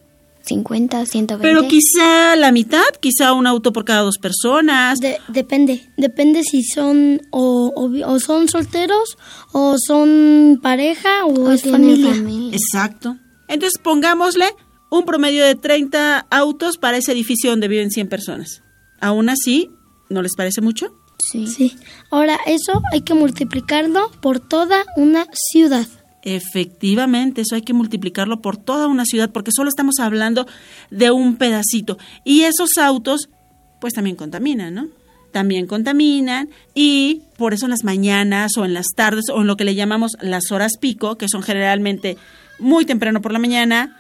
150, 0.49 1.07
120. 1.07 1.42
Pero 1.42 1.68
quizá 1.68 2.34
la 2.36 2.51
mitad, 2.53 2.82
quizá 3.01 3.32
un 3.32 3.46
auto 3.46 3.72
por 3.72 3.84
cada 3.84 4.01
dos 4.03 4.18
personas. 4.18 4.99
De- 4.99 5.18
depende, 5.28 5.90
depende 5.96 6.42
si 6.42 6.62
son 6.64 7.20
o, 7.30 7.72
o- 7.76 8.11
o 8.12 8.18
son 8.20 8.49
solteros 8.49 9.16
o 9.53 9.76
son 9.78 10.59
pareja 10.62 11.24
o, 11.26 11.51
es 11.53 11.62
tienen 11.62 11.82
familia. 11.82 12.11
familia. 12.14 12.53
Exacto. 12.57 13.16
Entonces 13.49 13.78
pongámosle 13.82 14.46
un 14.90 15.05
promedio 15.05 15.44
de 15.44 15.55
30 15.55 16.26
autos 16.30 16.78
para 16.78 16.96
ese 16.96 17.12
edificio 17.12 17.51
donde 17.51 17.68
viven 17.68 17.90
100 17.90 18.09
personas. 18.09 18.62
Aún 19.01 19.28
así, 19.28 19.70
¿no 20.09 20.22
les 20.22 20.34
parece 20.34 20.61
mucho? 20.61 20.86
Sí. 21.18 21.46
Sí. 21.46 21.76
Ahora 22.11 22.38
eso 22.46 22.80
hay 22.92 23.03
que 23.03 23.12
multiplicarlo 23.12 24.11
por 24.22 24.40
toda 24.40 24.84
una 24.96 25.26
ciudad. 25.51 25.86
Efectivamente, 26.23 27.43
eso 27.43 27.55
hay 27.55 27.62
que 27.62 27.73
multiplicarlo 27.75 28.41
por 28.41 28.57
toda 28.57 28.87
una 28.87 29.05
ciudad 29.05 29.31
porque 29.31 29.51
solo 29.55 29.69
estamos 29.69 29.99
hablando 29.99 30.47
de 30.91 31.11
un 31.11 31.37
pedacito. 31.37 31.99
Y 32.25 32.43
esos 32.43 32.77
autos, 32.79 33.29
pues 33.81 33.95
también 33.95 34.16
contaminan, 34.16 34.75
¿no? 34.75 34.87
También 35.33 35.66
contaminan 35.66 36.49
y 36.75 37.23
por 37.37 37.53
eso 37.55 37.66
en 37.66 37.71
las 37.71 37.85
mañanas 37.85 38.57
o 38.57 38.64
en 38.64 38.73
las 38.75 38.87
tardes 38.97 39.27
o 39.33 39.41
en 39.43 39.47
lo 39.47 39.57
que 39.57 39.64
le 39.64 39.75
llamamos 39.75 40.12
las 40.21 40.51
horas 40.51 40.73
pico, 40.81 41.16
que 41.19 41.27
son 41.29 41.43
generalmente 41.43 42.16
muy 42.59 42.85
temprano 42.87 43.21
por 43.21 43.33
la 43.33 43.39
mañana, 43.39 43.95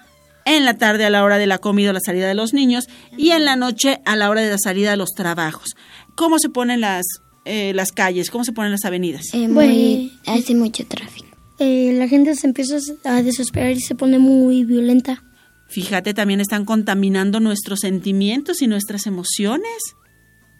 en 0.46 0.64
la 0.64 0.74
tarde 0.78 1.04
a 1.04 1.10
la 1.10 1.22
hora 1.22 1.36
de 1.36 1.46
la 1.46 1.58
comida 1.58 1.90
o 1.90 1.92
la 1.92 2.00
salida 2.00 2.26
de 2.26 2.34
los 2.34 2.54
niños 2.54 2.88
y 3.18 3.30
en 3.32 3.44
la 3.44 3.56
noche 3.56 4.00
a 4.06 4.16
la 4.16 4.30
hora 4.30 4.40
de 4.40 4.50
la 4.50 4.58
salida 4.58 4.90
de 4.90 4.96
los 4.96 5.10
trabajos. 5.10 5.76
¿Cómo 6.16 6.38
se 6.38 6.48
ponen 6.48 6.80
las, 6.80 7.04
eh, 7.44 7.72
las 7.74 7.92
calles? 7.92 8.30
¿Cómo 8.30 8.44
se 8.44 8.52
ponen 8.52 8.72
las 8.72 8.86
avenidas? 8.86 9.22
Eh, 9.34 9.46
muy- 9.48 10.10
hace 10.26 10.54
mucho 10.54 10.86
tráfico. 10.86 11.27
Eh, 11.58 11.92
la 11.94 12.08
gente 12.08 12.34
se 12.36 12.46
empieza 12.46 12.76
a 13.04 13.22
desesperar 13.22 13.72
y 13.72 13.80
se 13.80 13.94
pone 13.94 14.18
muy 14.18 14.64
violenta. 14.64 15.22
Fíjate, 15.68 16.14
también 16.14 16.40
están 16.40 16.64
contaminando 16.64 17.40
nuestros 17.40 17.80
sentimientos 17.80 18.62
y 18.62 18.66
nuestras 18.66 19.06
emociones. 19.06 19.76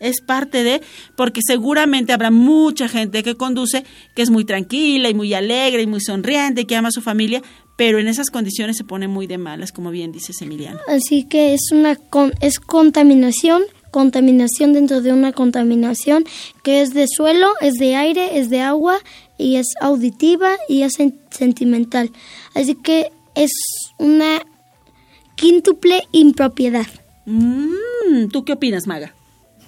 Es 0.00 0.20
parte 0.20 0.62
de, 0.62 0.80
porque 1.16 1.40
seguramente 1.44 2.12
habrá 2.12 2.30
mucha 2.30 2.88
gente 2.88 3.22
que 3.22 3.34
conduce 3.36 3.84
que 4.14 4.22
es 4.22 4.30
muy 4.30 4.44
tranquila 4.44 5.08
y 5.08 5.14
muy 5.14 5.34
alegre 5.34 5.82
y 5.82 5.86
muy 5.88 6.00
sonriente 6.00 6.66
que 6.66 6.76
ama 6.76 6.88
a 6.88 6.92
su 6.92 7.00
familia, 7.00 7.42
pero 7.76 7.98
en 7.98 8.06
esas 8.06 8.30
condiciones 8.30 8.76
se 8.76 8.84
pone 8.84 9.08
muy 9.08 9.26
de 9.26 9.38
malas, 9.38 9.72
como 9.72 9.90
bien 9.90 10.12
dices 10.12 10.40
Emiliano. 10.42 10.78
Así 10.88 11.24
que 11.24 11.52
es 11.54 11.70
una 11.72 11.96
con- 11.96 12.32
es 12.40 12.60
contaminación, 12.60 13.62
contaminación 13.90 14.72
dentro 14.72 15.00
de 15.00 15.12
una 15.12 15.32
contaminación 15.32 16.24
que 16.62 16.80
es 16.82 16.94
de 16.94 17.06
suelo, 17.08 17.48
es 17.60 17.74
de 17.74 17.96
aire, 17.96 18.38
es 18.38 18.50
de 18.50 18.60
agua 18.60 18.98
y 19.38 19.56
es 19.56 19.66
auditiva 19.80 20.56
y 20.68 20.82
es 20.82 20.98
sen- 20.98 21.18
sentimental. 21.30 22.10
Así 22.54 22.74
que 22.74 23.10
es 23.34 23.50
una 23.98 24.42
quíntuple 25.36 26.02
impropiedad. 26.12 26.86
Mm, 27.26 28.28
¿Tú 28.32 28.44
qué 28.44 28.54
opinas, 28.54 28.86
Maga? 28.86 29.14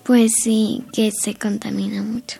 Pues 0.02 0.32
sí, 0.42 0.82
que 0.92 1.10
se 1.12 1.34
contamina 1.34 2.02
mucho. 2.02 2.38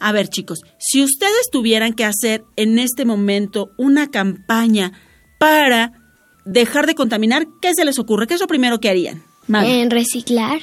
A 0.00 0.12
ver, 0.12 0.28
chicos, 0.28 0.60
si 0.78 1.02
ustedes 1.02 1.48
tuvieran 1.50 1.94
que 1.94 2.04
hacer 2.04 2.44
en 2.56 2.78
este 2.78 3.04
momento 3.04 3.70
una 3.78 4.10
campaña 4.10 4.92
para 5.38 5.92
dejar 6.44 6.86
de 6.86 6.94
contaminar, 6.94 7.46
¿qué 7.62 7.72
se 7.74 7.84
les 7.86 7.98
ocurre? 7.98 8.26
¿Qué 8.26 8.34
es 8.34 8.40
lo 8.40 8.46
primero 8.46 8.80
que 8.80 8.90
harían? 8.90 9.22
Maga? 9.46 9.68
En 9.68 9.90
reciclar, 9.90 10.60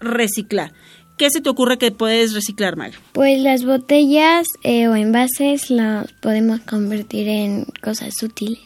reciclar. 0.00 0.72
¿Qué 1.18 1.30
se 1.30 1.40
te 1.40 1.50
ocurre 1.50 1.78
que 1.78 1.90
puedes 1.90 2.32
reciclar, 2.32 2.76
Maga? 2.76 2.96
pues 3.12 3.40
las 3.40 3.64
botellas 3.64 4.46
eh, 4.62 4.86
o 4.86 4.94
envases 4.94 5.68
las 5.68 6.12
podemos 6.12 6.60
convertir 6.60 7.28
en 7.28 7.66
cosas 7.82 8.22
útiles. 8.22 8.60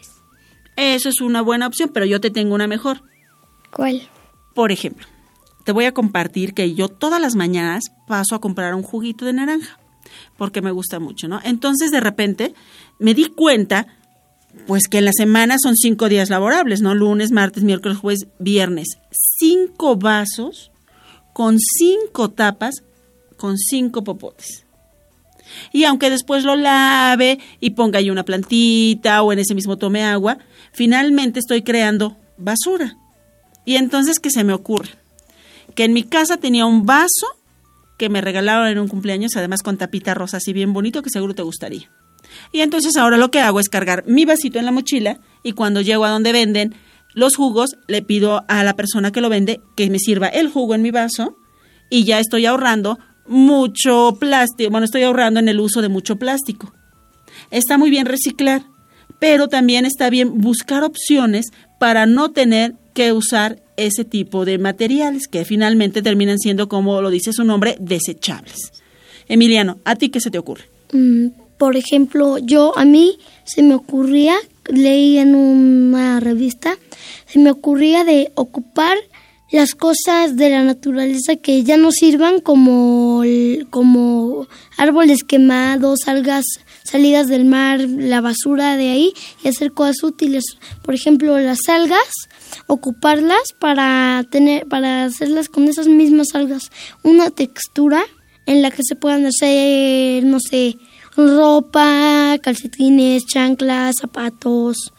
Eso 0.77 1.09
es 1.09 1.21
una 1.23 1.41
buena 1.41 1.67
opción, 1.67 1.91
pero 1.93 2.05
yo 2.05 2.21
te 2.21 2.31
tengo 2.31 2.55
una 2.55 2.67
mejor. 2.67 3.03
¿Cuál? 3.73 4.03
Por 4.55 4.71
ejemplo, 4.71 5.07
te 5.65 5.73
voy 5.73 5.87
a 5.87 5.93
compartir 5.93 6.53
que 6.53 6.75
yo 6.75 6.89
todas 6.89 7.21
las 7.21 7.37
mañanas 7.37 7.85
paso 8.07 8.35
a 8.35 8.41
comprar 8.41 8.75
un 8.75 8.83
juguito 8.83 9.25
de 9.25 9.33
naranja, 9.33 9.79
porque 10.37 10.61
me 10.61 10.73
gusta 10.73 10.99
mucho, 10.99 11.29
¿no? 11.29 11.41
Entonces, 11.45 11.91
de 11.91 12.01
repente, 12.01 12.55
me 12.99 13.15
di 13.15 13.27
cuenta, 13.27 13.87
pues 14.67 14.89
que 14.89 14.99
en 14.99 15.07
la 15.07 15.13
semana 15.17 15.57
son 15.63 15.77
cinco 15.77 16.11
días 16.11 16.29
laborables, 16.29 16.83
¿no? 16.83 16.95
Lunes, 16.95 17.33
martes, 17.33 17.63
miércoles, 17.63 17.97
jueves, 17.97 18.27
viernes. 18.39 18.99
Cinco 19.11 19.97
vasos 19.97 20.72
con 21.33 21.59
cinco 21.59 22.31
tapas, 22.31 22.83
con 23.37 23.59
cinco 23.59 24.05
popotes. 24.05 24.65
Y 25.73 25.85
aunque 25.85 26.11
después 26.11 26.45
lo 26.45 26.57
lave 26.57 27.39
y 27.61 27.71
ponga 27.71 27.99
ahí 27.99 28.11
una 28.11 28.25
plantita 28.25 29.23
o 29.23 29.33
en 29.33 29.39
ese 29.39 29.55
mismo 29.55 29.77
tome 29.77 30.05
agua, 30.05 30.39
finalmente 30.73 31.41
estoy 31.41 31.63
creando 31.63 32.17
basura. 32.39 32.97
Y 33.65 33.77
entonces, 33.77 34.19
¿qué 34.19 34.31
se 34.31 34.45
me 34.45 34.53
ocurre? 34.53 34.91
Que 35.75 35.85
en 35.85 35.93
mi 35.93 36.03
casa 36.03 36.37
tenía 36.37 36.67
un 36.67 36.85
vaso 36.85 37.27
que 37.99 38.09
me 38.09 38.21
regalaron 38.21 38.67
en 38.67 38.79
un 38.79 38.89
cumpleaños, 38.89 39.37
además 39.37 39.63
con 39.63 39.79
tapita 39.79 40.15
rosa 40.15 40.39
así 40.39 40.53
bien 40.53 40.73
bonito, 40.73 41.03
que 41.03 41.11
seguro 41.11 41.35
te 41.35 41.43
gustaría. 41.43 41.91
Y 42.51 42.61
entonces 42.61 42.97
ahora 42.97 43.17
lo 43.17 43.31
que 43.31 43.41
hago 43.41 43.61
es 43.61 43.69
cargar 43.69 44.05
mi 44.07 44.25
vasito 44.25 44.59
en 44.59 44.65
la 44.65 44.73
mochila 44.73 45.21
y 45.43 45.53
cuando 45.53 45.81
llego 45.81 46.05
a 46.05 46.11
donde 46.11 46.33
venden 46.33 46.75
los 47.15 47.37
jugos, 47.37 47.77
le 47.89 48.03
pido 48.03 48.45
a 48.49 48.65
la 48.65 48.75
persona 48.75 49.13
que 49.13 49.21
lo 49.21 49.29
vende 49.29 49.61
que 49.77 49.91
me 49.91 49.99
sirva 49.99 50.29
el 50.29 50.49
jugo 50.49 50.75
en 50.75 50.83
mi 50.83 50.91
vaso 50.91 51.37
y 51.91 52.05
ya 52.05 52.19
estoy 52.21 52.47
ahorrando 52.47 52.99
mucho 53.27 54.17
plástico, 54.19 54.71
bueno, 54.71 54.85
estoy 54.85 55.03
ahorrando 55.03 55.41
en 55.41 55.49
el 55.49 55.61
uso 55.61 55.83
de 55.83 55.89
mucho 55.89 56.17
plástico. 56.17 56.73
Está 57.51 57.79
muy 57.79 57.91
bien 57.91 58.07
reciclar, 58.07 58.63
pero 59.19 59.49
también 59.49 59.85
está 59.87 60.11
bien 60.11 60.41
buscar 60.41 60.83
opciones 60.83 61.47
para 61.79 62.07
no 62.07 62.31
tener 62.31 62.75
que 62.95 63.13
usar 63.13 63.63
ese 63.77 64.05
tipo 64.05 64.45
de 64.45 64.59
materiales 64.59 65.29
que 65.29 65.45
finalmente 65.45 66.03
terminan 66.03 66.39
siendo, 66.39 66.69
como 66.69 67.01
lo 67.01 67.11
dice 67.11 67.33
su 67.33 67.45
nombre, 67.45 67.77
desechables. 67.81 68.73
Emiliano, 69.29 69.79
¿a 69.85 69.97
ti 69.97 70.11
qué 70.11 70.21
se 70.21 70.31
te 70.31 70.39
ocurre? 70.39 70.65
Mm, 70.93 71.29
por 71.59 71.77
ejemplo, 71.77 72.39
yo 72.39 72.77
a 72.77 72.85
mí 72.85 73.19
se 73.45 73.63
me 73.63 73.75
ocurría, 73.75 74.35
leí 74.67 75.19
en 75.19 75.35
una 75.35 76.21
revista, 76.21 76.77
se 77.33 77.39
me 77.39 77.51
ocurría 77.51 78.05
de 78.05 78.31
ocupar 78.35 78.99
las 79.51 79.75
cosas 79.75 80.37
de 80.37 80.51
la 80.51 80.65
naturaleza 80.65 81.37
que 81.37 81.63
ya 81.63 81.79
no 81.79 81.91
sirvan 81.93 82.41
como, 82.41 83.23
como 83.71 84.49
árboles 84.77 85.25
quemados, 85.25 86.09
algas 86.09 86.45
salidas 86.85 87.29
del 87.29 87.47
mar, 87.47 87.81
la 87.81 88.21
basura 88.21 88.77
de 88.77 88.91
ahí 88.91 89.13
y 89.43 89.49
hacer 89.49 89.73
cosas 89.73 90.03
útiles. 90.03 90.45
Por 90.83 90.95
ejemplo, 90.95 91.39
las 91.39 91.69
algas, 91.69 92.07
ocuparlas 92.67 93.55
para 93.59 94.25
tener, 94.31 94.67
para 94.67 95.05
hacerlas 95.05 95.49
con 95.49 95.69
esas 95.69 95.87
mismas 95.87 96.35
algas 96.35 96.71
una 97.03 97.31
textura 97.31 98.03
en 98.45 98.61
la 98.61 98.71
que 98.71 98.83
se 98.83 98.95
puedan 98.95 99.25
hacer, 99.25 100.25
no 100.25 100.39
sé, 100.39 100.77
ropa, 101.17 102.39
calcetines, 102.43 103.27
chanclas, 103.27 103.97
zapatos, 104.01 104.93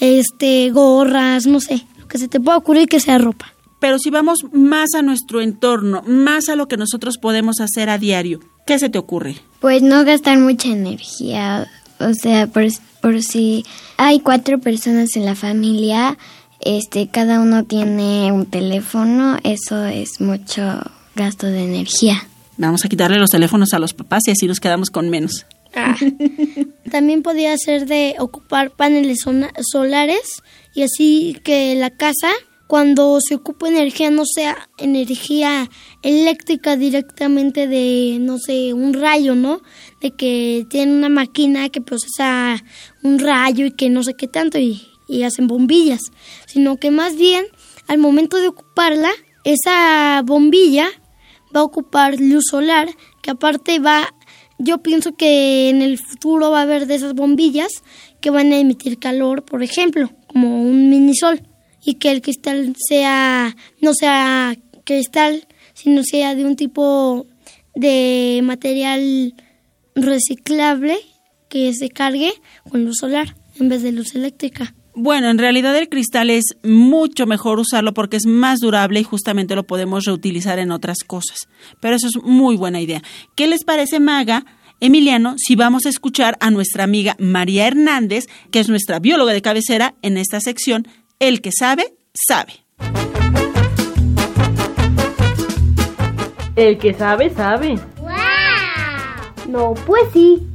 este, 0.00 0.70
gorras, 0.70 1.46
no 1.46 1.60
sé, 1.60 1.86
lo 1.98 2.08
que 2.08 2.18
se 2.18 2.28
te 2.28 2.40
pueda 2.40 2.56
ocurrir 2.56 2.88
que 2.88 3.00
sea 3.00 3.18
ropa. 3.18 3.54
Pero 3.78 3.98
si 3.98 4.10
vamos 4.10 4.40
más 4.52 4.94
a 4.94 5.02
nuestro 5.02 5.40
entorno, 5.40 6.02
más 6.06 6.48
a 6.48 6.56
lo 6.56 6.68
que 6.68 6.76
nosotros 6.76 7.16
podemos 7.18 7.60
hacer 7.60 7.88
a 7.88 7.98
diario, 7.98 8.40
¿qué 8.66 8.78
se 8.78 8.90
te 8.90 8.98
ocurre? 8.98 9.36
Pues 9.60 9.82
no 9.82 10.04
gastar 10.04 10.38
mucha 10.38 10.68
energía, 10.68 11.66
o 11.98 12.12
sea, 12.14 12.46
por, 12.46 12.64
por 13.00 13.22
si 13.22 13.64
hay 13.96 14.20
cuatro 14.20 14.58
personas 14.58 15.16
en 15.16 15.24
la 15.24 15.34
familia, 15.34 16.18
este, 16.60 17.08
cada 17.08 17.40
uno 17.40 17.64
tiene 17.64 18.32
un 18.32 18.44
teléfono, 18.46 19.38
eso 19.44 19.86
es 19.86 20.20
mucho 20.20 20.62
gasto 21.14 21.46
de 21.46 21.64
energía. 21.64 22.26
Vamos 22.58 22.84
a 22.84 22.88
quitarle 22.88 23.18
los 23.18 23.30
teléfonos 23.30 23.72
a 23.72 23.78
los 23.78 23.94
papás 23.94 24.24
y 24.26 24.32
así 24.32 24.46
nos 24.46 24.60
quedamos 24.60 24.90
con 24.90 25.08
menos. 25.08 25.46
Ah. 25.74 25.96
También 26.90 27.22
podría 27.22 27.56
ser 27.56 27.86
de 27.86 28.16
ocupar 28.18 28.70
paneles 28.70 29.20
solares 29.60 30.42
y 30.74 30.82
así 30.82 31.36
que 31.44 31.74
la 31.76 31.90
casa 31.90 32.30
cuando 32.66 33.18
se 33.20 33.34
ocupa 33.34 33.68
energía 33.68 34.10
no 34.10 34.24
sea 34.24 34.68
energía 34.78 35.68
eléctrica 36.02 36.76
directamente 36.76 37.66
de, 37.66 38.18
no 38.20 38.38
sé, 38.38 38.74
un 38.74 38.94
rayo, 38.94 39.34
¿no? 39.34 39.60
De 40.00 40.12
que 40.12 40.66
tiene 40.70 40.92
una 40.92 41.08
máquina 41.08 41.68
que 41.68 41.80
procesa 41.80 42.62
un 43.02 43.18
rayo 43.18 43.66
y 43.66 43.72
que 43.72 43.90
no 43.90 44.04
sé 44.04 44.14
qué 44.14 44.28
tanto 44.28 44.58
y, 44.58 44.86
y 45.08 45.24
hacen 45.24 45.48
bombillas, 45.48 46.00
sino 46.46 46.76
que 46.76 46.92
más 46.92 47.16
bien 47.16 47.44
al 47.88 47.98
momento 47.98 48.36
de 48.36 48.46
ocuparla, 48.46 49.10
esa 49.42 50.22
bombilla 50.24 50.86
va 51.54 51.60
a 51.60 51.64
ocupar 51.64 52.20
luz 52.20 52.44
solar, 52.48 52.88
que 53.20 53.32
aparte 53.32 53.80
va, 53.80 54.14
yo 54.60 54.78
pienso 54.78 55.16
que 55.16 55.70
en 55.70 55.82
el 55.82 55.98
futuro 55.98 56.50
va 56.50 56.60
a 56.60 56.62
haber 56.62 56.86
de 56.86 56.94
esas 56.94 57.14
bombillas 57.14 57.72
que 58.20 58.30
van 58.30 58.52
a 58.52 58.58
emitir 58.58 58.98
calor, 58.98 59.44
por 59.44 59.62
ejemplo, 59.62 60.10
como 60.26 60.62
un 60.62 60.90
mini 60.90 61.14
sol 61.14 61.42
y 61.82 61.94
que 61.94 62.10
el 62.10 62.20
cristal 62.20 62.74
sea 62.76 63.56
no 63.80 63.94
sea 63.94 64.54
cristal, 64.84 65.46
sino 65.72 66.04
sea 66.04 66.34
de 66.34 66.44
un 66.44 66.56
tipo 66.56 67.26
de 67.74 68.40
material 68.42 69.34
reciclable 69.94 70.98
que 71.48 71.72
se 71.72 71.88
cargue 71.88 72.32
con 72.68 72.84
luz 72.84 72.98
solar 72.98 73.36
en 73.58 73.68
vez 73.68 73.82
de 73.82 73.92
luz 73.92 74.14
eléctrica. 74.14 74.74
Bueno, 75.02 75.30
en 75.30 75.38
realidad 75.38 75.74
el 75.78 75.88
cristal 75.88 76.28
es 76.28 76.44
mucho 76.62 77.24
mejor 77.24 77.58
usarlo 77.58 77.94
porque 77.94 78.18
es 78.18 78.26
más 78.26 78.58
durable 78.58 79.00
y 79.00 79.02
justamente 79.02 79.54
lo 79.54 79.66
podemos 79.66 80.04
reutilizar 80.04 80.58
en 80.58 80.70
otras 80.70 80.98
cosas. 81.06 81.48
Pero 81.80 81.96
eso 81.96 82.06
es 82.06 82.22
muy 82.22 82.58
buena 82.58 82.82
idea. 82.82 83.02
¿Qué 83.34 83.46
les 83.46 83.64
parece, 83.64 83.98
Maga? 83.98 84.44
Emiliano, 84.78 85.36
si 85.38 85.56
vamos 85.56 85.86
a 85.86 85.88
escuchar 85.88 86.36
a 86.40 86.50
nuestra 86.50 86.84
amiga 86.84 87.16
María 87.18 87.66
Hernández, 87.66 88.26
que 88.50 88.60
es 88.60 88.68
nuestra 88.68 88.98
bióloga 88.98 89.32
de 89.32 89.40
cabecera 89.40 89.94
en 90.02 90.18
esta 90.18 90.38
sección 90.38 90.86
el 91.18 91.40
que 91.40 91.50
sabe, 91.50 91.94
sabe. 92.12 92.52
El 96.56 96.76
que 96.76 96.92
sabe, 96.92 97.30
sabe. 97.30 97.76
¡Wow! 98.02 98.10
No, 99.48 99.72
pues 99.86 100.02
sí. 100.12 100.49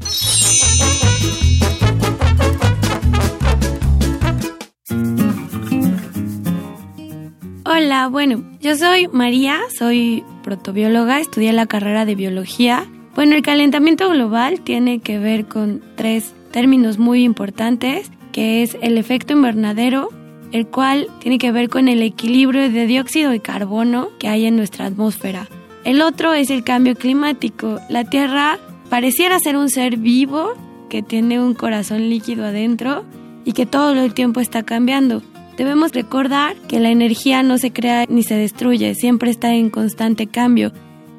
Hola, 7.78 8.07
bueno, 8.07 8.41
yo 8.61 8.78
soy 8.78 9.09
María, 9.09 9.59
soy 9.78 10.23
protobióloga, 10.43 11.19
estudié 11.19 11.51
la 11.51 11.65
carrera 11.65 12.05
de 12.05 12.15
biología. 12.15 12.86
Bueno, 13.15 13.36
el 13.36 13.41
calentamiento 13.41 14.09
global 14.09 14.61
tiene 14.61 14.99
que 14.99 15.19
ver 15.19 15.45
con 15.47 15.84
tres 15.97 16.34
términos 16.51 16.99
muy 16.99 17.26
importantes, 17.26 18.09
que 18.32 18.63
es 18.63 18.78
el 18.82 18.97
efecto 18.97 19.34
invernadero, 19.34 20.07
el 20.53 20.67
cual 20.67 21.09
tiene 21.19 21.38
que 21.38 21.51
ver 21.51 21.67
con 21.67 21.89
el 21.89 22.01
equilibrio 22.01 22.71
de 22.71 22.88
dióxido 22.88 23.30
de 23.30 23.41
carbono 23.41 24.07
que 24.19 24.30
hay 24.30 24.45
en 24.45 24.55
nuestra 24.55 24.86
atmósfera. 24.86 25.49
El 25.84 26.01
otro 26.01 26.34
es 26.34 26.51
el 26.51 26.63
cambio 26.63 26.95
climático. 26.95 27.82
La 27.89 28.05
Tierra 28.05 28.57
pareciera 28.89 29.38
ser 29.39 29.57
un 29.57 29.69
ser 29.69 29.97
vivo 29.97 30.53
que 30.89 31.03
tiene 31.03 31.41
un 31.41 31.53
corazón 31.53 32.09
líquido 32.09 32.45
adentro 32.45 33.03
y 33.43 33.51
que 33.51 33.65
todo 33.65 33.91
el 34.01 34.13
tiempo 34.13 34.39
está 34.39 34.63
cambiando. 34.63 35.23
Debemos 35.58 35.93
recordar 35.93 36.56
que 36.68 36.80
la 36.80 36.89
energía 36.89 37.43
no 37.43 37.58
se 37.58 37.72
crea 37.72 38.06
ni 38.10 38.24
se 38.24 38.36
destruye, 38.36 38.93
siempre 38.95 39.32
está 39.32 39.53
en 39.53 39.70
constante 39.70 40.28
cambio. 40.28 40.72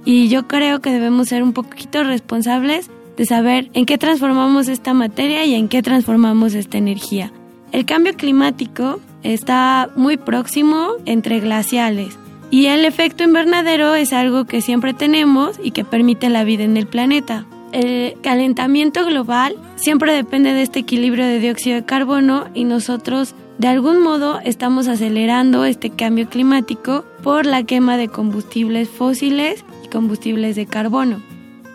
Y 0.04 0.28
yo 0.28 0.46
creo 0.46 0.80
que 0.80 0.90
debemos 0.90 1.28
ser 1.28 1.42
un 1.42 1.52
poquito 1.52 2.04
responsables 2.04 2.90
de 3.16 3.24
saber 3.24 3.70
en 3.72 3.86
qué 3.86 3.98
transformamos 3.98 4.68
esta 4.68 4.94
materia 4.94 5.44
y 5.46 5.54
en 5.54 5.68
qué 5.68 5.82
transformamos 5.82 6.54
esta 6.54 6.78
energía. 6.78 7.32
El 7.72 7.86
cambio 7.86 8.14
climático 8.14 9.00
está 9.22 9.90
muy 9.96 10.16
próximo 10.16 10.92
entre 11.06 11.40
glaciales 11.40 12.16
y 12.50 12.66
el 12.66 12.84
efecto 12.84 13.24
invernadero 13.24 13.94
es 13.94 14.12
algo 14.12 14.44
que 14.44 14.60
siempre 14.60 14.94
tenemos 14.94 15.58
y 15.62 15.72
que 15.72 15.84
permite 15.84 16.28
la 16.28 16.44
vida 16.44 16.64
en 16.64 16.76
el 16.76 16.86
planeta. 16.86 17.44
El 17.72 18.14
calentamiento 18.22 19.04
global 19.04 19.56
siempre 19.74 20.12
depende 20.12 20.52
de 20.52 20.62
este 20.62 20.78
equilibrio 20.80 21.26
de 21.26 21.40
dióxido 21.40 21.76
de 21.76 21.84
carbono 21.84 22.46
y 22.54 22.64
nosotros 22.64 23.34
de 23.58 23.68
algún 23.68 24.02
modo 24.02 24.40
estamos 24.44 24.88
acelerando 24.88 25.64
este 25.64 25.90
cambio 25.90 26.28
climático 26.28 27.04
por 27.22 27.46
la 27.46 27.62
quema 27.64 27.96
de 27.96 28.08
combustibles 28.08 28.88
fósiles 28.88 29.64
y 29.84 29.88
combustibles 29.88 30.56
de 30.56 30.66
carbono. 30.66 31.20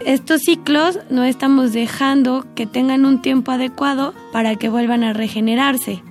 Estos 0.06 0.42
ciclos 0.42 1.00
no 1.10 1.24
estamos 1.24 1.74
dejando 1.74 2.46
que 2.56 2.66
tengan 2.66 3.06
un 3.06 3.22
tiempo 3.22 3.52
adecuado 3.52 4.14
para 4.32 4.56
que 4.56 4.70
vuelvan 4.70 5.04
a 5.04 5.14
regenerarse 5.14 6.02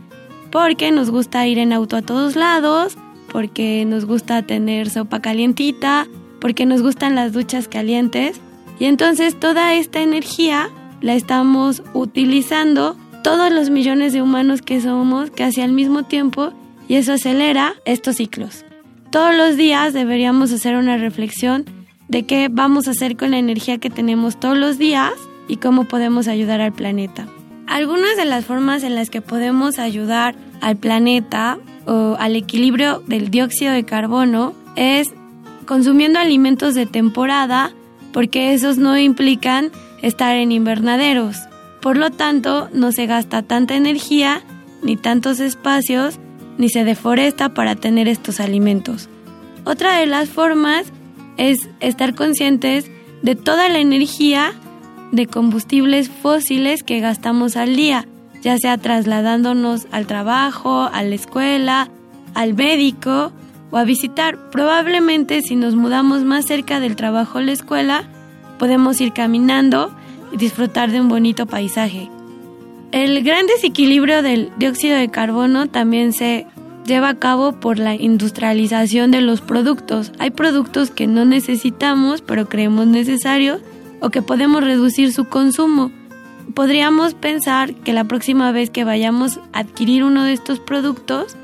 porque 0.50 0.90
nos 0.90 1.10
gusta 1.10 1.46
ir 1.46 1.58
en 1.58 1.72
auto 1.72 1.96
a 1.96 2.02
todos 2.02 2.36
lados, 2.36 2.96
porque 3.32 3.84
nos 3.86 4.04
gusta 4.04 4.42
tener 4.42 4.90
sopa 4.90 5.20
calientita, 5.20 6.06
porque 6.40 6.66
nos 6.66 6.82
gustan 6.82 7.14
las 7.14 7.32
duchas 7.32 7.68
calientes. 7.68 8.40
Y 8.78 8.86
entonces 8.86 9.38
toda 9.38 9.74
esta 9.74 10.00
energía 10.00 10.68
la 11.00 11.14
estamos 11.14 11.82
utilizando 11.94 12.96
todos 13.22 13.52
los 13.52 13.70
millones 13.70 14.12
de 14.12 14.22
humanos 14.22 14.62
que 14.62 14.80
somos 14.80 15.30
casi 15.30 15.60
al 15.60 15.72
mismo 15.72 16.04
tiempo 16.04 16.52
y 16.88 16.96
eso 16.96 17.12
acelera 17.12 17.74
estos 17.84 18.16
ciclos. 18.16 18.64
Todos 19.10 19.34
los 19.34 19.56
días 19.56 19.92
deberíamos 19.92 20.52
hacer 20.52 20.76
una 20.76 20.96
reflexión 20.96 21.64
de 22.08 22.24
qué 22.24 22.48
vamos 22.50 22.88
a 22.88 22.92
hacer 22.92 23.16
con 23.16 23.30
la 23.30 23.38
energía 23.38 23.78
que 23.78 23.90
tenemos 23.90 24.38
todos 24.38 24.58
los 24.58 24.78
días 24.78 25.12
y 25.48 25.56
cómo 25.56 25.84
podemos 25.84 26.28
ayudar 26.28 26.60
al 26.60 26.72
planeta. 26.72 27.26
Algunas 27.66 28.16
de 28.16 28.24
las 28.24 28.44
formas 28.44 28.82
en 28.82 28.94
las 28.94 29.10
que 29.10 29.20
podemos 29.20 29.78
ayudar 29.78 30.34
al 30.60 30.76
planeta 30.76 31.58
o 31.86 32.16
al 32.18 32.36
equilibrio 32.36 33.02
del 33.06 33.30
dióxido 33.30 33.72
de 33.72 33.84
carbono 33.84 34.54
es 34.74 35.08
consumiendo 35.66 36.18
alimentos 36.18 36.74
de 36.74 36.86
temporada 36.86 37.72
porque 38.12 38.54
esos 38.54 38.76
no 38.76 38.98
implican 38.98 39.70
estar 40.02 40.34
en 40.34 40.50
invernaderos. 40.50 41.36
Por 41.81 41.97
lo 41.97 42.11
tanto, 42.11 42.68
no 42.72 42.93
se 42.93 43.07
gasta 43.07 43.43
tanta 43.43 43.74
energía, 43.74 44.43
ni 44.83 44.97
tantos 44.97 45.41
espacios, 45.41 46.18
ni 46.59 46.68
se 46.68 46.85
deforesta 46.85 47.55
para 47.55 47.74
tener 47.74 48.07
estos 48.09 48.41
alimentos. 48.41 49.09
Otra 49.64 49.99
de 49.99 50.07
las 50.07 50.28
formas 50.28 50.93
es 51.37 51.68
estar 51.81 52.14
conscientes 52.14 52.91
de 53.22 53.35
toda 53.35 53.68
la 53.68 53.78
energía 53.78 54.53
de 55.12 55.26
combustibles 55.26 56.11
fósiles 56.11 56.83
que 56.83 57.01
gastamos 57.01 57.57
al 57.57 57.76
día, 57.76 58.07
ya 58.43 58.57
sea 58.59 58.78
trasladándonos 58.78 59.87
al 59.91 60.07
trabajo, 60.07 60.89
a 60.93 61.03
la 61.03 61.14
escuela, 61.14 61.89
al 62.35 62.55
médico 62.55 63.33
o 63.70 63.76
a 63.76 63.85
visitar. 63.85 64.51
Probablemente 64.51 65.43
si 65.43 65.57
nos 65.57 65.74
mudamos 65.74 66.24
más 66.24 66.47
cerca 66.47 66.81
del 66.81 66.97
trabajo 66.97 67.39
o 67.39 67.43
la 67.43 67.53
escuela, 67.53 68.05
podemos 68.59 69.01
ir 69.01 69.12
caminando 69.12 69.95
y 70.33 70.37
disfrutar 70.37 70.91
de 70.91 71.01
un 71.01 71.09
bonito 71.09 71.47
paisaje. 71.47 72.09
El 72.93 73.22
gran 73.22 73.47
desequilibrio 73.47 74.22
del 74.22 74.51
dióxido 74.59 74.97
de 74.97 75.11
carbono 75.11 75.68
también 75.68 76.12
se 76.12 76.47
lleva 76.85 77.11
a 77.11 77.18
cabo 77.18 77.53
por 77.53 77.78
la 77.78 77.95
industrialización 77.95 79.11
de 79.11 79.20
los 79.20 79.41
productos. 79.41 80.12
Hay 80.18 80.31
productos 80.31 80.91
que 80.91 81.07
no 81.07 81.24
necesitamos 81.24 82.20
pero 82.20 82.49
creemos 82.49 82.87
necesarios 82.87 83.61
o 84.01 84.11
que 84.11 84.22
podemos 84.22 84.64
reducir 84.64 85.12
su 85.12 85.26
consumo. 85.26 85.93
Podríamos 86.55 87.14
pensar 87.14 87.74
que 87.74 87.93
la 87.93 88.05
próxima 88.05 88.51
vez 88.51 88.70
que 88.70 88.83
vayamos 88.83 89.39
a 89.53 89.61
adquirir 89.61 90.03
uno 90.03 90.24
de 90.24 90.33
estos 90.33 90.59
productos, 90.59 91.37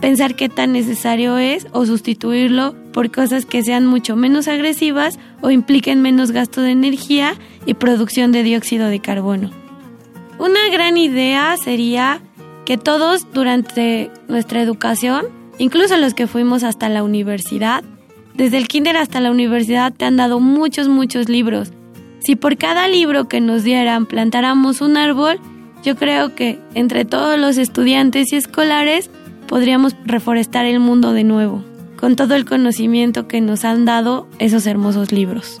pensar 0.00 0.34
qué 0.34 0.48
tan 0.48 0.72
necesario 0.72 1.38
es 1.38 1.66
o 1.72 1.86
sustituirlo 1.86 2.74
por 2.92 3.10
cosas 3.10 3.46
que 3.46 3.62
sean 3.62 3.86
mucho 3.86 4.16
menos 4.16 4.48
agresivas 4.48 5.18
o 5.40 5.50
impliquen 5.50 6.02
menos 6.02 6.30
gasto 6.30 6.62
de 6.62 6.70
energía 6.70 7.34
y 7.66 7.74
producción 7.74 8.32
de 8.32 8.42
dióxido 8.42 8.88
de 8.88 9.00
carbono. 9.00 9.50
Una 10.38 10.68
gran 10.70 10.96
idea 10.96 11.56
sería 11.56 12.20
que 12.64 12.78
todos 12.78 13.26
durante 13.32 14.10
nuestra 14.28 14.62
educación, 14.62 15.26
incluso 15.58 15.96
los 15.96 16.14
que 16.14 16.26
fuimos 16.26 16.62
hasta 16.62 16.88
la 16.88 17.02
universidad, 17.02 17.82
desde 18.34 18.56
el 18.58 18.68
kinder 18.68 18.96
hasta 18.96 19.20
la 19.20 19.32
universidad 19.32 19.92
te 19.92 20.04
han 20.04 20.16
dado 20.16 20.38
muchos, 20.38 20.86
muchos 20.86 21.28
libros. 21.28 21.72
Si 22.20 22.36
por 22.36 22.56
cada 22.56 22.86
libro 22.86 23.26
que 23.26 23.40
nos 23.40 23.64
dieran 23.64 24.06
plantáramos 24.06 24.80
un 24.80 24.96
árbol, 24.96 25.40
yo 25.82 25.96
creo 25.96 26.34
que 26.34 26.58
entre 26.74 27.04
todos 27.04 27.38
los 27.38 27.56
estudiantes 27.56 28.32
y 28.32 28.36
escolares 28.36 29.10
podríamos 29.48 29.96
reforestar 30.04 30.66
el 30.66 30.78
mundo 30.78 31.12
de 31.12 31.24
nuevo, 31.24 31.64
con 31.96 32.14
todo 32.14 32.36
el 32.36 32.44
conocimiento 32.44 33.26
que 33.26 33.40
nos 33.40 33.64
han 33.64 33.84
dado 33.84 34.28
esos 34.38 34.66
hermosos 34.66 35.10
libros. 35.10 35.58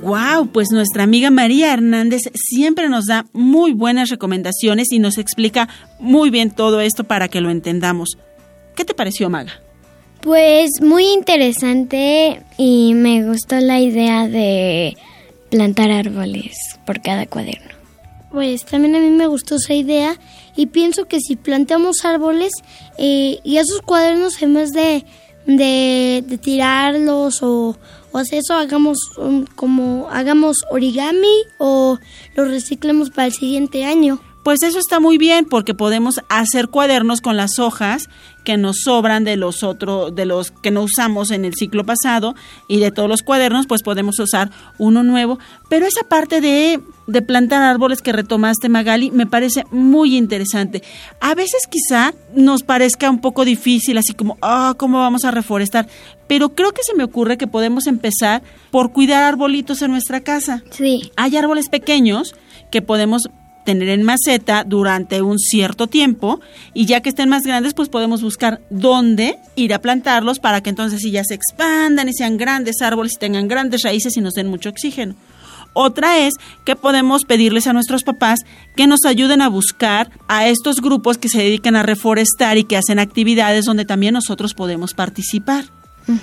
Wow, 0.00 0.46
pues 0.52 0.68
nuestra 0.72 1.02
amiga 1.02 1.30
María 1.30 1.74
Hernández 1.74 2.22
siempre 2.32 2.88
nos 2.88 3.04
da 3.04 3.26
muy 3.34 3.74
buenas 3.74 4.08
recomendaciones 4.08 4.90
y 4.90 5.00
nos 5.00 5.18
explica 5.18 5.68
muy 6.00 6.30
bien 6.30 6.50
todo 6.50 6.80
esto 6.80 7.04
para 7.04 7.28
que 7.28 7.42
lo 7.42 7.50
entendamos. 7.50 8.16
¿Qué 8.74 8.86
te 8.86 8.94
pareció, 8.94 9.28
Maga? 9.28 9.60
Pues 10.22 10.70
muy 10.80 11.12
interesante 11.12 12.42
y 12.56 12.94
me 12.94 13.26
gustó 13.26 13.56
la 13.60 13.80
idea 13.80 14.26
de 14.28 14.96
plantar 15.50 15.90
árboles 15.90 16.56
por 16.88 17.02
cada 17.02 17.26
cuaderno. 17.26 17.68
Pues 18.30 18.64
también 18.64 18.96
a 18.96 18.98
mí 18.98 19.10
me 19.10 19.26
gustó 19.26 19.56
esa 19.56 19.74
idea 19.74 20.18
y 20.56 20.68
pienso 20.68 21.04
que 21.04 21.20
si 21.20 21.36
plantamos 21.36 22.02
árboles 22.02 22.50
eh, 22.96 23.40
y 23.44 23.58
esos 23.58 23.82
cuadernos 23.82 24.40
en 24.40 24.54
vez 24.54 24.72
de, 24.72 25.04
de, 25.44 26.38
tirarlos 26.40 27.42
o, 27.42 27.76
o 28.10 28.18
hacer 28.18 28.38
eso 28.38 28.54
hagamos 28.54 28.96
como 29.54 30.08
hagamos 30.10 30.64
origami 30.70 31.44
o 31.58 31.98
lo 32.34 32.44
reciclemos 32.46 33.10
para 33.10 33.26
el 33.26 33.34
siguiente 33.34 33.84
año. 33.84 34.18
Pues 34.48 34.62
eso 34.62 34.78
está 34.78 34.98
muy 34.98 35.18
bien 35.18 35.44
porque 35.44 35.74
podemos 35.74 36.22
hacer 36.30 36.68
cuadernos 36.68 37.20
con 37.20 37.36
las 37.36 37.58
hojas 37.58 38.08
que 38.44 38.56
nos 38.56 38.78
sobran 38.78 39.22
de 39.22 39.36
los 39.36 39.62
otros 39.62 40.14
de 40.14 40.24
los 40.24 40.52
que 40.52 40.70
no 40.70 40.84
usamos 40.84 41.30
en 41.32 41.44
el 41.44 41.52
ciclo 41.54 41.84
pasado 41.84 42.34
y 42.66 42.78
de 42.78 42.90
todos 42.90 43.10
los 43.10 43.20
cuadernos 43.20 43.66
pues 43.66 43.82
podemos 43.82 44.18
usar 44.18 44.50
uno 44.78 45.02
nuevo, 45.02 45.38
pero 45.68 45.84
esa 45.84 46.00
parte 46.08 46.40
de 46.40 46.80
de 47.06 47.20
plantar 47.20 47.62
árboles 47.62 48.00
que 48.00 48.12
retomaste 48.12 48.70
Magali 48.70 49.10
me 49.10 49.26
parece 49.26 49.64
muy 49.70 50.16
interesante. 50.16 50.82
A 51.20 51.34
veces 51.34 51.66
quizá 51.68 52.14
nos 52.34 52.62
parezca 52.62 53.10
un 53.10 53.20
poco 53.20 53.44
difícil 53.44 53.98
así 53.98 54.14
como, 54.14 54.38
ah, 54.40 54.74
¿cómo 54.78 54.98
vamos 54.98 55.26
a 55.26 55.30
reforestar? 55.30 55.88
Pero 56.26 56.54
creo 56.54 56.72
que 56.72 56.82
se 56.84 56.94
me 56.94 57.04
ocurre 57.04 57.36
que 57.36 57.46
podemos 57.46 57.86
empezar 57.86 58.42
por 58.70 58.92
cuidar 58.92 59.24
arbolitos 59.24 59.82
en 59.82 59.90
nuestra 59.90 60.22
casa. 60.22 60.62
Sí. 60.70 61.12
Hay 61.16 61.36
árboles 61.36 61.68
pequeños 61.68 62.34
que 62.70 62.82
podemos 62.82 63.28
tener 63.68 63.90
en 63.90 64.02
maceta 64.02 64.64
durante 64.64 65.20
un 65.20 65.38
cierto 65.38 65.88
tiempo 65.88 66.40
y 66.72 66.86
ya 66.86 67.02
que 67.02 67.10
estén 67.10 67.28
más 67.28 67.42
grandes 67.42 67.74
pues 67.74 67.90
podemos 67.90 68.22
buscar 68.22 68.62
dónde 68.70 69.38
ir 69.56 69.74
a 69.74 69.82
plantarlos 69.82 70.38
para 70.38 70.62
que 70.62 70.70
entonces 70.70 71.02
sí 71.02 71.10
ya 71.10 71.22
se 71.22 71.34
expandan 71.34 72.08
y 72.08 72.14
sean 72.14 72.38
grandes 72.38 72.80
árboles 72.80 73.12
y 73.16 73.18
tengan 73.18 73.46
grandes 73.46 73.82
raíces 73.82 74.16
y 74.16 74.22
nos 74.22 74.32
den 74.32 74.46
mucho 74.46 74.70
oxígeno. 74.70 75.16
Otra 75.74 76.16
es 76.16 76.32
que 76.64 76.76
podemos 76.76 77.26
pedirles 77.26 77.66
a 77.66 77.74
nuestros 77.74 78.04
papás 78.04 78.40
que 78.74 78.86
nos 78.86 79.04
ayuden 79.04 79.42
a 79.42 79.50
buscar 79.50 80.10
a 80.28 80.48
estos 80.48 80.80
grupos 80.80 81.18
que 81.18 81.28
se 81.28 81.42
dedican 81.42 81.76
a 81.76 81.82
reforestar 81.82 82.56
y 82.56 82.64
que 82.64 82.78
hacen 82.78 82.98
actividades 82.98 83.66
donde 83.66 83.84
también 83.84 84.14
nosotros 84.14 84.54
podemos 84.54 84.94
participar 84.94 85.66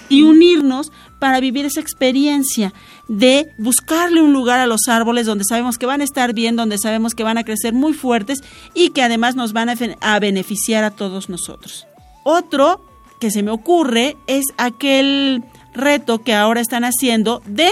y 0.09 0.23
unirnos 0.23 0.91
para 1.19 1.39
vivir 1.39 1.65
esa 1.65 1.79
experiencia 1.79 2.73
de 3.07 3.51
buscarle 3.57 4.21
un 4.21 4.33
lugar 4.33 4.59
a 4.59 4.67
los 4.67 4.87
árboles 4.87 5.25
donde 5.25 5.43
sabemos 5.43 5.77
que 5.77 5.85
van 5.85 6.01
a 6.01 6.03
estar 6.03 6.33
bien, 6.33 6.55
donde 6.55 6.77
sabemos 6.77 7.13
que 7.13 7.23
van 7.23 7.37
a 7.37 7.43
crecer 7.43 7.73
muy 7.73 7.93
fuertes 7.93 8.43
y 8.73 8.89
que 8.89 9.03
además 9.03 9.35
nos 9.35 9.53
van 9.53 9.69
a, 9.69 10.19
beneficiar 10.19 10.83
a 10.83 10.91
todos 10.91 11.29
nosotros. 11.29 11.87
Otro 12.23 12.85
que 13.19 13.31
se 13.31 13.43
me 13.43 13.51
ocurre 13.51 14.17
es 14.27 14.45
aquel 14.57 15.43
reto 15.73 16.23
que 16.23 16.33
ahora 16.33 16.61
están 16.61 16.83
haciendo 16.83 17.41
de 17.45 17.71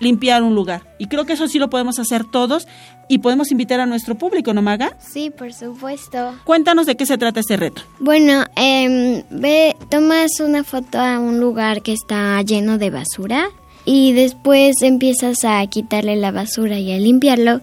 limpiar 0.00 0.42
un 0.42 0.54
lugar. 0.54 0.94
Y 0.98 1.06
creo 1.06 1.24
que 1.24 1.34
eso 1.34 1.48
sí 1.48 1.58
lo 1.58 1.70
podemos 1.70 1.98
hacer 1.98 2.24
todos 2.24 2.66
y 3.08 3.18
podemos 3.18 3.50
invitar 3.50 3.80
a 3.80 3.86
nuestro 3.86 4.14
público, 4.14 4.52
¿no, 4.54 4.62
Maga? 4.62 4.96
Sí, 4.98 5.30
por 5.30 5.52
supuesto. 5.52 6.34
Cuéntanos 6.44 6.86
de 6.86 6.96
qué 6.96 7.06
se 7.06 7.18
trata 7.18 7.40
este 7.40 7.56
reto. 7.56 7.82
Bueno, 7.98 8.44
eh, 8.56 9.24
ve, 9.30 9.76
tomas 9.90 10.40
una 10.40 10.64
foto 10.64 10.98
a 10.98 11.18
un 11.18 11.40
lugar 11.40 11.82
que 11.82 11.92
está 11.92 12.40
lleno 12.42 12.78
de 12.78 12.90
basura 12.90 13.48
y 13.84 14.12
después 14.12 14.82
empiezas 14.82 15.44
a 15.44 15.66
quitarle 15.66 16.16
la 16.16 16.30
basura 16.30 16.78
y 16.78 16.92
a 16.92 16.98
limpiarlo 16.98 17.60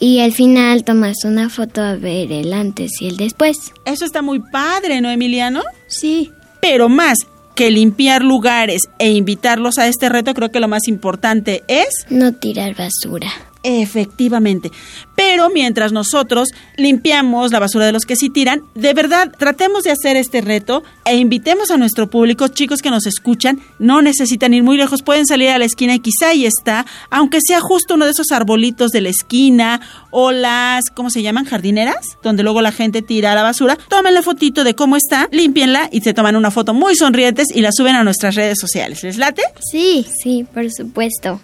y 0.00 0.18
al 0.18 0.32
final 0.32 0.82
tomas 0.82 1.24
una 1.24 1.48
foto 1.48 1.80
a 1.80 1.94
ver 1.94 2.32
el 2.32 2.52
antes 2.52 3.00
y 3.00 3.06
el 3.06 3.16
después. 3.16 3.72
Eso 3.84 4.04
está 4.04 4.20
muy 4.20 4.40
padre, 4.40 5.00
¿no, 5.00 5.08
Emiliano? 5.10 5.62
Sí. 5.86 6.32
Pero 6.60 6.88
más, 6.88 7.18
que 7.54 7.70
limpiar 7.70 8.22
lugares 8.22 8.82
e 8.98 9.10
invitarlos 9.10 9.78
a 9.78 9.86
este 9.86 10.08
reto, 10.08 10.34
creo 10.34 10.50
que 10.50 10.60
lo 10.60 10.68
más 10.68 10.88
importante 10.88 11.62
es... 11.68 12.06
No 12.10 12.32
tirar 12.32 12.74
basura. 12.74 13.30
Efectivamente. 13.62 14.70
Pero 15.14 15.50
mientras 15.50 15.92
nosotros 15.92 16.48
limpiamos 16.76 17.52
la 17.52 17.60
basura 17.60 17.86
de 17.86 17.92
los 17.92 18.04
que 18.04 18.16
sí 18.16 18.28
tiran, 18.28 18.62
de 18.74 18.92
verdad 18.92 19.32
tratemos 19.38 19.84
de 19.84 19.92
hacer 19.92 20.16
este 20.16 20.40
reto 20.40 20.82
e 21.04 21.16
invitemos 21.16 21.70
a 21.70 21.76
nuestro 21.76 22.10
público, 22.10 22.48
chicos 22.48 22.82
que 22.82 22.90
nos 22.90 23.06
escuchan, 23.06 23.60
no 23.78 24.02
necesitan 24.02 24.52
ir 24.54 24.62
muy 24.62 24.76
lejos, 24.76 25.02
pueden 25.02 25.26
salir 25.26 25.50
a 25.50 25.58
la 25.58 25.64
esquina 25.64 25.94
y 25.94 26.00
quizá 26.00 26.30
ahí 26.30 26.44
está, 26.44 26.86
aunque 27.10 27.38
sea 27.40 27.60
justo 27.60 27.94
uno 27.94 28.04
de 28.04 28.12
esos 28.12 28.32
arbolitos 28.32 28.90
de 28.90 29.00
la 29.00 29.10
esquina 29.10 29.80
o 30.10 30.32
las, 30.32 30.90
¿cómo 30.90 31.10
se 31.10 31.22
llaman? 31.22 31.44
Jardineras, 31.44 32.18
donde 32.22 32.42
luego 32.42 32.62
la 32.62 32.72
gente 32.72 33.02
tira 33.02 33.34
la 33.34 33.42
basura, 33.42 33.76
tomen 33.88 34.14
la 34.14 34.22
fotito 34.22 34.64
de 34.64 34.74
cómo 34.74 34.96
está, 34.96 35.28
limpienla 35.30 35.88
y 35.92 36.00
se 36.00 36.14
toman 36.14 36.36
una 36.36 36.50
foto 36.50 36.74
muy 36.74 36.96
sonrientes 36.96 37.48
y 37.54 37.60
la 37.60 37.70
suben 37.72 37.94
a 37.94 38.04
nuestras 38.04 38.34
redes 38.34 38.58
sociales. 38.60 39.02
¿Les 39.02 39.18
late? 39.18 39.42
Sí, 39.70 40.06
sí, 40.22 40.44
por 40.52 40.70
supuesto. 40.72 41.40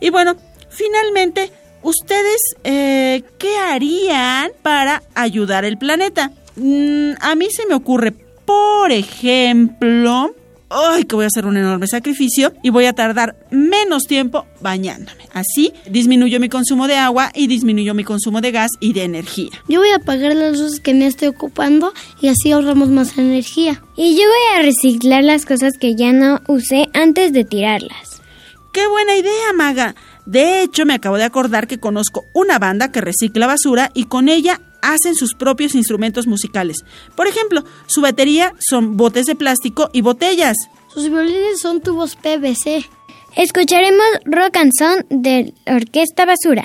Y 0.00 0.10
bueno, 0.10 0.36
Finalmente, 0.78 1.50
¿ustedes 1.82 2.40
eh, 2.62 3.24
qué 3.36 3.56
harían 3.56 4.52
para 4.62 5.02
ayudar 5.16 5.64
al 5.64 5.76
planeta? 5.76 6.30
Mm, 6.54 7.14
a 7.20 7.34
mí 7.34 7.48
se 7.50 7.66
me 7.66 7.74
ocurre, 7.74 8.12
por 8.12 8.92
ejemplo, 8.92 10.36
¡ay! 10.70 11.02
que 11.02 11.16
voy 11.16 11.24
a 11.24 11.26
hacer 11.26 11.46
un 11.46 11.56
enorme 11.56 11.88
sacrificio 11.88 12.52
y 12.62 12.70
voy 12.70 12.84
a 12.84 12.92
tardar 12.92 13.34
menos 13.50 14.04
tiempo 14.04 14.46
bañándome. 14.60 15.24
Así 15.32 15.72
disminuyo 15.90 16.38
mi 16.38 16.48
consumo 16.48 16.86
de 16.86 16.94
agua 16.94 17.32
y 17.34 17.48
disminuyo 17.48 17.92
mi 17.92 18.04
consumo 18.04 18.40
de 18.40 18.52
gas 18.52 18.70
y 18.78 18.92
de 18.92 19.02
energía. 19.02 19.50
Yo 19.66 19.80
voy 19.80 19.88
a 19.88 19.96
apagar 19.96 20.36
las 20.36 20.60
luces 20.60 20.78
que 20.78 20.94
me 20.94 21.08
estoy 21.08 21.26
ocupando 21.26 21.92
y 22.20 22.28
así 22.28 22.52
ahorramos 22.52 22.88
más 22.88 23.18
energía. 23.18 23.82
Y 23.96 24.14
yo 24.14 24.22
voy 24.22 24.60
a 24.60 24.62
reciclar 24.62 25.24
las 25.24 25.44
cosas 25.44 25.72
que 25.76 25.96
ya 25.96 26.12
no 26.12 26.40
usé 26.46 26.86
antes 26.94 27.32
de 27.32 27.44
tirarlas. 27.44 28.22
¡Qué 28.72 28.86
buena 28.86 29.16
idea, 29.16 29.52
Maga! 29.56 29.96
De 30.28 30.60
hecho, 30.60 30.84
me 30.84 30.92
acabo 30.92 31.16
de 31.16 31.24
acordar 31.24 31.66
que 31.66 31.80
conozco 31.80 32.26
una 32.34 32.58
banda 32.58 32.92
que 32.92 33.00
recicla 33.00 33.46
basura 33.46 33.90
y 33.94 34.04
con 34.04 34.28
ella 34.28 34.60
hacen 34.82 35.14
sus 35.14 35.32
propios 35.32 35.74
instrumentos 35.74 36.26
musicales. 36.26 36.84
Por 37.16 37.28
ejemplo, 37.28 37.64
su 37.86 38.02
batería 38.02 38.52
son 38.58 38.98
botes 38.98 39.24
de 39.24 39.36
plástico 39.36 39.88
y 39.94 40.02
botellas. 40.02 40.58
Sus 40.92 41.08
violines 41.08 41.60
son 41.60 41.80
tubos 41.80 42.14
PVC. 42.16 42.84
Escucharemos 43.36 44.04
Rock 44.26 44.58
and 44.58 44.72
Song 44.78 45.06
de 45.08 45.54
Orquesta 45.66 46.26
Basura. 46.26 46.64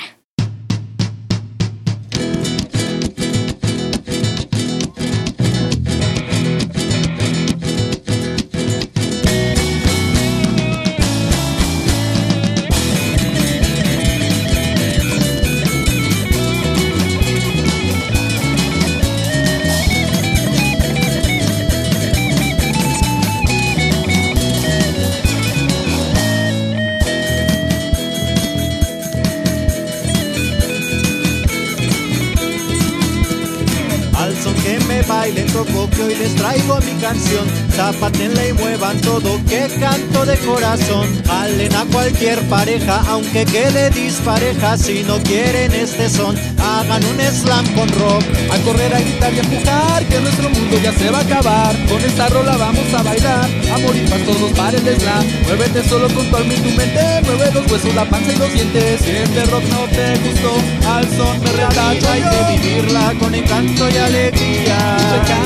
Toco 35.65 35.89
que 35.89 36.03
hoy 36.03 36.15
les 36.15 36.35
traigo 36.35 36.79
mi 36.81 37.01
canción. 37.01 37.45
Zapatenle 37.71 38.49
y 38.49 38.53
muevan 38.53 38.99
todo, 39.01 39.39
que 39.47 39.67
canto 39.79 40.25
de 40.25 40.37
corazón. 40.37 41.07
Jalen 41.25 41.75
a 41.75 41.85
cualquier 41.85 42.39
pareja, 42.49 43.03
aunque 43.09 43.45
quede 43.45 43.89
dispareja. 43.89 44.77
Si 44.77 45.03
no 45.03 45.17
quieren 45.19 45.71
este 45.73 46.09
son, 46.09 46.35
hagan 46.59 47.03
un 47.05 47.19
slam 47.19 47.65
con 47.75 47.89
rock. 47.89 48.23
A 48.51 48.57
correr, 48.59 48.93
a 48.93 48.99
gritar 48.99 49.33
y 49.33 49.37
a 49.37 49.41
empujar, 49.41 50.05
que 50.05 50.19
nuestro 50.19 50.49
mundo 50.49 50.77
ya 50.83 50.93
se 50.93 51.09
va 51.09 51.19
a 51.19 51.21
acabar. 51.21 51.75
Con 51.87 52.01
esta 52.01 52.27
rola 52.29 52.57
vamos 52.57 52.93
a 52.93 53.03
bailar, 53.03 53.49
a 53.73 53.77
morir 53.79 54.09
para 54.09 54.25
todos 54.25 54.51
para 54.51 54.77
el 54.77 54.99
slam. 54.99 55.25
Muévete 55.47 55.87
solo 55.87 56.07
con 56.13 56.29
tu 56.29 56.35
alma 56.35 56.53
y 56.53 56.57
tu 56.57 56.69
mente, 56.69 57.21
mueve 57.25 57.51
los 57.53 57.71
huesos, 57.71 57.95
la 57.95 58.05
panza 58.05 58.31
y 58.31 58.37
los 58.37 58.53
dientes. 58.53 59.01
Si 59.01 59.11
este 59.11 59.45
rock 59.45 59.63
no 59.63 59.85
te 59.87 60.17
gustó, 60.19 60.53
al 60.89 61.09
son 61.15 61.39
me 61.43 61.51
relato 61.51 62.09
Hay 62.09 62.21
que 62.21 62.67
vivirla 62.67 63.13
con 63.19 63.35
encanto 63.35 63.89
y 63.89 63.97
alegría. 63.97 64.97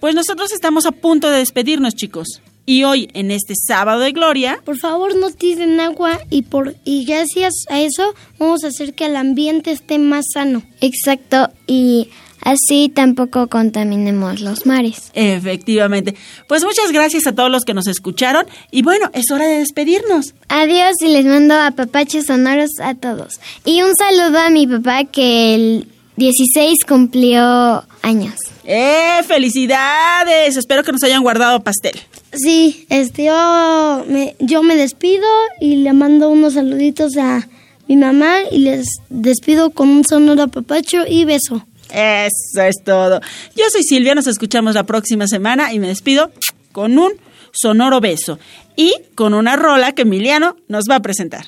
Pues 0.00 0.14
nosotros 0.14 0.52
estamos 0.52 0.86
a 0.86 0.92
punto 0.92 1.30
de 1.30 1.38
despedirnos, 1.38 1.94
chicos. 1.94 2.40
Y 2.66 2.84
hoy, 2.84 3.08
en 3.14 3.30
este 3.30 3.54
sábado 3.56 4.00
de 4.00 4.12
gloria, 4.12 4.60
Por 4.64 4.76
favor, 4.76 5.16
no 5.16 5.30
tiren 5.30 5.80
agua 5.80 6.20
y 6.28 6.42
por 6.42 6.74
y 6.84 7.06
gracias 7.06 7.54
a 7.70 7.80
eso 7.80 8.14
vamos 8.38 8.62
a 8.62 8.68
hacer 8.68 8.94
que 8.94 9.06
el 9.06 9.16
ambiente 9.16 9.70
esté 9.70 9.98
más 9.98 10.26
sano. 10.34 10.62
Exacto, 10.82 11.50
y 11.66 12.10
así 12.42 12.90
tampoco 12.94 13.46
contaminemos 13.46 14.40
los 14.42 14.66
mares. 14.66 15.10
efectivamente. 15.14 16.14
Pues 16.46 16.62
muchas 16.62 16.92
gracias 16.92 17.26
a 17.26 17.34
todos 17.34 17.50
los 17.50 17.64
que 17.64 17.72
nos 17.72 17.86
escucharon. 17.86 18.44
Y 18.70 18.82
bueno, 18.82 19.10
es 19.14 19.30
hora 19.30 19.46
de 19.46 19.60
despedirnos. 19.60 20.34
Adiós 20.48 20.92
y 21.00 21.08
les 21.08 21.24
mando 21.24 21.54
a 21.54 21.70
papachos 21.70 22.26
sonoros 22.26 22.70
a 22.82 22.94
todos. 22.94 23.40
Y 23.64 23.80
un 23.80 23.92
saludo 23.96 24.38
a 24.40 24.50
mi 24.50 24.66
papá 24.66 25.04
que 25.04 25.54
el 25.54 25.88
16 26.16 26.80
cumplió 26.86 27.84
años. 28.02 28.34
¡Eh! 28.70 29.22
¡Felicidades! 29.26 30.58
Espero 30.58 30.84
que 30.84 30.92
nos 30.92 31.02
hayan 31.02 31.22
guardado 31.22 31.64
pastel. 31.64 31.98
Sí, 32.34 32.86
este 32.90 33.24
yo 33.24 34.04
me, 34.06 34.36
yo 34.40 34.62
me 34.62 34.76
despido 34.76 35.26
y 35.58 35.76
le 35.76 35.94
mando 35.94 36.28
unos 36.28 36.52
saluditos 36.52 37.16
a 37.16 37.48
mi 37.86 37.96
mamá 37.96 38.40
y 38.52 38.58
les 38.58 38.86
despido 39.08 39.70
con 39.70 39.88
un 39.88 40.04
sonoro 40.04 40.48
papacho 40.48 40.98
y 41.08 41.24
beso. 41.24 41.66
Eso 41.90 42.62
es 42.62 42.76
todo. 42.84 43.22
Yo 43.56 43.64
soy 43.72 43.84
Silvia, 43.84 44.14
nos 44.14 44.26
escuchamos 44.26 44.74
la 44.74 44.84
próxima 44.84 45.26
semana 45.26 45.72
y 45.72 45.78
me 45.78 45.88
despido 45.88 46.30
con 46.72 46.98
un 46.98 47.12
sonoro 47.52 48.02
beso 48.02 48.38
y 48.76 48.92
con 49.14 49.32
una 49.32 49.56
rola 49.56 49.92
que 49.92 50.02
Emiliano 50.02 50.56
nos 50.68 50.84
va 50.90 50.96
a 50.96 51.00
presentar. 51.00 51.46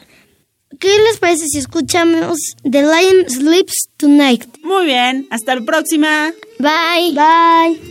¿Qué 0.78 0.88
les 0.88 1.18
parece 1.18 1.44
si 1.48 1.58
escuchamos 1.58 2.38
The 2.62 2.80
Lion 2.80 3.28
Sleeps 3.28 3.90
Tonight? 3.98 4.46
Muy 4.62 4.86
bien, 4.86 5.26
hasta 5.30 5.54
la 5.54 5.60
próxima. 5.60 6.32
Bye. 6.61 7.12
Bye. 7.14 7.90